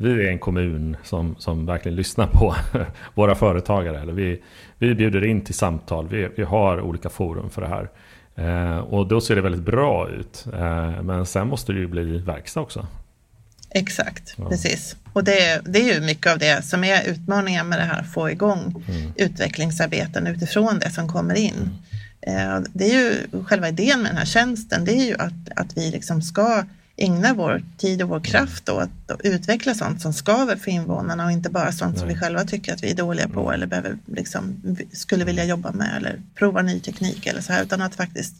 vi 0.00 0.26
är 0.26 0.30
en 0.30 0.38
kommun 0.38 0.96
som, 1.04 1.36
som 1.38 1.66
verkligen 1.66 1.96
lyssnar 1.96 2.26
på 2.26 2.54
våra 3.14 3.34
företagare. 3.34 4.00
Eller 4.00 4.12
vi, 4.12 4.42
vi 4.78 4.94
bjuder 4.94 5.24
in 5.24 5.44
till 5.44 5.54
samtal, 5.54 6.08
vi, 6.08 6.28
vi 6.36 6.42
har 6.42 6.80
olika 6.80 7.08
forum 7.08 7.50
för 7.50 7.62
det 7.62 7.68
här. 7.68 7.90
Eh, 8.36 8.78
och 8.78 9.08
då 9.08 9.20
ser 9.20 9.34
det 9.36 9.40
väldigt 9.40 9.62
bra 9.62 10.08
ut. 10.08 10.46
Eh, 10.54 11.02
men 11.02 11.26
sen 11.26 11.48
måste 11.48 11.72
det 11.72 11.78
ju 11.78 11.86
bli 11.86 12.18
verkstad 12.18 12.60
också. 12.60 12.86
Exakt, 13.70 14.34
ja. 14.36 14.48
precis. 14.48 14.96
Och 15.12 15.24
det, 15.24 15.60
det 15.64 15.78
är 15.78 15.94
ju 15.94 16.00
mycket 16.00 16.32
av 16.32 16.38
det 16.38 16.64
som 16.64 16.84
är 16.84 17.08
utmaningen 17.08 17.68
med 17.68 17.78
det 17.78 17.84
här, 17.84 18.00
att 18.00 18.12
få 18.12 18.30
igång 18.30 18.84
mm. 18.88 19.12
utvecklingsarbeten 19.16 20.26
utifrån 20.26 20.78
det 20.78 20.90
som 20.90 21.08
kommer 21.08 21.34
in. 21.34 21.70
Mm. 22.20 22.54
Eh, 22.54 22.68
det 22.72 22.84
är 22.84 22.94
ju 22.94 23.26
själva 23.44 23.68
idén 23.68 24.02
med 24.02 24.10
den 24.10 24.18
här 24.18 24.24
tjänsten, 24.24 24.84
det 24.84 24.92
är 24.92 25.04
ju 25.04 25.14
att, 25.14 25.32
att 25.56 25.76
vi 25.76 25.90
liksom 25.90 26.22
ska 26.22 26.64
ägna 26.98 27.34
vår 27.34 27.62
tid 27.76 28.02
och 28.02 28.08
vår 28.08 28.20
kraft 28.20 28.68
åt 28.68 28.82
att 29.06 29.20
utveckla 29.24 29.74
sånt 29.74 30.02
som 30.02 30.12
skaver 30.12 30.56
för 30.56 30.70
invånarna 30.70 31.24
och 31.24 31.32
inte 31.32 31.50
bara 31.50 31.72
sånt 31.72 31.98
som 31.98 32.08
vi 32.08 32.16
själva 32.16 32.44
tycker 32.44 32.72
att 32.72 32.82
vi 32.82 32.90
är 32.90 32.94
dåliga 32.94 33.28
på 33.28 33.40
mm. 33.40 33.52
eller 33.52 33.66
behöver, 33.66 33.98
liksom, 34.06 34.76
skulle 34.92 35.24
vilja 35.24 35.44
jobba 35.44 35.72
med 35.72 35.96
eller 35.96 36.22
prova 36.34 36.62
ny 36.62 36.80
teknik 36.80 37.26
eller 37.26 37.40
så 37.40 37.52
här, 37.52 37.62
utan 37.62 37.82
att 37.82 37.94
faktiskt 37.94 38.34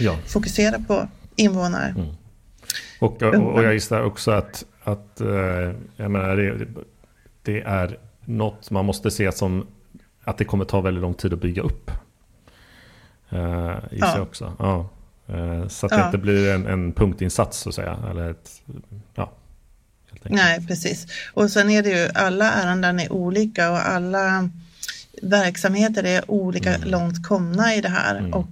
ja. 0.00 0.18
fokusera 0.26 0.78
på 0.78 1.08
invånare. 1.36 1.88
Mm. 1.88 2.06
Och, 2.98 3.22
och, 3.22 3.34
och, 3.34 3.64
jag 3.64 3.74
gissar 3.74 4.02
också 4.02 4.30
att, 4.30 4.64
att 4.84 5.20
eh, 5.20 5.72
jag 5.96 6.10
menar, 6.10 6.36
det, 6.36 6.66
det 7.42 7.60
är 7.60 7.98
något 8.24 8.70
man 8.70 8.84
måste 8.84 9.10
se 9.10 9.32
som 9.32 9.66
att 10.24 10.38
det 10.38 10.44
kommer 10.44 10.64
ta 10.64 10.80
väldigt 10.80 11.02
lång 11.02 11.14
tid 11.14 11.32
att 11.32 11.40
bygga 11.40 11.62
upp. 11.62 11.90
Uh, 13.32 13.74
gissar 13.90 14.16
ja. 14.16 14.20
också. 14.20 14.52
Ja. 14.58 14.88
Uh, 15.30 15.68
så 15.68 15.86
att 15.86 15.92
ja. 15.92 15.98
det 15.98 16.04
inte 16.04 16.18
blir 16.18 16.54
en, 16.54 16.66
en, 16.66 16.92
punktinsats 16.92 17.58
så 17.58 17.68
att 17.68 17.74
säga. 17.74 17.98
Eller 18.10 18.30
ett, 18.30 18.62
ja, 19.14 19.32
Nej, 20.22 20.66
precis. 20.66 21.06
Och 21.34 21.50
sen 21.50 21.70
är 21.70 21.82
det 21.82 21.90
ju, 21.90 22.08
alla 22.14 22.52
ärenden 22.52 23.00
är 23.00 23.12
olika 23.12 23.70
och 23.70 23.88
alla 23.88 24.48
verksamheter 25.22 26.04
är 26.04 26.30
olika 26.30 26.74
mm. 26.74 26.88
långt 26.88 27.26
komna 27.26 27.74
i 27.74 27.80
det 27.80 27.88
här. 27.88 28.16
Mm. 28.16 28.32
Och 28.32 28.48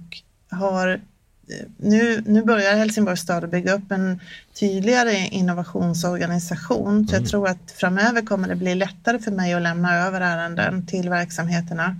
har 0.49 1.01
nu, 1.77 2.23
nu 2.25 2.43
börjar 2.43 2.75
Helsingborgs 2.75 3.21
stad 3.21 3.43
att 3.43 3.51
bygga 3.51 3.73
upp 3.73 3.91
en 3.91 4.19
tydligare 4.59 5.17
innovationsorganisation. 5.17 7.07
Så 7.07 7.15
mm. 7.15 7.23
jag 7.23 7.31
tror 7.31 7.47
att 7.47 7.71
framöver 7.77 8.21
kommer 8.21 8.47
det 8.47 8.55
bli 8.55 8.75
lättare 8.75 9.19
för 9.19 9.31
mig 9.31 9.53
att 9.53 9.61
lämna 9.61 10.07
över 10.07 10.21
ärenden 10.21 10.85
till 10.87 11.09
verksamheterna. 11.09 11.95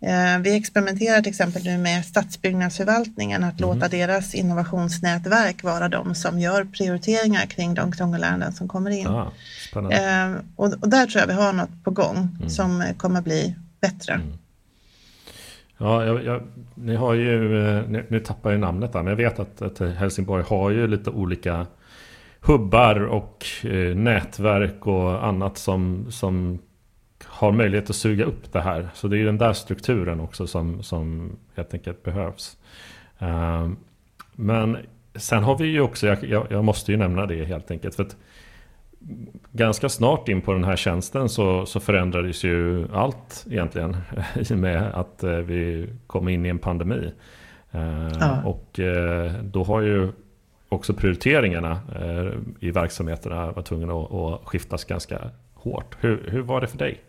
Eh, 0.00 0.38
vi 0.42 0.56
experimenterar 0.56 1.20
till 1.20 1.30
exempel 1.30 1.64
nu 1.64 1.78
med 1.78 2.04
stadsbyggnadsförvaltningen, 2.04 3.44
att 3.44 3.60
mm. 3.60 3.70
låta 3.70 3.88
deras 3.88 4.34
innovationsnätverk 4.34 5.62
vara 5.62 5.88
de 5.88 6.14
som 6.14 6.38
gör 6.38 6.64
prioriteringar 6.64 7.46
kring 7.46 7.74
de 7.74 7.92
krångelärenden 7.92 8.52
som 8.52 8.68
kommer 8.68 8.90
in. 8.90 9.06
Ah, 9.06 9.32
eh, 9.74 10.34
och, 10.56 10.72
och, 10.82 10.88
där 10.88 11.06
tror 11.06 11.20
jag 11.20 11.26
vi 11.26 11.32
har 11.32 11.52
något 11.52 11.84
på 11.84 11.90
gång 11.90 12.28
mm. 12.38 12.50
som 12.50 12.84
kommer 12.96 13.22
bli 13.22 13.54
bättre. 13.80 14.12
Mm. 14.12 14.32
Ja, 15.78 16.04
jag, 16.04 16.24
jag, 16.24 16.42
ni 16.74 16.96
har 16.96 17.14
ju, 17.14 17.66
eh, 17.68 17.82
nu, 17.88 18.06
nu 18.08 18.20
tappar 18.20 18.50
jag 18.50 18.60
namnet 18.60 18.92
där, 18.92 19.02
men 19.02 19.10
jag 19.10 19.16
vet 19.16 19.38
att, 19.38 19.62
att 19.62 19.78
Helsingborg 19.78 20.44
har 20.48 20.70
ju 20.70 20.86
lite 20.86 21.10
olika 21.10 21.66
hubbar 22.40 23.00
och 23.00 23.46
eh, 23.62 23.96
nätverk 23.96 24.86
och 24.86 25.26
annat 25.26 25.58
som, 25.58 26.06
som 26.10 26.58
har 27.36 27.52
möjlighet 27.52 27.90
att 27.90 27.96
suga 27.96 28.24
upp 28.24 28.52
det 28.52 28.60
här. 28.60 28.88
Så 28.94 29.08
det 29.08 29.18
är 29.18 29.24
den 29.24 29.38
där 29.38 29.52
strukturen 29.52 30.20
också 30.20 30.46
som, 30.46 30.82
som 30.82 31.32
helt 31.54 31.74
enkelt 31.74 32.02
behövs. 32.02 32.56
Uh, 33.22 33.70
men 34.32 34.76
sen 35.14 35.42
har 35.42 35.58
vi 35.58 35.66
ju 35.66 35.80
också, 35.80 36.06
jag, 36.06 36.46
jag, 36.50 36.64
måste 36.64 36.92
ju 36.92 36.98
nämna 36.98 37.26
det 37.26 37.44
helt 37.44 37.70
enkelt. 37.70 37.94
För 37.94 38.02
att 38.02 38.16
ganska 39.52 39.88
snart 39.88 40.28
in 40.28 40.40
på 40.40 40.52
den 40.52 40.64
här 40.64 40.76
tjänsten 40.76 41.28
så, 41.28 41.66
så 41.66 41.80
förändrades 41.80 42.44
ju 42.44 42.86
allt 42.92 43.46
egentligen. 43.50 43.96
I 44.36 44.54
och 44.54 44.58
med 44.58 44.94
att 44.94 45.22
eh, 45.22 45.30
vi 45.30 45.88
kom 46.06 46.28
in 46.28 46.46
i 46.46 46.48
en 46.48 46.58
pandemi. 46.58 47.12
Uh, 47.74 48.12
ja. 48.20 48.42
Och 48.44 48.78
uh, 48.78 49.32
då 49.42 49.64
har 49.64 49.80
ju 49.80 50.08
också 50.68 50.94
prioriteringarna 50.94 51.80
i 52.60 52.70
verksamheterna 52.70 53.52
var 53.52 53.62
tvungna 53.62 53.92
att, 53.94 54.12
att 54.12 54.48
skiftas 54.48 54.84
ganska 54.84 55.30
hårt. 55.54 55.96
Hur, 56.00 56.30
hur 56.30 56.42
var 56.42 56.60
det 56.60 56.66
för 56.66 56.78
dig? 56.78 57.00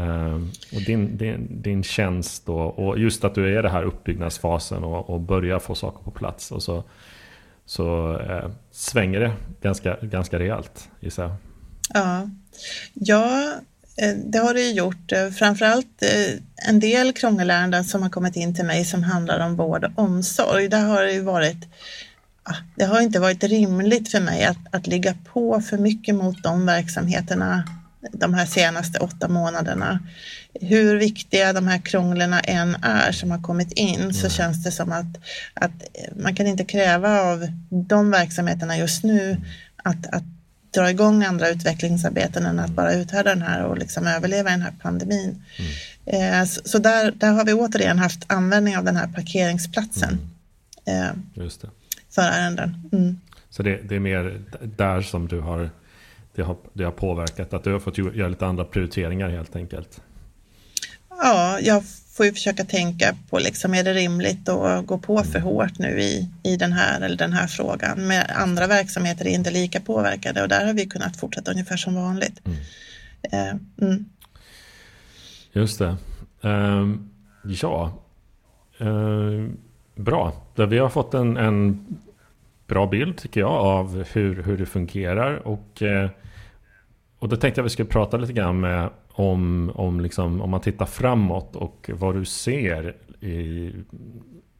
Ehm, 0.00 0.50
och 0.74 0.82
din, 0.82 1.16
din, 1.16 1.62
din 1.62 1.82
tjänst 1.82 2.46
då, 2.46 2.58
och 2.58 2.98
just 2.98 3.24
att 3.24 3.34
du 3.34 3.46
är 3.46 3.58
i 3.58 3.62
den 3.62 3.72
här 3.72 3.82
uppbyggnadsfasen 3.82 4.84
och, 4.84 5.10
och 5.10 5.20
börjar 5.20 5.58
få 5.58 5.74
saker 5.74 6.04
på 6.04 6.10
plats. 6.10 6.52
Och 6.52 6.62
så 6.62 6.84
så 7.70 8.18
eh, 8.20 8.50
svänger 8.70 9.20
det 9.20 9.32
ganska, 9.62 9.96
ganska 10.02 10.38
rejält 10.38 10.88
gissar 11.00 11.22
jag. 11.22 11.32
Ja. 11.94 12.28
ja, 12.94 13.52
eh, 13.96 14.14
det 14.24 14.38
har 14.38 14.54
det 14.54 14.70
gjort. 14.70 15.12
Eh, 15.12 15.28
framförallt 15.28 16.02
eh, 16.02 16.68
en 16.68 16.80
del 16.80 17.12
krångelärenden 17.12 17.84
som 17.84 18.02
har 18.02 18.10
kommit 18.10 18.36
in 18.36 18.54
till 18.54 18.64
mig 18.64 18.84
som 18.84 19.02
handlar 19.02 19.46
om 19.46 19.56
vård 19.56 19.84
och 19.84 20.04
omsorg. 20.04 20.68
Där 20.68 20.86
har 20.86 21.02
det 21.02 21.20
varit 21.20 21.68
det 22.76 22.84
har 22.84 23.00
inte 23.00 23.20
varit 23.20 23.44
rimligt 23.44 24.10
för 24.10 24.20
mig 24.20 24.44
att, 24.44 24.58
att 24.70 24.86
ligga 24.86 25.14
på 25.32 25.60
för 25.60 25.78
mycket 25.78 26.14
mot 26.14 26.42
de 26.42 26.66
verksamheterna 26.66 27.64
de 28.12 28.34
här 28.34 28.46
senaste 28.46 28.98
åtta 28.98 29.28
månaderna. 29.28 30.00
Hur 30.60 30.96
viktiga 30.96 31.52
de 31.52 31.66
här 31.68 31.78
krånglerna 31.78 32.40
än 32.40 32.76
är 32.82 33.12
som 33.12 33.30
har 33.30 33.42
kommit 33.42 33.72
in 33.72 34.00
mm. 34.00 34.12
så 34.12 34.28
känns 34.28 34.64
det 34.64 34.70
som 34.70 34.92
att, 34.92 35.16
att 35.54 35.70
man 36.16 36.34
kan 36.34 36.46
inte 36.46 36.64
kräva 36.64 37.20
av 37.20 37.46
de 37.70 38.10
verksamheterna 38.10 38.78
just 38.78 39.04
nu 39.04 39.36
att, 39.76 40.06
att 40.06 40.24
dra 40.74 40.90
igång 40.90 41.24
andra 41.24 41.48
utvecklingsarbeten 41.48 42.46
än 42.46 42.58
att 42.58 42.70
bara 42.70 42.94
uthärda 42.94 43.30
den 43.30 43.42
här 43.42 43.64
och 43.64 43.78
liksom 43.78 44.06
överleva 44.06 44.50
den 44.50 44.62
här 44.62 44.74
pandemin. 44.82 45.42
Mm. 45.58 46.40
Eh, 46.40 46.46
så, 46.46 46.60
så 46.64 46.78
där, 46.78 47.10
där 47.10 47.32
har 47.32 47.44
vi 47.44 47.52
återigen 47.52 47.98
haft 47.98 48.32
användning 48.32 48.76
av 48.76 48.84
den 48.84 48.96
här 48.96 49.06
parkeringsplatsen 49.06 50.18
mm. 50.84 51.02
eh, 51.02 51.10
Just 51.34 51.62
det. 51.62 51.68
för 52.10 52.22
ärenden. 52.22 52.88
Mm. 52.92 53.20
Så 53.50 53.62
det, 53.62 53.88
det, 53.88 53.96
är 53.96 54.00
mer 54.00 54.40
där 54.76 55.02
som 55.02 55.28
du 55.28 55.40
har 55.40 55.70
det 56.34 56.42
har, 56.42 56.56
det 56.72 56.84
har 56.84 56.92
påverkat? 56.92 57.52
Att 57.52 57.64
du 57.64 57.72
har 57.72 57.80
fått 57.80 57.98
göra 57.98 58.28
lite 58.28 58.46
andra 58.46 58.64
prioriteringar 58.64 59.28
helt 59.28 59.56
enkelt? 59.56 60.00
Ja, 61.08 61.58
jag 61.60 61.84
får 62.20 62.26
ju 62.26 62.32
försöka 62.32 62.64
tänka 62.64 63.16
på 63.30 63.38
liksom, 63.38 63.74
är 63.74 63.84
det 63.84 63.94
rimligt 63.94 64.48
att 64.48 64.86
gå 64.86 64.98
på 64.98 65.22
för 65.22 65.38
hårt 65.38 65.78
nu 65.78 66.00
i, 66.00 66.28
i 66.42 66.56
den 66.56 66.72
här 66.72 67.00
eller 67.00 67.16
den 67.16 67.32
här 67.32 67.46
frågan. 67.46 68.06
Med 68.06 68.32
andra 68.36 68.66
verksamheter 68.66 69.26
är 69.26 69.30
inte 69.30 69.50
lika 69.50 69.80
påverkade 69.80 70.42
och 70.42 70.48
där 70.48 70.66
har 70.66 70.72
vi 70.72 70.86
kunnat 70.86 71.16
fortsätta 71.16 71.50
ungefär 71.50 71.76
som 71.76 71.94
vanligt. 71.94 72.42
Mm. 72.44 72.58
Uh, 73.34 73.60
mm. 73.80 74.04
Just 75.52 75.78
det. 75.78 75.96
Uh, 76.44 76.96
ja, 77.62 77.98
uh, 78.80 79.48
bra. 79.94 80.32
Vi 80.68 80.78
har 80.78 80.88
fått 80.88 81.14
en, 81.14 81.36
en 81.36 81.86
bra 82.70 82.86
bild 82.86 83.16
tycker 83.16 83.40
jag 83.40 83.50
av 83.50 84.04
hur, 84.12 84.42
hur 84.42 84.58
det 84.58 84.66
fungerar. 84.66 85.46
Och, 85.48 85.82
eh, 85.82 86.10
och 87.18 87.28
då 87.28 87.36
tänkte 87.36 87.58
jag 87.58 87.64
att 87.64 87.70
vi 87.70 87.72
skulle 87.72 87.88
prata 87.88 88.16
lite 88.16 88.32
grann 88.32 88.60
med, 88.60 88.90
om, 89.08 89.72
om, 89.74 90.00
liksom, 90.00 90.40
om 90.40 90.50
man 90.50 90.60
tittar 90.60 90.86
framåt 90.86 91.56
och 91.56 91.90
vad 91.94 92.14
du 92.14 92.24
ser 92.24 92.96
i, 93.20 93.72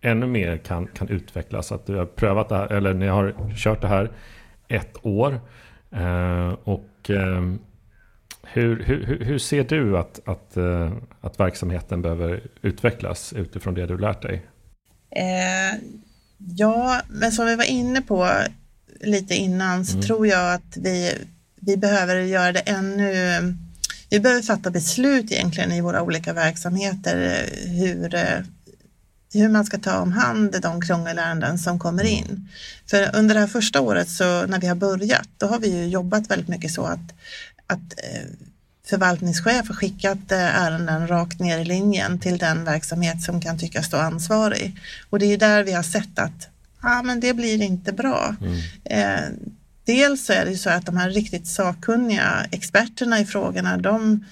ännu 0.00 0.26
mer 0.26 0.56
kan, 0.56 0.86
kan 0.86 1.08
utvecklas. 1.08 1.72
Att 1.72 1.86
du 1.86 1.96
har 1.96 2.06
prövat 2.06 2.48
det 2.48 2.56
här, 2.56 2.72
eller 2.72 2.94
ni 2.94 3.06
har 3.06 3.34
kört 3.56 3.80
det 3.80 3.88
här 3.88 4.10
ett 4.68 5.06
år. 5.06 5.40
Eh, 5.90 6.52
och 6.64 7.10
eh, 7.10 7.42
hur, 8.42 8.82
hur, 8.82 9.24
hur 9.24 9.38
ser 9.38 9.64
du 9.64 9.98
att, 9.98 10.20
att, 10.28 10.56
eh, 10.56 10.92
att 11.20 11.40
verksamheten 11.40 12.02
behöver 12.02 12.40
utvecklas 12.62 13.32
utifrån 13.32 13.74
det 13.74 13.86
du 13.86 13.98
lärt 13.98 14.22
dig? 14.22 14.46
Eh, 15.10 15.80
Eh, 16.40 16.52
Ja, 16.56 17.02
men 17.08 17.32
som 17.32 17.46
vi 17.46 17.56
var 17.56 17.64
inne 17.64 18.02
på 18.02 18.30
lite 19.00 19.34
innan 19.34 19.86
så 19.86 19.92
mm. 19.92 20.06
tror 20.06 20.26
jag 20.26 20.54
att 20.54 20.76
vi, 20.76 21.14
vi 21.60 21.76
behöver 21.76 22.16
göra 22.16 22.52
det 22.52 22.60
ännu 22.60 23.54
vi 24.10 24.20
behöver 24.20 24.42
fatta 24.42 24.70
beslut 24.70 25.32
egentligen 25.32 25.72
i 25.72 25.80
våra 25.80 26.02
olika 26.02 26.32
verksamheter 26.32 27.48
hur, 27.66 28.14
hur 29.32 29.48
man 29.48 29.64
ska 29.64 29.78
ta 29.78 29.98
om 29.98 30.12
hand 30.12 30.62
de 30.62 30.80
krångelärenden 30.80 31.58
som 31.58 31.78
kommer 31.78 32.02
mm. 32.02 32.12
in. 32.12 32.48
För 32.86 33.16
under 33.16 33.34
det 33.34 33.40
här 33.40 33.46
första 33.46 33.80
året 33.80 34.10
så 34.10 34.46
när 34.46 34.60
vi 34.60 34.66
har 34.66 34.74
börjat, 34.74 35.28
då 35.38 35.46
har 35.46 35.58
vi 35.58 35.68
ju 35.68 35.86
jobbat 35.86 36.30
väldigt 36.30 36.48
mycket 36.48 36.72
så 36.72 36.84
att, 36.84 37.12
att 37.66 38.00
förvaltningschef 38.90 39.68
har 39.68 39.74
skickat 39.74 40.32
eh, 40.32 40.62
ärenden 40.62 41.08
rakt 41.08 41.40
ner 41.40 41.58
i 41.58 41.64
linjen 41.64 42.18
till 42.18 42.38
den 42.38 42.64
verksamhet 42.64 43.22
som 43.22 43.40
kan 43.40 43.58
tyckas 43.58 43.86
stå 43.86 43.96
ansvarig. 43.96 44.80
Och 45.10 45.18
det 45.18 45.26
är 45.26 45.38
där 45.38 45.64
vi 45.64 45.72
har 45.72 45.82
sett 45.82 46.18
att 46.18 46.48
ah, 46.80 47.02
men 47.02 47.20
det 47.20 47.34
blir 47.34 47.62
inte 47.62 47.92
bra. 47.92 48.36
Mm. 48.40 48.58
Eh, 48.84 49.28
dels 49.84 50.26
så 50.26 50.32
är 50.32 50.44
det 50.44 50.50
ju 50.50 50.56
så 50.56 50.70
att 50.70 50.86
de 50.86 50.96
här 50.96 51.10
riktigt 51.10 51.46
sakkunniga 51.46 52.46
experterna 52.50 53.20
i 53.20 53.24
frågorna, 53.24 53.76
de 53.76 54.24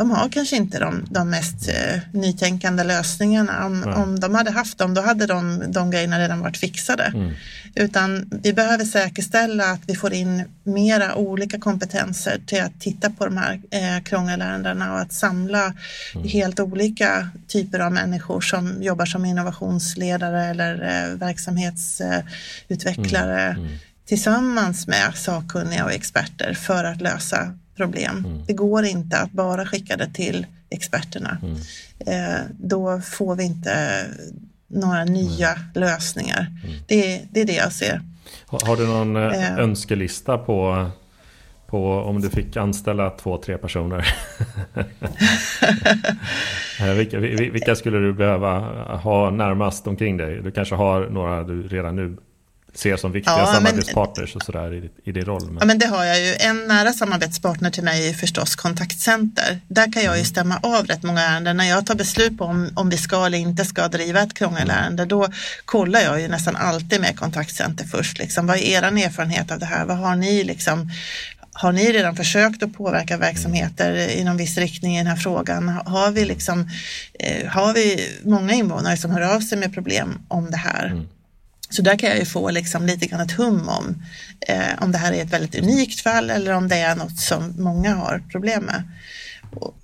de 0.00 0.10
har 0.10 0.28
kanske 0.28 0.56
inte 0.56 0.78
de, 0.78 1.06
de 1.10 1.30
mest 1.30 1.68
eh, 1.68 2.00
nytänkande 2.12 2.84
lösningarna. 2.84 3.66
Om, 3.66 3.92
om 3.96 4.20
de 4.20 4.34
hade 4.34 4.50
haft 4.50 4.78
dem, 4.78 4.94
då 4.94 5.00
hade 5.00 5.26
de, 5.26 5.72
de 5.72 5.90
grejerna 5.90 6.18
redan 6.18 6.40
varit 6.40 6.56
fixade. 6.56 7.04
Mm. 7.04 7.32
Utan 7.74 8.30
vi 8.42 8.52
behöver 8.52 8.84
säkerställa 8.84 9.64
att 9.64 9.80
vi 9.86 9.94
får 9.94 10.12
in 10.12 10.44
mera 10.64 11.14
olika 11.14 11.58
kompetenser 11.58 12.40
till 12.46 12.62
att 12.62 12.80
titta 12.80 13.10
på 13.10 13.24
de 13.24 13.36
här 13.36 13.60
eh, 13.70 14.00
krångelärendena 14.04 14.92
och 14.92 15.00
att 15.00 15.12
samla 15.12 15.74
mm. 16.14 16.28
helt 16.28 16.60
olika 16.60 17.28
typer 17.48 17.78
av 17.78 17.92
människor 17.92 18.40
som 18.40 18.82
jobbar 18.82 19.06
som 19.06 19.24
innovationsledare 19.24 20.44
eller 20.44 20.82
eh, 20.82 21.08
verksamhetsutvecklare 21.18 23.42
mm. 23.42 23.64
Mm. 23.64 23.78
tillsammans 24.06 24.86
med 24.86 25.12
sakkunniga 25.14 25.84
och 25.84 25.92
experter 25.92 26.54
för 26.54 26.84
att 26.84 27.00
lösa 27.00 27.54
problem. 27.80 28.24
Mm. 28.26 28.42
Det 28.46 28.52
går 28.52 28.84
inte 28.84 29.18
att 29.18 29.32
bara 29.32 29.66
skicka 29.66 29.96
det 29.96 30.10
till 30.14 30.46
experterna. 30.70 31.38
Mm. 31.42 31.56
Eh, 32.06 32.40
då 32.58 33.00
får 33.00 33.36
vi 33.36 33.44
inte 33.44 34.06
några 34.68 35.04
nya 35.04 35.48
lösningar. 35.74 36.46
Mm. 36.64 36.76
Det, 36.86 37.22
det, 37.30 37.40
är 37.40 37.44
det 37.44 37.52
jag 37.52 37.72
ser. 37.72 38.00
Har, 38.46 38.66
har, 38.66 38.76
du 38.76 38.86
någon 38.86 39.16
eh. 39.16 39.58
önskelista 39.58 40.38
på, 40.38 40.90
på 41.66 41.92
om 41.94 42.20
du 42.20 42.30
fick 42.30 42.56
anställa 42.56 43.10
två, 43.10 43.38
tre 43.38 43.58
personer? 43.58 44.14
vilka, 46.96 47.18
vilka 47.52 47.74
skulle 47.74 47.98
du 47.98 48.12
behöva 48.12 48.58
ha 48.96 49.30
närmast 49.30 49.86
omkring 49.86 50.16
dig? 50.16 50.42
Du 50.42 50.50
kanske 50.50 50.74
har 50.74 51.08
några 51.10 51.44
du 51.44 51.68
redan 51.68 51.96
nu 51.96 52.16
ser 52.74 52.96
som 52.96 53.12
viktiga 53.12 53.38
ja, 53.38 53.46
samarbetspartners 53.46 54.36
och 54.36 54.42
sådär 54.42 54.74
i, 54.74 54.90
i 55.04 55.12
din 55.12 55.24
roll? 55.24 55.46
Men... 55.46 55.56
Ja, 55.60 55.64
men 55.64 55.78
det 55.78 55.86
har 55.86 56.04
jag 56.04 56.20
ju. 56.20 56.34
En 56.40 56.66
nära 56.68 56.92
samarbetspartner 56.92 57.70
till 57.70 57.84
mig 57.84 58.08
är 58.08 58.12
förstås 58.12 58.56
kontaktcenter. 58.56 59.60
Där 59.68 59.92
kan 59.92 60.02
jag 60.02 60.14
ju 60.14 60.20
mm. 60.20 60.24
stämma 60.24 60.58
av 60.62 60.86
rätt 60.86 61.02
många 61.02 61.20
ärenden. 61.20 61.56
När 61.56 61.68
jag 61.68 61.86
tar 61.86 61.94
beslut 61.94 62.38
på 62.38 62.44
om, 62.44 62.70
om 62.74 62.90
vi 62.90 62.96
ska 62.96 63.26
eller 63.26 63.38
inte 63.38 63.64
ska 63.64 63.88
driva 63.88 64.20
ett 64.20 64.34
krångelärende, 64.34 65.04
då 65.04 65.28
kollar 65.64 66.00
jag 66.00 66.20
ju 66.20 66.28
nästan 66.28 66.56
alltid 66.56 67.00
med 67.00 67.18
kontaktcenter 67.18 67.84
först. 67.84 68.18
Liksom. 68.18 68.46
Vad 68.46 68.56
är 68.56 68.60
er 68.60 68.82
erfarenhet 68.82 69.50
av 69.50 69.58
det 69.58 69.66
här? 69.66 69.84
Vad 69.84 69.96
har 69.96 70.16
ni 70.16 70.44
liksom? 70.44 70.90
Har 71.52 71.72
ni 71.72 71.92
redan 71.92 72.16
försökt 72.16 72.62
att 72.62 72.74
påverka 72.74 73.16
verksamheter 73.16 74.10
i 74.10 74.24
någon 74.24 74.36
viss 74.36 74.58
riktning 74.58 74.94
i 74.94 74.98
den 74.98 75.06
här 75.06 75.16
frågan? 75.16 75.68
Har 75.68 76.10
vi, 76.10 76.24
liksom, 76.24 76.70
eh, 77.18 77.48
har 77.48 77.74
vi 77.74 78.08
många 78.24 78.52
invånare 78.52 78.96
som 78.96 79.10
hör 79.10 79.36
av 79.36 79.40
sig 79.40 79.58
med 79.58 79.74
problem 79.74 80.22
om 80.28 80.50
det 80.50 80.56
här? 80.56 80.86
Mm. 80.86 81.08
Så 81.70 81.82
där 81.82 81.96
kan 81.96 82.08
jag 82.08 82.18
ju 82.18 82.24
få 82.24 82.50
liksom 82.50 82.86
lite 82.86 83.06
grann 83.06 83.20
ett 83.20 83.32
hum 83.32 83.68
om 83.68 84.02
eh, 84.48 84.82
om 84.82 84.92
det 84.92 84.98
här 84.98 85.12
är 85.12 85.22
ett 85.22 85.32
väldigt 85.32 85.54
unikt 85.54 86.00
fall 86.00 86.30
eller 86.30 86.52
om 86.52 86.68
det 86.68 86.76
är 86.76 86.96
något 86.96 87.18
som 87.18 87.54
många 87.58 87.94
har 87.94 88.22
problem 88.30 88.64
med. 88.64 88.82
Och 89.56 89.76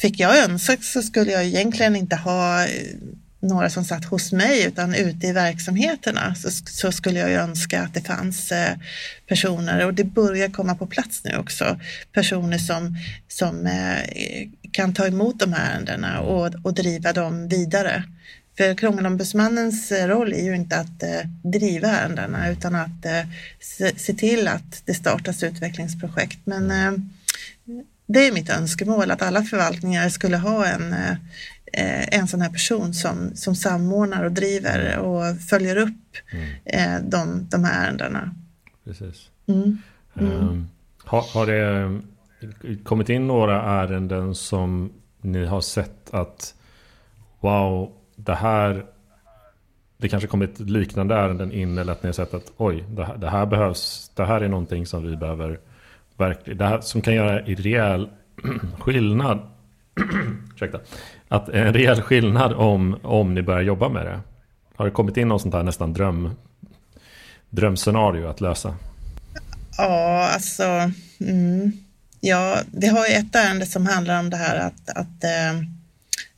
fick 0.00 0.20
jag 0.20 0.38
önska 0.38 0.76
så 0.76 1.02
skulle 1.02 1.32
jag 1.32 1.44
egentligen 1.44 1.96
inte 1.96 2.16
ha 2.16 2.64
eh, 2.64 2.96
några 3.42 3.70
som 3.70 3.84
satt 3.84 4.04
hos 4.04 4.32
mig 4.32 4.64
utan 4.64 4.94
ute 4.94 5.26
i 5.26 5.32
verksamheterna 5.32 6.34
så, 6.34 6.50
så 6.50 6.92
skulle 6.92 7.20
jag 7.20 7.30
önska 7.30 7.82
att 7.82 7.94
det 7.94 8.00
fanns 8.00 8.52
eh, 8.52 8.76
personer 9.28 9.86
och 9.86 9.94
det 9.94 10.04
börjar 10.04 10.48
komma 10.48 10.74
på 10.74 10.86
plats 10.86 11.24
nu 11.24 11.36
också. 11.36 11.80
Personer 12.12 12.58
som, 12.58 12.96
som 13.28 13.66
eh, 13.66 14.48
kan 14.72 14.94
ta 14.94 15.06
emot 15.06 15.38
de 15.38 15.52
här 15.52 15.74
ärendena 15.74 16.20
och, 16.20 16.54
och 16.64 16.74
driva 16.74 17.12
dem 17.12 17.48
vidare. 17.48 18.04
För 18.56 18.74
Krångelombudsmannens 18.74 19.92
eh, 19.92 20.08
roll 20.08 20.32
är 20.32 20.44
ju 20.44 20.54
inte 20.54 20.76
att 20.76 21.02
eh, 21.02 21.20
driva 21.42 21.88
ärendena 21.88 22.50
utan 22.50 22.74
att 22.74 23.06
eh, 23.06 23.22
se, 23.96 24.12
till 24.12 24.48
att 24.48 24.82
det 24.84 24.94
startas 24.94 25.42
utvecklingsprojekt. 25.42 26.38
Men 26.44 26.70
eh, 26.70 26.98
det 28.06 28.26
är 28.26 28.32
mitt 28.32 28.50
önskemål 28.50 29.10
att 29.10 29.22
alla 29.22 29.42
förvaltningar 29.42 30.08
skulle 30.08 30.36
ha 30.36 30.66
en, 30.66 30.94
en 31.72 32.28
sån 32.28 32.40
här 32.40 32.50
person 32.50 32.94
som, 32.94 33.30
som 33.34 33.54
samordnar 33.54 34.24
och 34.24 34.32
driver 34.32 34.98
och 34.98 35.40
följer 35.40 35.76
upp 35.76 36.16
mm. 36.66 37.10
De, 37.10 37.46
de 37.50 37.64
här 37.64 37.86
ärendena. 37.86 38.34
Precis. 38.84 39.30
Mm. 39.46 39.78
Mm. 40.14 40.32
Um, 40.32 40.68
har, 41.04 41.22
har 41.22 41.46
det 41.46 42.00
kommit 42.84 43.08
in 43.08 43.26
några 43.26 43.62
ärenden 43.62 44.34
som 44.34 44.92
ni 45.20 45.44
har 45.46 45.60
sett 45.60 46.14
att 46.14 46.54
wow, 47.40 47.92
det 48.24 48.34
här 48.34 48.84
det 50.02 50.08
kanske 50.08 50.26
kommit 50.26 50.60
liknande 50.60 51.14
ärenden 51.14 51.52
in 51.52 51.78
eller 51.78 51.92
att 51.92 52.02
ni 52.02 52.06
har 52.08 52.12
sett 52.12 52.34
att 52.34 52.52
oj, 52.56 52.84
det 52.88 53.04
här, 53.04 53.16
det 53.16 53.30
här 53.30 53.46
behövs, 53.46 54.10
det 54.14 54.24
här 54.24 54.40
är 54.40 54.48
någonting 54.48 54.86
som 54.86 55.10
vi 55.10 55.16
behöver 55.16 55.58
verkligen, 56.16 56.58
det 56.58 56.64
här 56.64 56.80
som 56.80 57.00
kan 57.00 57.14
göra 57.14 57.40
en 57.40 57.56
rejäl 57.56 58.08
skillnad. 58.78 59.40
Ursäkta. 60.54 60.80
Att 61.28 61.48
en 61.48 61.72
rejäl 61.72 62.02
skillnad 62.02 62.52
om, 62.52 62.98
om 63.02 63.34
ni 63.34 63.42
börjar 63.42 63.62
jobba 63.62 63.88
med 63.88 64.06
det. 64.06 64.20
Har 64.76 64.84
det 64.84 64.90
kommit 64.90 65.16
in 65.16 65.28
något 65.28 65.42
sånt 65.42 65.54
här 65.54 65.62
nästan 65.62 65.92
dröm, 65.92 66.30
drömscenario 67.50 68.26
att 68.26 68.40
lösa? 68.40 68.74
Ja, 69.78 70.28
alltså. 70.34 70.62
Mm, 71.20 71.72
ja, 72.20 72.56
vi 72.72 72.86
har 72.86 73.06
ju 73.06 73.14
ett 73.14 73.34
ärende 73.34 73.66
som 73.66 73.86
handlar 73.86 74.20
om 74.20 74.30
det 74.30 74.36
här 74.36 74.56
att, 74.56 74.88
att 74.88 75.24
eh, 75.24 75.62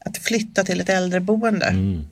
att 0.04 0.18
flytta 0.18 0.64
till 0.64 0.80
ett 0.80 0.88
äldreboende. 0.88 1.66
Mm. 1.66 2.04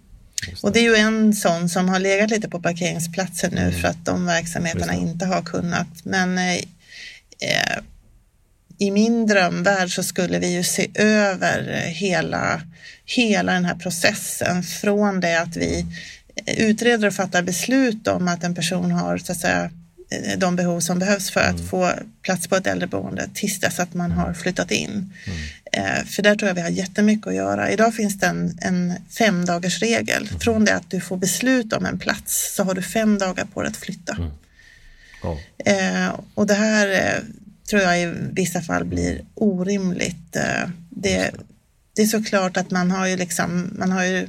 Och 0.62 0.72
det 0.72 0.78
är 0.78 0.82
ju 0.82 0.96
en 0.96 1.34
sån 1.34 1.68
som 1.68 1.88
har 1.88 1.98
legat 1.98 2.30
lite 2.30 2.48
på 2.48 2.60
parkeringsplatsen 2.60 3.50
nu 3.54 3.60
mm. 3.60 3.80
för 3.80 3.88
att 3.88 4.04
de 4.04 4.26
verksamheterna 4.26 4.94
inte 4.94 5.26
har 5.26 5.42
kunnat. 5.42 6.04
Men 6.04 6.38
eh, 6.38 6.54
eh, 6.54 7.78
i 8.78 8.90
min 8.90 9.26
drömvärld 9.26 9.94
så 9.94 10.02
skulle 10.02 10.38
vi 10.38 10.52
ju 10.52 10.64
se 10.64 10.90
över 10.94 11.86
hela, 11.86 12.62
hela 13.04 13.52
den 13.52 13.64
här 13.64 13.74
processen 13.74 14.62
från 14.62 15.20
det 15.20 15.40
att 15.40 15.56
vi 15.56 15.86
utreder 16.46 17.08
och 17.08 17.14
fattar 17.14 17.42
beslut 17.42 18.08
om 18.08 18.28
att 18.28 18.44
en 18.44 18.54
person 18.54 18.90
har 18.90 19.18
så 19.18 19.32
att 19.32 19.38
säga 19.38 19.70
Eh, 20.12 20.38
de 20.38 20.56
behov 20.56 20.80
som 20.80 20.98
behövs 20.98 21.30
för 21.30 21.40
att 21.40 21.56
mm. 21.56 21.68
få 21.68 21.92
plats 22.22 22.46
på 22.46 22.56
ett 22.56 22.66
äldreboende 22.66 23.28
tills 23.34 23.60
dess 23.60 23.80
att 23.80 23.94
man 23.94 24.12
har 24.12 24.34
flyttat 24.34 24.70
in. 24.70 25.12
Mm. 25.72 25.96
Eh, 25.96 26.04
för 26.04 26.22
där 26.22 26.36
tror 26.36 26.48
jag 26.48 26.54
vi 26.54 26.60
har 26.60 26.68
jättemycket 26.68 27.26
att 27.26 27.34
göra. 27.34 27.70
Idag 27.70 27.94
finns 27.94 28.18
det 28.18 28.26
en, 28.26 28.58
en 28.60 28.94
fem 29.18 29.44
dagars 29.44 29.82
regel. 29.82 30.26
Mm. 30.28 30.40
Från 30.40 30.64
det 30.64 30.74
att 30.74 30.90
du 30.90 31.00
får 31.00 31.16
beslut 31.16 31.72
om 31.72 31.86
en 31.86 31.98
plats 31.98 32.54
så 32.54 32.64
har 32.64 32.74
du 32.74 32.82
fem 32.82 33.18
dagar 33.18 33.44
på 33.44 33.62
dig 33.62 33.70
att 33.70 33.76
flytta. 33.76 34.16
Oh. 35.22 35.38
och 36.34 36.46
det 36.46 36.54
här 36.54 37.20
tror 37.70 37.82
jag 37.82 38.02
i 38.02 38.14
vissa 38.32 38.60
fall 38.60 38.84
blir 38.84 39.24
orimligt. 39.34 40.32
det, 40.90 41.30
det 41.96 42.02
är 42.02 42.06
såklart 42.06 42.56
att 42.56 42.70
man 42.70 42.90
har 42.90 43.06
ju 43.06 43.16
liksom, 43.16 43.70
man 43.78 43.92
har 43.92 44.04
ju 44.04 44.28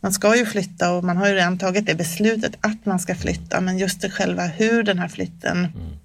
man 0.00 0.12
ska 0.12 0.36
ju 0.36 0.46
flytta 0.46 0.92
och 0.92 1.04
man 1.04 1.16
har 1.16 1.28
ju 1.28 1.34
redan 1.34 1.58
tagit 1.58 1.86
det 1.86 1.94
beslutet 1.94 2.52
att 2.60 2.86
man 2.86 3.00
ska 3.00 3.14
flytta, 3.14 3.60
men 3.60 3.78
just 3.78 4.00
det 4.00 4.10
själva 4.10 4.46
hur 4.46 4.82
den 4.82 4.98
här 4.98 5.08
flytten 5.08 5.58
mm 5.58 6.01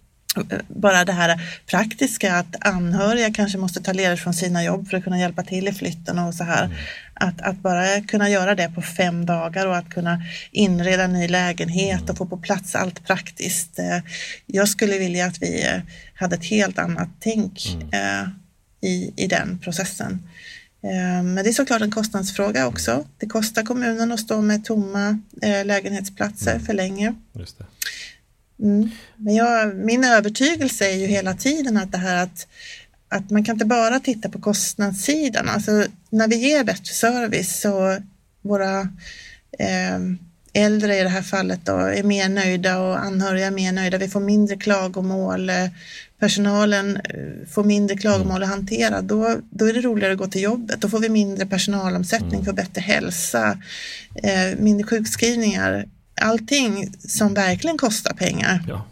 bara 0.67 1.05
det 1.05 1.13
här 1.13 1.41
praktiska 1.65 2.35
att 2.35 2.55
anhöriga 2.59 3.33
kanske 3.33 3.57
måste 3.57 3.81
ta 3.81 3.93
ledigt 3.93 4.19
från 4.19 4.33
sina 4.33 4.63
jobb 4.63 4.89
för 4.89 4.97
att 4.97 5.03
kunna 5.03 5.19
hjälpa 5.19 5.43
till 5.43 5.67
i 5.67 5.73
flytten 5.73 6.19
och 6.19 6.33
så 6.33 6.43
här. 6.43 6.65
Mm. 6.65 6.77
Att, 7.13 7.41
att 7.41 7.59
bara 7.59 8.01
kunna 8.01 8.29
göra 8.29 8.55
det 8.55 8.71
på 8.75 8.81
fem 8.81 9.25
dagar 9.25 9.65
och 9.65 9.77
att 9.77 9.89
kunna 9.89 10.21
inreda 10.51 11.07
ny 11.07 11.27
lägenhet 11.27 11.99
mm. 11.99 12.09
och 12.09 12.17
få 12.17 12.25
på 12.25 12.37
plats 12.37 12.75
allt 12.75 13.07
praktiskt. 13.07 13.79
Eh, 13.79 13.99
jag 14.45 14.69
skulle 14.69 14.97
vilja 14.97 15.25
att 15.25 15.41
vi 15.41 15.65
eh, 15.65 15.81
hade 16.13 16.35
ett 16.35 16.45
helt 16.45 16.79
annat 16.79 17.09
tänk 17.19 17.67
mm. 17.73 17.89
Eh, 17.93 18.29
i, 18.81 19.13
i 19.15 19.27
den 19.27 19.59
processen. 19.59 20.29
Men 21.23 21.35
det 21.35 21.49
är 21.49 21.53
såklart 21.53 21.81
en 21.81 21.91
kostnadsfråga 21.91 22.67
också. 22.67 23.05
Det 23.17 23.25
kostar 23.25 23.63
kommunen 23.63 24.11
att 24.11 24.19
stå 24.19 24.41
med 24.41 24.65
tomma 24.65 25.19
lägenhetsplatser 25.65 26.51
mm. 26.51 26.65
för 26.65 26.73
länge. 26.73 27.15
Just 27.33 27.57
det. 27.57 27.65
Mm. 28.59 28.89
Men 29.15 29.35
jag, 29.35 29.75
min 29.75 30.03
övertygelse 30.03 30.85
är 30.85 30.95
ju 30.95 31.05
hela 31.05 31.33
tiden 31.33 31.77
att 31.77 31.91
det 31.91 31.97
här 31.97 32.23
att, 32.23 32.47
att 33.09 33.29
man 33.29 33.45
kan 33.45 33.55
inte 33.55 33.65
bara 33.65 33.99
titta 33.99 34.29
på 34.29 34.41
kostnadssidan. 34.41 35.49
Alltså 35.49 35.85
när 36.09 36.27
vi 36.27 36.35
ger 36.35 36.63
bättre 36.63 36.93
service 36.93 37.61
så 37.61 37.97
våra 38.41 38.79
eh, 39.59 39.99
äldre 40.53 40.97
i 40.97 41.03
det 41.03 41.09
här 41.09 41.21
fallet 41.21 41.59
då, 41.63 41.77
är 41.77 42.03
mer 42.03 42.29
nöjda 42.29 42.79
och 42.79 42.99
anhöriga 42.99 43.47
är 43.47 43.51
mer 43.51 43.71
nöjda. 43.71 43.97
Vi 43.97 44.07
får 44.07 44.19
mindre 44.19 44.57
klagomål 44.57 45.51
personalen 46.19 46.97
eh, 46.97 47.47
får 47.49 47.63
mindre 47.63 47.97
klagomål 47.97 48.43
att 48.43 48.49
hantera, 48.49 49.01
då, 49.01 49.37
då 49.49 49.65
är 49.65 49.73
det 49.73 49.81
roligare 49.81 50.13
att 50.13 50.19
gå 50.19 50.27
till 50.27 50.41
jobbet. 50.41 50.81
Då 50.81 50.89
får 50.89 50.99
vi 50.99 51.09
mindre 51.09 51.45
personalomsättning, 51.45 52.33
mm. 52.33 52.45
får 52.45 52.53
bättre 52.53 52.81
hälsa, 52.81 53.57
eh, 54.23 54.59
mindre 54.59 54.87
sjukskrivningar. 54.87 55.85
Allting 56.21 56.93
som 56.99 57.33
verkligen 57.33 57.77
kostar 57.77 58.13
pengar 58.13 58.63
ja. 58.67 58.85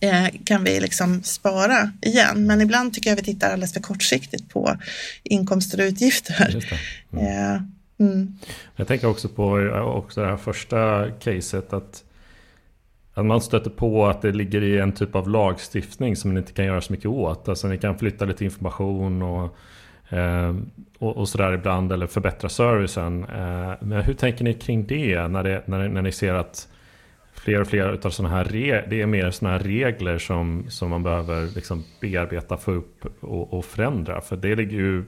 eh, 0.00 0.28
kan 0.44 0.64
vi 0.64 0.80
liksom 0.80 1.22
spara 1.22 1.92
igen. 2.02 2.46
Men 2.46 2.60
ibland 2.60 2.94
tycker 2.94 3.10
jag 3.10 3.16
vi 3.16 3.22
tittar 3.22 3.52
alldeles 3.52 3.72
för 3.72 3.80
kortsiktigt 3.80 4.48
på 4.48 4.76
inkomster 5.22 5.80
och 5.80 5.84
utgifter. 5.84 6.64
Mm. 7.12 7.26
Eh, 7.26 7.62
mm. 7.98 8.38
Jag 8.76 8.88
tänker 8.88 9.06
också 9.06 9.28
på 9.28 9.52
också 9.96 10.20
det 10.20 10.26
här 10.26 10.36
första 10.36 11.10
caset 11.10 11.72
att 11.72 12.04
att 13.14 13.26
man 13.26 13.40
stöter 13.40 13.70
på 13.70 14.06
att 14.06 14.22
det 14.22 14.32
ligger 14.32 14.62
i 14.62 14.78
en 14.78 14.92
typ 14.92 15.14
av 15.14 15.28
lagstiftning 15.28 16.16
som 16.16 16.30
man 16.30 16.38
inte 16.38 16.52
kan 16.52 16.64
göra 16.64 16.80
så 16.80 16.92
mycket 16.92 17.06
åt. 17.06 17.48
Alltså 17.48 17.68
ni 17.68 17.78
kan 17.78 17.98
flytta 17.98 18.24
lite 18.24 18.44
information 18.44 19.22
och, 19.22 19.44
eh, 19.44 19.50
och, 20.98 21.16
och 21.16 21.28
sådär 21.28 21.52
ibland 21.52 21.92
eller 21.92 22.06
förbättra 22.06 22.48
servicen. 22.48 23.24
Eh, 23.24 23.72
men 23.80 24.02
hur 24.02 24.14
tänker 24.14 24.44
ni 24.44 24.54
kring 24.54 24.86
det 24.86 25.28
när, 25.28 25.42
det, 25.42 25.62
när, 25.66 25.88
när 25.88 26.02
ni 26.02 26.12
ser 26.12 26.34
att 26.34 26.68
fler 27.34 27.60
och 27.60 27.66
fler 27.66 28.06
av 28.06 28.10
sådana 28.10 28.34
här 28.34 28.44
re, 28.44 28.84
det 28.90 29.02
är 29.02 29.06
mer 29.06 29.30
sådana 29.30 29.58
här 29.58 29.64
regler 29.64 30.18
som, 30.18 30.64
som 30.68 30.90
man 30.90 31.02
behöver 31.02 31.46
liksom 31.54 31.84
bearbeta, 32.00 32.56
få 32.56 32.72
upp 32.72 33.04
och, 33.20 33.54
och 33.54 33.64
förändra. 33.64 34.20
För 34.20 34.36
det 34.36 34.54
ligger 34.54 34.76
ju 34.76 35.04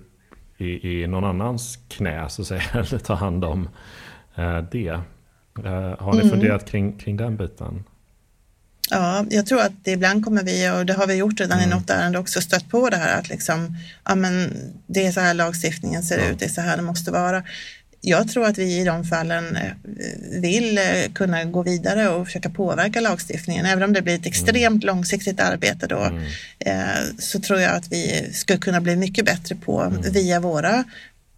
i, 0.56 1.02
i 1.02 1.06
någon 1.06 1.24
annans 1.24 1.78
knä 1.88 2.28
så 2.28 2.42
att 2.42 2.48
säga, 2.48 2.62
eller 2.72 2.98
ta 2.98 3.14
hand 3.14 3.44
om 3.44 3.68
eh, 4.34 4.58
det. 4.72 5.00
Eh, 5.64 5.98
har 5.98 6.12
ni 6.12 6.20
mm. 6.20 6.30
funderat 6.30 6.70
kring, 6.70 6.98
kring 6.98 7.16
den 7.16 7.36
biten? 7.36 7.84
Ja, 8.90 9.26
jag 9.30 9.46
tror 9.46 9.60
att 9.60 9.72
ibland 9.84 10.24
kommer 10.24 10.42
vi, 10.42 10.70
och 10.70 10.86
det 10.86 10.92
har 10.92 11.06
vi 11.06 11.14
gjort 11.14 11.40
redan 11.40 11.58
mm. 11.58 11.70
i 11.70 11.74
något 11.74 11.90
ärende 11.90 12.18
också, 12.18 12.40
stött 12.40 12.68
på 12.68 12.90
det 12.90 12.96
här 12.96 13.18
att 13.18 13.28
liksom, 13.28 13.76
ja 14.04 14.14
men 14.14 14.52
det 14.86 15.06
är 15.06 15.12
så 15.12 15.20
här 15.20 15.34
lagstiftningen 15.34 16.02
ser 16.02 16.30
ut, 16.30 16.38
det 16.38 16.44
är 16.44 16.48
så 16.48 16.60
här 16.60 16.76
det 16.76 16.82
måste 16.82 17.10
vara. 17.10 17.42
jag 18.00 18.28
tror 18.28 18.46
att 18.46 18.58
vi 18.58 18.80
i 18.80 18.84
de 18.84 19.04
fallen 19.04 19.56
eh, 19.56 19.72
vill 20.40 20.78
eh, 20.78 21.12
kunna 21.14 21.44
gå 21.44 21.62
vidare 21.62 22.08
och 22.08 22.26
försöka 22.26 22.50
påverka 22.50 23.00
lagstiftningen. 23.00 23.66
Även 23.66 23.82
om 23.82 23.92
det 23.92 24.02
blir 24.02 24.14
ett 24.14 24.26
extremt 24.26 24.84
mm. 24.84 24.96
långsiktigt 24.96 25.40
arbete 25.40 25.86
då 25.86 26.00
mm. 26.00 26.22
så 27.18 27.40
tror 27.40 27.60
jag 27.60 27.74
att 27.74 27.92
vi 27.92 28.30
skulle 28.32 28.58
kunna 28.58 28.80
bli 28.80 28.96
mycket 28.96 29.24
bättre 29.24 29.54
på 29.54 29.80
mm. 29.80 30.12
via 30.12 30.40
våra 30.40 30.84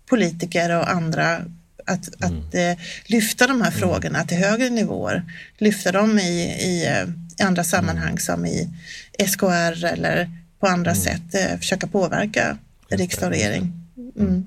politiker 0.06 0.76
och 0.78 0.90
andra 0.90 1.44
att, 1.86 2.22
mm. 2.22 2.38
att 2.38 2.54
eh, 2.54 2.84
lyfta 3.06 3.46
de 3.46 3.60
här 3.60 3.70
mm. 3.70 3.80
frågorna 3.80 4.24
till 4.24 4.38
högre 4.38 4.70
nivåer. 4.70 5.22
Lyfta 5.58 5.92
dem 5.92 6.18
i, 6.18 6.40
i, 6.42 7.04
i 7.38 7.42
andra 7.42 7.64
sammanhang 7.64 8.08
mm. 8.08 8.18
som 8.18 8.46
i 8.46 8.68
SKR 9.26 9.84
eller 9.84 10.30
på 10.60 10.66
andra 10.66 10.90
mm. 10.90 11.02
sätt 11.02 11.34
eh, 11.34 11.58
försöka 11.58 11.86
påverka 11.86 12.58
riksdag 12.88 13.26
och 13.26 13.32
regering. 13.32 13.72
Mm. 14.18 14.44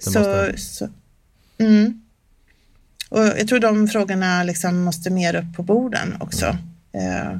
Så, 0.00 0.50
så, 0.56 0.88
mm. 1.58 2.00
Och 3.08 3.24
jag 3.24 3.48
tror 3.48 3.58
de 3.58 3.88
frågorna 3.88 4.42
liksom 4.42 4.84
måste 4.84 5.10
mer 5.10 5.34
upp 5.34 5.56
på 5.56 5.62
borden 5.62 6.16
också. 6.20 6.56
Eh, 6.92 7.38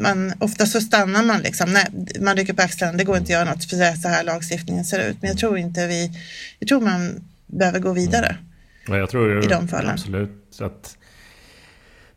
man, 0.00 0.32
ofta 0.38 0.66
så 0.66 0.80
stannar 0.80 1.22
man 1.22 1.40
liksom, 1.40 1.72
nej, 1.72 1.86
man 2.20 2.36
rycker 2.36 2.52
på 2.52 2.62
axlarna, 2.62 2.92
det 2.92 3.04
går 3.04 3.16
inte 3.16 3.24
att 3.26 3.30
göra 3.30 3.44
något 3.44 3.64
för 3.64 3.96
så 3.96 4.08
här 4.08 4.24
lagstiftningen 4.24 4.84
ser 4.84 5.10
ut. 5.10 5.16
Men 5.20 5.30
jag 5.30 5.38
tror 5.38 5.58
inte 5.58 5.86
vi, 5.86 6.10
jag 6.58 6.68
tror 6.68 6.80
man 6.80 7.24
behöver 7.46 7.78
gå 7.78 7.92
vidare. 7.92 8.26
Mm. 8.26 8.42
Ja, 8.86 8.98
jag 8.98 9.10
tror 9.10 9.44
i 9.44 9.46
de 9.46 9.68
fallen. 9.68 9.90
absolut 9.90 10.60
att 10.60 10.96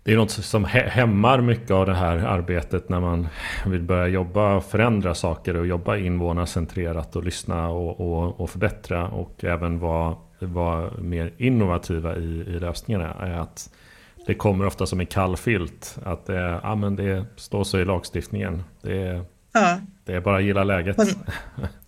det 0.04 0.14
är 0.14 0.18
något 0.18 0.32
som 0.32 0.66
hämmar 0.66 1.42
mycket 1.42 1.72
av 1.72 1.86
det 1.86 1.96
här 1.96 2.18
arbetet 2.18 2.90
när 2.90 3.00
man 3.00 3.28
vill 3.66 3.82
börja 3.82 4.08
jobba, 4.08 4.62
förändra 4.62 5.16
saker 5.16 5.56
och 5.56 5.68
jobba 5.68 5.98
invånarcentrerat 5.98 7.16
och 7.16 7.24
lyssna 7.24 7.70
och, 7.70 8.00
och, 8.00 8.40
och 8.40 8.50
förbättra 8.50 9.08
och 9.08 9.44
även 9.44 9.80
vara, 9.80 10.16
vara 10.40 10.92
mer 10.98 11.34
innovativa 11.38 12.16
i, 12.16 12.44
i 12.48 12.60
lösningarna. 12.60 13.14
Är 13.14 13.32
att 13.32 13.70
det 14.28 14.34
kommer 14.34 14.66
ofta 14.66 14.86
som 14.86 15.00
en 15.00 15.06
kall 15.06 15.38
filt. 15.38 15.98
Att 16.04 16.26
det, 16.26 16.60
ja, 16.64 16.76
men 16.76 16.96
det 16.96 17.26
står 17.36 17.64
så 17.64 17.80
i 17.80 17.86
lagstiftningen. 17.86 18.64
Det, 18.82 19.24
ja. 19.52 19.78
det 20.06 20.14
är 20.14 20.22
bara 20.22 20.38
att 20.38 20.44
gilla 20.44 20.64
läget. 20.64 20.98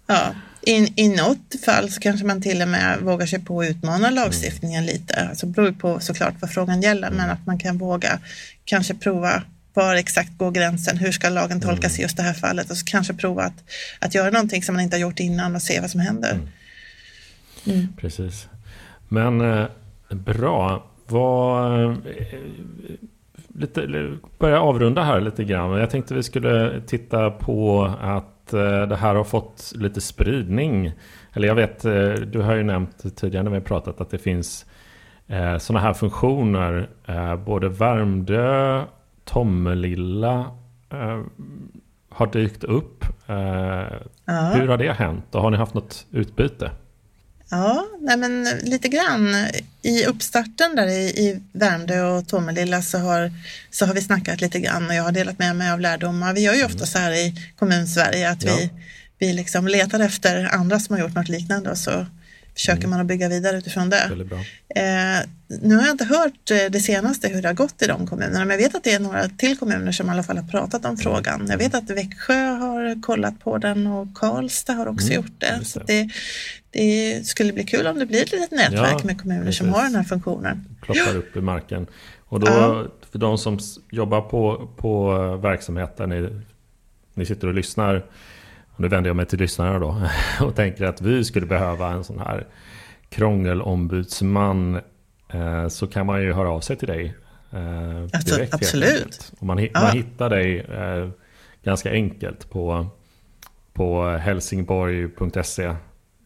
Ja, 0.07 0.33
i, 0.61 0.93
I 0.95 1.09
något 1.09 1.65
fall 1.65 1.89
så 1.89 1.99
kanske 1.99 2.25
man 2.25 2.41
till 2.41 2.61
och 2.61 2.67
med 2.67 2.99
vågar 3.01 3.25
sig 3.25 3.39
på 3.39 3.61
att 3.61 3.69
utmana 3.69 4.09
lagstiftningen 4.09 4.83
mm. 4.83 4.93
lite. 4.95 5.27
Alltså 5.29 5.45
det 5.45 5.51
beror 5.51 5.71
på 5.71 5.99
såklart 5.99 6.33
vad 6.39 6.51
frågan 6.51 6.81
gäller, 6.81 7.07
mm. 7.07 7.17
men 7.17 7.29
att 7.29 7.45
man 7.45 7.59
kan 7.59 7.77
våga 7.77 8.19
kanske 8.65 8.93
prova 8.93 9.43
var 9.73 9.95
exakt 9.95 10.37
går 10.37 10.51
gränsen? 10.51 10.97
Hur 10.97 11.11
ska 11.11 11.29
lagen 11.29 11.61
tolkas 11.61 11.91
mm. 11.91 11.99
i 11.99 12.01
just 12.01 12.17
det 12.17 12.23
här 12.23 12.33
fallet? 12.33 12.71
Och 12.71 12.77
så 12.77 12.85
kanske 12.85 13.13
prova 13.13 13.43
att, 13.43 13.63
att 13.99 14.15
göra 14.15 14.29
någonting 14.29 14.63
som 14.63 14.75
man 14.75 14.83
inte 14.83 14.95
har 14.95 15.01
gjort 15.01 15.19
innan 15.19 15.55
och 15.55 15.61
se 15.61 15.81
vad 15.81 15.91
som 15.91 15.99
händer. 15.99 16.31
Mm. 16.31 16.47
mm. 17.65 17.87
Precis. 17.97 18.47
Men 19.07 19.41
eh, 19.41 19.67
bra. 20.09 20.85
Vad, 21.07 21.85
eh, 21.85 21.97
lite, 23.55 24.11
börja 24.39 24.61
avrunda 24.61 25.03
här 25.03 25.21
lite 25.21 25.43
grann. 25.43 25.79
Jag 25.79 25.89
tänkte 25.89 26.13
vi 26.13 26.23
skulle 26.23 26.81
titta 26.87 27.31
på 27.31 27.85
att 28.01 28.40
Eh, 28.53 28.87
det 28.87 28.95
här 28.95 29.15
har 29.15 29.23
fått 29.23 29.73
lite 29.75 30.01
spridning. 30.01 30.91
Eller 31.33 31.47
jag 31.47 31.55
vet, 31.55 31.85
eh, 31.85 32.13
du 32.13 32.41
har 32.41 32.55
ju 32.55 32.63
nämnt 32.63 33.15
tidigare 33.15 33.43
när 33.43 33.51
vi 33.51 33.57
har 33.57 33.63
pratat 33.63 34.01
att 34.01 34.09
det 34.09 34.17
finns 34.17 34.65
eh, 35.27 35.57
sådana 35.57 35.85
här 35.85 35.93
funktioner. 35.93 36.89
Både 37.45 37.69
Värmdö, 37.69 38.83
Tommelilla 39.23 40.45
har 42.09 42.27
dykt 42.31 42.63
upp. 42.63 43.05
Ja. 44.25 44.51
Hur 44.53 44.67
har 44.67 44.77
det 44.77 44.91
hänt 44.91 45.35
och 45.35 45.41
har 45.41 45.51
ni 45.51 45.57
haft 45.57 45.73
något 45.73 46.05
utbyte? 46.11 46.71
Ja, 47.51 47.87
nej 48.01 48.17
men 48.17 48.43
lite 48.43 48.87
grann. 48.87 49.35
I 49.81 50.05
uppstarten 50.05 50.75
där 50.75 50.87
i, 50.87 51.01
i 51.01 51.41
Värmdö 51.51 52.01
och 52.01 52.27
Tomelilla 52.27 52.81
så 52.81 52.97
har, 52.97 53.31
så 53.71 53.85
har 53.85 53.93
vi 53.93 54.01
snackat 54.01 54.41
lite 54.41 54.59
grann 54.59 54.87
och 54.87 54.95
jag 54.95 55.03
har 55.03 55.11
delat 55.11 55.39
med 55.39 55.55
mig 55.55 55.71
av 55.71 55.79
lärdomar. 55.79 56.33
Vi 56.33 56.41
gör 56.41 56.53
ju 56.53 56.65
ofta 56.65 56.85
så 56.85 56.97
här 56.97 57.11
i 57.11 57.35
kommun-Sverige 57.55 58.29
att 58.29 58.43
ja. 58.43 58.55
vi, 58.55 58.69
vi 59.19 59.33
liksom 59.33 59.67
letar 59.67 59.99
efter 59.99 60.45
andra 60.45 60.79
som 60.79 60.95
har 60.95 61.01
gjort 61.01 61.15
något 61.15 61.29
liknande 61.29 61.71
och 61.71 61.77
så 61.77 62.05
försöker 62.53 62.79
mm. 62.79 62.89
man 62.89 62.99
att 62.99 63.07
bygga 63.07 63.29
vidare 63.29 63.57
utifrån 63.57 63.89
det. 63.89 64.03
Eh, 64.75 65.27
nu 65.61 65.75
har 65.75 65.81
jag 65.81 65.91
inte 65.91 66.05
hört 66.05 66.51
eh, 66.51 66.71
det 66.71 66.79
senaste 66.79 67.27
hur 67.27 67.41
det 67.41 67.47
har 67.47 67.53
gått 67.53 67.81
i 67.81 67.87
de 67.87 68.07
kommunerna, 68.07 68.39
men 68.39 68.49
jag 68.49 68.57
vet 68.57 68.75
att 68.75 68.83
det 68.83 68.93
är 68.93 68.99
några 68.99 69.29
till 69.29 69.57
kommuner 69.57 69.91
som 69.91 70.07
i 70.07 70.09
alla 70.09 70.23
fall 70.23 70.37
har 70.37 70.47
pratat 70.47 70.85
om 70.85 70.97
frågan. 70.97 71.47
Jag 71.49 71.57
vet 71.57 71.75
att 71.75 71.89
Växjö 71.89 72.45
har 72.45 73.01
kollat 73.01 73.39
på 73.39 73.57
den 73.57 73.87
och 73.87 74.07
Karlstad 74.15 74.73
har 74.73 74.87
också 74.87 75.07
mm, 75.07 75.15
gjort 75.15 75.33
det. 75.37 75.65
Så 75.65 75.79
det, 75.79 76.09
det 76.69 77.27
skulle 77.27 77.53
bli 77.53 77.63
kul 77.63 77.87
om 77.87 77.99
det 77.99 78.05
blir 78.05 78.21
ett 78.21 78.31
litet 78.31 78.51
nätverk 78.51 78.99
ja, 78.99 79.05
med 79.05 79.21
kommuner 79.21 79.45
precis. 79.45 79.57
som 79.57 79.69
har 79.69 79.83
den 79.83 79.95
här 79.95 80.03
funktionen. 80.03 80.65
Ploppar 80.81 81.17
upp 81.17 81.37
i 81.37 81.41
marken. 81.41 81.87
Och 82.19 82.39
då, 82.39 82.47
ja. 82.47 82.87
för 83.11 83.19
de 83.19 83.37
som 83.37 83.59
jobbar 83.89 84.21
på, 84.21 84.69
på 84.77 85.13
verksamhet 85.37 85.97
där 85.97 86.07
ni, 86.07 86.41
ni 87.13 87.25
sitter 87.25 87.47
och 87.47 87.53
lyssnar 87.53 88.05
nu 88.81 88.87
vänder 88.87 89.09
jag 89.09 89.15
mig 89.15 89.25
till 89.25 89.39
lyssnarna 89.39 89.79
då 89.79 90.01
och 90.41 90.55
tänker 90.55 90.85
att 90.85 91.01
vi 91.01 91.23
skulle 91.23 91.45
behöva 91.45 91.91
en 91.91 92.03
sån 92.03 92.19
här 92.19 92.47
krångelombudsman 93.09 94.79
eh, 95.33 95.67
så 95.67 95.87
kan 95.87 96.05
man 96.05 96.21
ju 96.21 96.33
höra 96.33 96.49
av 96.49 96.59
sig 96.59 96.75
till 96.75 96.87
dig 96.87 97.15
eh, 97.51 98.01
alltså, 98.01 98.35
direkt. 98.35 98.53
Absolut. 98.53 99.33
Och 99.39 99.45
man, 99.45 99.67
man 99.73 99.91
hittar 99.91 100.29
dig 100.29 100.59
eh, 100.59 101.09
ganska 101.63 101.91
enkelt 101.91 102.49
på, 102.49 102.87
på 103.73 104.09
helsingborg.se 104.09 105.75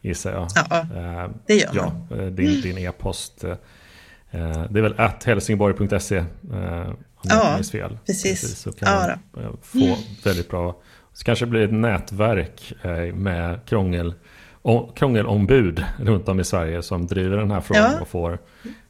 gissar 0.02 0.32
jag. 0.32 0.48
Ja, 0.56 1.30
det 1.48 1.56
gör 1.56 1.74
man. 1.74 2.08
Ja, 2.10 2.16
din, 2.16 2.62
din 2.62 2.78
e-post. 2.78 3.42
Det 4.70 4.80
är 4.80 4.82
väl 4.82 4.96
att 4.98 5.24
helsingborg.se 5.24 6.20
om 6.20 7.32
jag 7.32 7.38
inte 7.38 7.56
minns 7.56 7.72
fel. 7.72 7.98
Precis. 8.06 8.42
precis. 8.42 8.60
Så 8.60 8.72
kan 8.72 9.18
man 9.34 9.58
få 9.62 9.98
väldigt 10.24 10.50
bra 10.50 10.76
så 11.16 11.24
kanske 11.24 11.46
det 11.46 11.50
blir 11.50 11.64
ett 11.64 11.74
nätverk 11.74 12.74
eh, 12.82 13.16
med 13.16 13.66
krångel, 13.66 14.14
krångelombud 14.96 15.86
runt 16.00 16.30
om 16.30 16.40
i 16.40 16.44
Sverige 16.44 16.82
som 16.82 17.08
driver 17.08 17.38
den 17.38 17.52
här 17.52 17.62
frågan 17.62 17.92
ja, 17.92 18.02
och 18.02 18.08
får, 18.08 18.40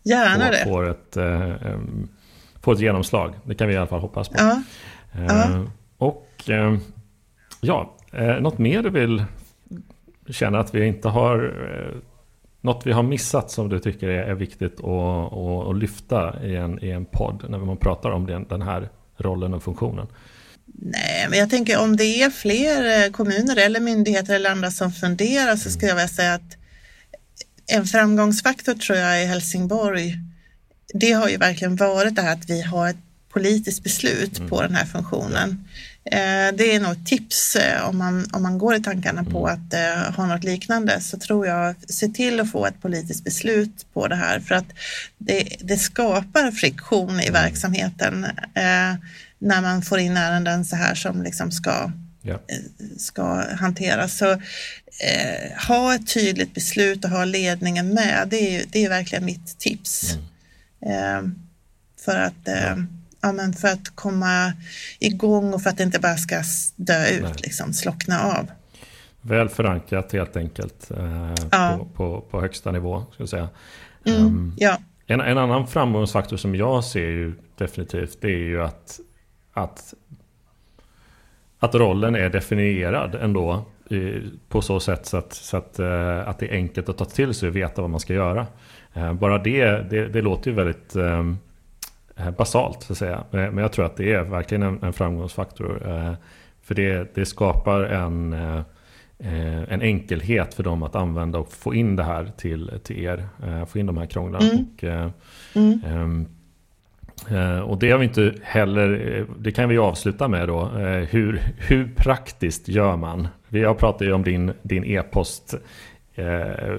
gärna 0.04 0.46
får, 0.46 0.64
får, 0.64 0.90
ett, 0.90 1.18
eh, 1.18 1.78
får 2.62 2.74
ett 2.74 2.80
genomslag. 2.80 3.34
Det 3.44 3.56
kan 3.56 3.68
vi 3.68 3.74
i 3.74 3.78
alla 3.78 3.88
fall 3.88 4.00
hoppas 4.00 4.30
på. 4.30 4.36
Ja, 4.38 4.62
ja. 5.28 5.66
Och 5.98 6.50
ja, 7.62 7.96
något 8.40 8.58
mer 8.58 8.84
du 8.84 8.90
vill 8.90 9.26
känna 10.30 10.60
att 10.60 10.76
vi 10.76 10.86
inte 10.86 11.10
har 11.10 11.54
något 12.62 12.86
vi 12.86 12.92
har 12.92 13.04
missat 13.04 13.52
som 13.52 13.70
du 13.70 13.80
tycker 13.80 14.10
är, 14.10 14.34
viktigt 14.34 14.80
att, 14.80 15.34
att, 15.34 15.68
att 15.68 15.78
lyfta 15.78 16.44
i 16.44 16.56
en, 16.56 16.84
i 16.84 16.90
en 16.90 17.06
podd 17.06 17.46
när 17.50 17.58
man 17.58 17.78
pratar 17.78 18.12
om 18.12 18.26
den, 18.26 18.46
den 18.50 18.62
här 18.62 18.90
rollen 19.18 19.54
och 19.54 19.64
funktionen? 19.64 20.08
Nej, 20.82 21.28
men 21.30 21.40
jag 21.40 21.50
tänker 21.50 21.78
om 21.78 21.98
det 21.98 22.24
är 22.24 22.30
fler 22.30 23.04
eh, 23.04 23.12
kommuner 23.12 23.58
eller 23.58 23.80
myndigheter 23.80 24.36
eller 24.36 24.50
andra 24.50 24.72
som 24.72 24.92
funderar 24.92 25.56
så 25.56 25.72
skulle 25.72 25.88
jag 25.88 25.96
vilja 25.96 26.08
säga 26.08 26.34
att 26.34 26.58
en 27.68 27.86
framgångsfaktor 27.86 28.74
tror 28.74 28.98
jag 28.98 29.24
i 29.24 29.26
Helsingborg, 29.26 30.18
det 30.94 31.12
har 31.12 31.30
ju 31.30 31.38
verkligen 31.38 31.76
varit 31.76 32.16
det 32.16 32.22
här 32.22 32.34
att 32.34 32.50
vi 32.50 32.62
har 32.62 32.90
ett 32.90 32.98
politiskt 33.34 33.84
beslut 33.84 34.38
mm. 34.38 34.50
på 34.50 34.62
den 34.62 34.76
här 34.76 34.86
funktionen. 34.86 35.68
Eh, 36.12 36.56
det 36.58 36.76
är 36.76 36.80
nog 36.80 36.92
ett 36.92 37.06
tips 37.06 37.56
eh, 37.56 37.90
om 37.90 37.98
man, 37.98 38.26
om 38.34 38.44
man 38.44 38.58
går 38.58 38.76
i 38.76 38.84
tankarna 38.84 39.24
på 39.24 39.48
mm. 39.48 39.60
att 39.60 40.16
ha 40.16 40.26
något 40.26 40.44
liknande 40.44 41.02
så 41.02 41.18
tror 41.18 41.48
jag, 41.48 41.76
se 41.90 42.08
till 42.08 42.40
att 42.40 42.52
få 42.52 42.66
ett 42.66 42.82
politiskt 42.82 43.24
beslut 43.24 43.86
på 43.94 44.08
det 44.08 44.16
här 44.16 44.40
för 44.40 44.56
att 44.56 44.68
det, 45.18 45.58
det 45.60 45.78
skapar 45.78 46.52
friktion 46.52 47.20
i 47.20 47.28
mm. 47.28 47.34
verksamheten 47.34 48.26
när 49.40 49.62
man 49.62 49.82
får 49.82 50.00
in 50.00 50.18
ärenden 50.18 50.66
så 50.66 50.76
här 50.76 50.96
som 50.96 51.24
liksom 51.24 51.52
ska, 51.52 51.92
ja. 52.22 52.34
Eh, 52.34 52.98
ska 52.98 53.56
hanteras. 53.56 54.18
Så 54.18 54.32
eh, 54.32 55.68
ha 55.68 55.96
ett 55.96 56.08
tydligt 56.08 56.54
beslut 56.54 57.06
och 57.06 57.12
ha 57.12 57.26
ledningen 57.26 57.94
med, 57.94 58.28
det 58.28 58.56
är, 58.56 58.66
det 58.72 58.86
är 58.86 58.90
verkligen 58.90 59.26
mitt 59.26 59.60
tips. 59.60 60.18
Mm. 60.82 61.26
Eh, 61.26 61.32
för 62.06 62.18
att 62.18 62.48
eh, 62.48 62.56
ja. 62.56 62.78
Ja. 63.28 63.34
men 63.34 63.54
för 63.54 63.68
att 63.68 63.96
komma 63.96 64.54
igång 65.00 65.54
och 65.54 65.62
för 65.62 65.70
att 65.70 65.78
det 65.78 65.84
inte 65.84 66.00
bara 66.00 66.18
ska 66.18 66.42
dö 66.76 67.10
ut, 67.10 67.42
liksom, 67.42 67.74
slockna 67.74 68.22
av. 68.22 68.52
Väl 69.22 69.50
förankrat 69.50 70.12
helt 70.12 70.38
enkelt 70.38 70.92
eh, 70.92 71.34
ja. 71.52 71.78
på, 71.78 71.86
på, 71.86 72.22
på, 72.22 72.42
högsta 72.42 72.72
nivå. 72.72 73.04
Ska 73.14 73.24
jag 73.24 73.30
säga. 73.30 73.50
Mm, 74.06 74.22
um, 74.22 74.56
ja. 74.58 74.78
en, 75.08 75.22
en 75.22 75.38
annan 75.38 75.68
framgångsfaktor 75.68 76.38
som 76.38 76.56
jag 76.56 76.84
ser 76.84 77.00
ju 77.00 77.34
definitivt 77.58 78.18
det 78.22 78.28
är 78.28 78.38
ju 78.38 78.64
att 78.64 79.00
att, 79.56 79.94
att 81.60 81.76
rollen 81.76 82.16
är 82.16 82.30
definierad 82.30 83.16
ändå 83.16 83.66
på 84.50 84.62
så 84.62 84.80
sätt 84.80 85.06
så 85.06 85.18
att, 85.18 85.34
så 85.34 85.58
att, 85.58 85.80
eh, 85.80 86.28
att 86.28 86.40
det 86.40 86.48
är 86.48 86.54
enkelt 86.54 86.90
att 86.90 86.98
ta 86.98 87.06
till 87.06 87.34
sig 87.34 87.50
och 87.50 87.56
veta 87.56 87.82
vad 87.82 87.90
man 87.90 88.00
ska 88.00 88.14
göra. 88.14 88.48
Eh, 88.94 89.14
bara 89.14 89.38
det, 89.38 89.66
det, 89.90 90.08
det 90.08 90.22
låter 90.22 90.50
ju 90.52 90.56
väldigt 90.56 90.96
um, 90.96 91.38
basalt 92.38 92.84
så 92.84 92.94
att 92.94 92.98
säga. 92.98 93.24
Men 93.32 93.58
jag 93.58 93.72
tror 93.72 93.86
att 93.86 93.98
det 93.98 94.14
är 94.14 94.24
verkligen 94.24 94.64
en, 94.64 94.84
en 94.84 94.94
framgångsfaktor. 94.94 95.82
För 96.62 96.76
det, 96.76 97.16
det 97.16 97.26
skapar 97.26 97.82
en, 97.82 98.34
eh, 99.20 99.74
en 99.74 99.82
enkelhet 99.82 100.54
för 100.54 100.64
dem 100.64 100.84
att 100.84 100.96
använda 100.96 101.40
och 101.40 101.52
få 101.52 101.74
in 101.74 101.96
det 101.96 102.04
här 102.04 102.32
till, 102.38 102.72
till 102.84 103.04
er. 103.04 103.28
Eh, 103.48 103.66
få 103.66 103.80
in 103.80 103.86
de 103.86 103.98
här 103.98 104.06
krånglarna. 104.06 104.46
Mm. 104.46 104.66
Och, 104.76 104.84
eh, 104.84 105.10
mm. 105.54 105.82
Ehm, 105.86 106.26
eh, 107.30 107.60
och 107.60 107.80
det 107.80 107.92
har 107.92 107.98
vi 107.98 108.06
inte 108.06 108.34
heller, 108.44 109.18
eh, 109.18 109.26
det 109.40 109.52
kan 109.52 109.70
vi 109.70 109.78
avsluta 109.78 110.28
med 110.28 110.48
då. 110.48 110.66
hur, 111.10 111.42
hur 111.58 111.94
praktiskt 111.96 112.68
gör 112.68 112.98
man? 112.98 113.28
Har 113.52 113.74
pratat 113.74 114.08
ju 114.08 114.14
om 114.14 114.24
din, 114.24 114.54
din 114.62 114.84
e-post 114.84 115.56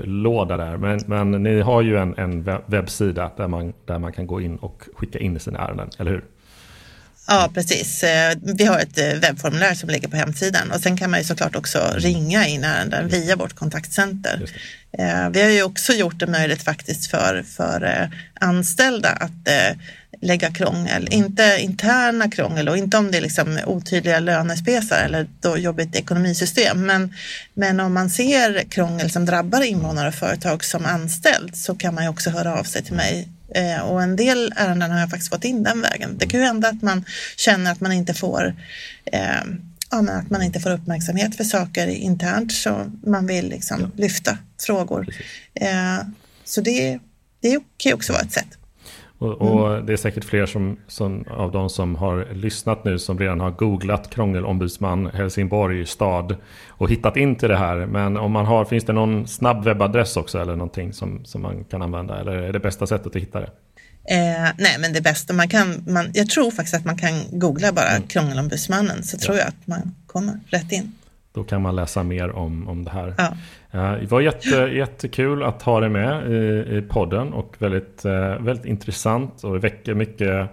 låda 0.05 0.57
där. 0.57 0.77
Men, 0.77 1.01
men 1.07 1.43
ni 1.43 1.61
har 1.61 1.83
ju 1.83 1.97
en, 1.97 2.15
en 2.19 2.61
webbsida 2.67 3.31
där 3.37 3.49
man, 3.49 3.73
där 3.85 3.99
man 3.99 4.13
kan 4.13 4.27
gå 4.27 4.41
in 4.41 4.57
och 4.57 4.83
skicka 4.95 5.19
in 5.19 5.41
sina 5.41 5.59
ärenden, 5.59 5.91
eller 5.99 6.11
hur? 6.11 6.25
Ja, 7.29 7.51
precis. 7.55 8.03
Eh, 8.03 8.37
vi 8.43 8.65
har 8.65 8.79
ett 8.79 8.99
eh, 8.99 9.21
webbformulär 9.21 9.75
som 9.75 9.89
ligger 9.89 10.09
på 10.09 10.17
hemsidan 10.17 10.71
och 10.71 10.81
sen 10.81 10.97
kan 10.97 11.11
man 11.11 11.21
ju 11.21 11.25
såklart 11.25 11.57
också 11.57 11.93
ringa 11.95 12.47
in 12.47 12.65
ärenden 12.65 13.09
via 13.09 13.37
vårt 13.37 13.55
kontaktcenter. 13.55 14.43
Eh, 14.99 15.31
vi 15.31 15.43
har 15.43 15.51
ju 15.51 15.63
också 15.63 15.93
gjort 15.93 16.19
det 16.19 16.27
möjligt 16.27 16.63
faktiskt 16.63 17.11
för, 17.11 17.45
för 17.57 18.11
anställda 18.41 19.09
att 19.09 19.49
lägga 20.21 20.53
krångel, 20.53 21.09
inte 21.11 21.57
interna 21.61 22.31
krångel 22.31 22.69
och 22.69 22.77
inte 22.77 22.97
om 22.97 23.11
det 23.11 23.19
är 23.19 23.23
liksom 23.23 23.59
otydliga 23.67 24.21
lönespesar 24.21 25.05
eller 25.05 25.27
då 25.41 25.59
jobbigt 25.59 25.97
ekonomisystem. 25.97 26.87
Men, 26.87 27.15
men 27.55 27.81
om 27.81 27.95
man 27.95 28.11
ser 28.11 28.63
krångel 28.71 29.11
som 29.11 29.27
drabbar 29.27 29.63
invånare 29.63 30.09
och 30.09 30.15
företag 30.15 30.65
som 30.65 30.85
anställd 30.85 31.57
så 31.57 31.75
kan 31.75 31.95
man 31.95 32.05
ju 32.05 32.11
också 32.11 32.31
höra 32.31 32.59
av 32.59 32.65
sig 32.65 32.85
till 32.85 32.95
mig 32.95 33.29
Eh, 33.55 33.81
och 33.81 34.03
en 34.03 34.17
del 34.17 34.53
ärenden 34.57 34.91
har 34.91 35.01
jag 35.01 35.11
faktiskt 35.11 35.33
fått 35.33 35.45
in 35.45 35.63
den 35.63 35.81
vägen. 35.81 36.19
Det 36.19 36.27
kan 36.27 36.41
ju 36.41 36.47
hända 36.47 36.69
att 36.69 36.83
man 36.83 37.05
känner 37.37 37.73
att 37.73 37.81
man 37.81 37.93
inte 37.93 38.15
får 38.15 38.55
eh, 39.05 39.45
ja, 39.91 40.03
men 40.03 40.17
att 40.17 40.31
man 40.31 40.43
inte 40.43 40.61
får 40.61 40.71
uppmärksamhet 40.71 41.37
för 41.37 41.45
saker 41.45 41.87
internt 41.87 42.53
så 42.53 42.93
man 43.07 43.27
vill 43.27 43.49
liksom 43.49 43.81
ja. 43.81 43.89
lyfta 43.97 44.39
frågor. 44.61 45.07
Eh, 45.55 45.99
så 46.45 46.61
det, 46.61 46.99
det 47.41 47.51
kan 47.77 47.91
ju 47.91 47.95
också 47.95 48.13
vara 48.13 48.23
ett 48.23 48.33
sätt. 48.33 48.59
Och, 49.19 49.33
och 49.33 49.73
mm. 49.73 49.87
det 49.87 49.93
är 49.93 49.97
säkert 49.97 50.25
fler 50.25 50.47
som, 50.47 50.77
som, 50.87 51.25
av 51.31 51.53
de 51.53 51.71
som 51.71 51.95
har 51.95 52.29
lyssnat 52.35 52.85
nu 52.85 52.99
som 52.99 53.19
redan 53.19 53.41
har 53.41 53.51
googlat 53.51 54.11
krångelombudsman 54.11 55.07
Helsingborg 55.07 55.87
stad 55.87 56.37
och 56.69 56.91
hittat 56.91 57.17
in 57.17 57.37
till 57.37 57.49
det 57.49 57.57
här. 57.57 57.87
Men 57.87 58.17
om 58.17 58.33
man 58.33 58.47
har, 58.47 58.65
finns 58.65 58.85
det 58.85 58.93
någon 58.93 59.27
snabb 59.27 59.65
webbadress 59.65 60.17
också 60.17 60.39
eller 60.39 60.57
någonting 60.57 60.93
som, 60.93 61.25
som 61.25 61.43
man 61.43 61.65
kan 61.65 61.83
använda? 61.83 62.21
Eller 62.21 62.33
är 62.33 62.53
det 62.53 62.61
bästa 62.61 62.87
sättet 62.87 63.07
att 63.07 63.23
hitta 63.23 63.41
det? 63.41 63.51
Eh, 64.09 64.53
nej, 64.59 64.77
men 64.79 64.93
det 64.93 65.01
bästa 65.01 65.33
man 65.33 65.49
kan, 65.49 65.85
man, 65.87 66.11
jag 66.15 66.31
tror 66.31 66.51
faktiskt 66.51 66.77
att 66.77 66.85
man 66.85 66.99
kan 66.99 67.23
googla 67.31 67.73
bara 67.73 67.91
mm. 67.91 68.09
krångelombudsmannen 68.09 69.03
så 69.03 69.17
ja. 69.21 69.27
tror 69.27 69.37
jag 69.39 69.49
att 69.49 69.67
man 69.67 69.95
kommer 70.07 70.41
rätt 70.51 70.73
in. 70.73 70.93
Då 71.37 71.45
kan 71.45 71.63
man 71.63 71.77
läsa 71.77 72.03
mer 72.03 72.31
om, 72.31 72.69
om 72.69 72.85
det 72.85 72.91
här. 72.91 73.15
Ja. 73.19 73.79
Det 74.01 74.11
var 74.11 74.21
jätte, 74.21 74.57
jättekul 74.57 75.43
att 75.43 75.63
ha 75.63 75.81
dig 75.81 75.89
med 75.89 76.33
i, 76.33 76.37
i 76.77 76.83
podden 76.89 77.33
och 77.33 77.57
väldigt, 77.59 78.05
eh, 78.05 78.39
väldigt 78.39 78.65
intressant 78.65 79.45
och 79.45 79.53
det 79.53 79.59
väcker 79.59 79.95
mycket 79.95 80.51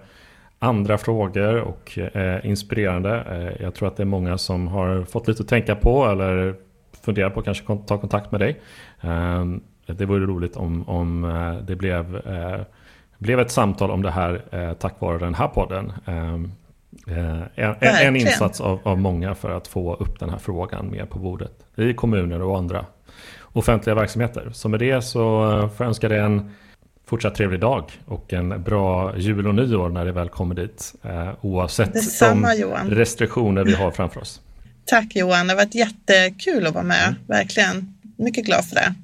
andra 0.58 0.98
frågor 0.98 1.60
och 1.60 1.98
eh, 1.98 2.46
inspirerande. 2.46 3.24
Eh, 3.30 3.62
jag 3.64 3.74
tror 3.74 3.88
att 3.88 3.96
det 3.96 4.02
är 4.02 4.04
många 4.04 4.38
som 4.38 4.68
har 4.68 5.04
fått 5.04 5.28
lite 5.28 5.42
att 5.42 5.48
tänka 5.48 5.74
på 5.74 6.06
eller 6.06 6.54
funderar 7.04 7.30
på 7.30 7.40
att 7.40 7.44
kanske 7.44 7.64
ta 7.86 7.98
kontakt 7.98 8.32
med 8.32 8.40
dig. 8.40 8.60
Eh, 9.00 9.44
det 9.86 10.04
vore 10.04 10.26
roligt 10.26 10.56
om, 10.56 10.88
om 10.88 11.24
eh, 11.24 11.54
det 11.66 11.76
blev, 11.76 12.16
eh, 12.16 12.60
blev 13.18 13.40
ett 13.40 13.50
samtal 13.50 13.90
om 13.90 14.02
det 14.02 14.10
här 14.10 14.74
tack 14.74 15.00
vare 15.00 15.18
den 15.18 15.34
här 15.34 15.48
podden. 15.48 15.92
En, 17.54 17.74
en, 17.80 18.16
insats 18.16 18.60
av, 18.60 18.80
av 18.82 18.98
många 18.98 19.34
för 19.34 19.50
att 19.50 19.68
få 19.68 19.94
upp 19.94 20.20
den 20.20 20.30
här 20.30 20.38
frågan 20.38 20.90
mer 20.90 21.06
på 21.06 21.18
bordet 21.18 21.52
i 21.76 21.94
kommuner 21.94 22.42
och 22.42 22.58
andra 22.58 22.86
offentliga 23.42 23.94
verksamheter. 23.94 24.50
Så 24.52 24.68
med 24.68 24.80
det 24.80 25.02
så 25.02 25.20
får 25.76 25.84
jag 25.84 25.88
önska 25.88 26.08
dig 26.08 26.18
en 26.18 26.50
fortsatt 27.06 27.34
trevlig 27.34 27.60
dag 27.60 27.90
och 28.06 28.32
en 28.32 28.62
bra 28.62 29.18
jul 29.18 29.46
och 29.46 29.54
nyår 29.54 29.88
när 29.88 30.04
det 30.04 30.12
väl 30.12 30.28
kommer 30.28 30.54
dit. 30.54 30.94
Eh, 31.02 31.28
oavsett 31.40 31.92
Detsamma, 31.92 32.48
de 32.48 32.60
Johan. 32.60 32.90
restriktioner 32.90 33.64
vi 33.64 33.74
har 33.74 33.90
framför 33.90 34.20
oss. 34.20 34.40
Tack 34.84 35.16
Johan, 35.16 35.46
det 35.46 35.52
har 35.52 35.56
varit 35.56 35.74
jättekul 35.74 36.66
att 36.66 36.74
vara 36.74 36.84
med, 36.84 37.08
mm. 37.08 37.20
verkligen. 37.26 37.94
Mycket 38.16 38.44
glad 38.44 38.64
för 38.64 38.74
det. 38.74 38.94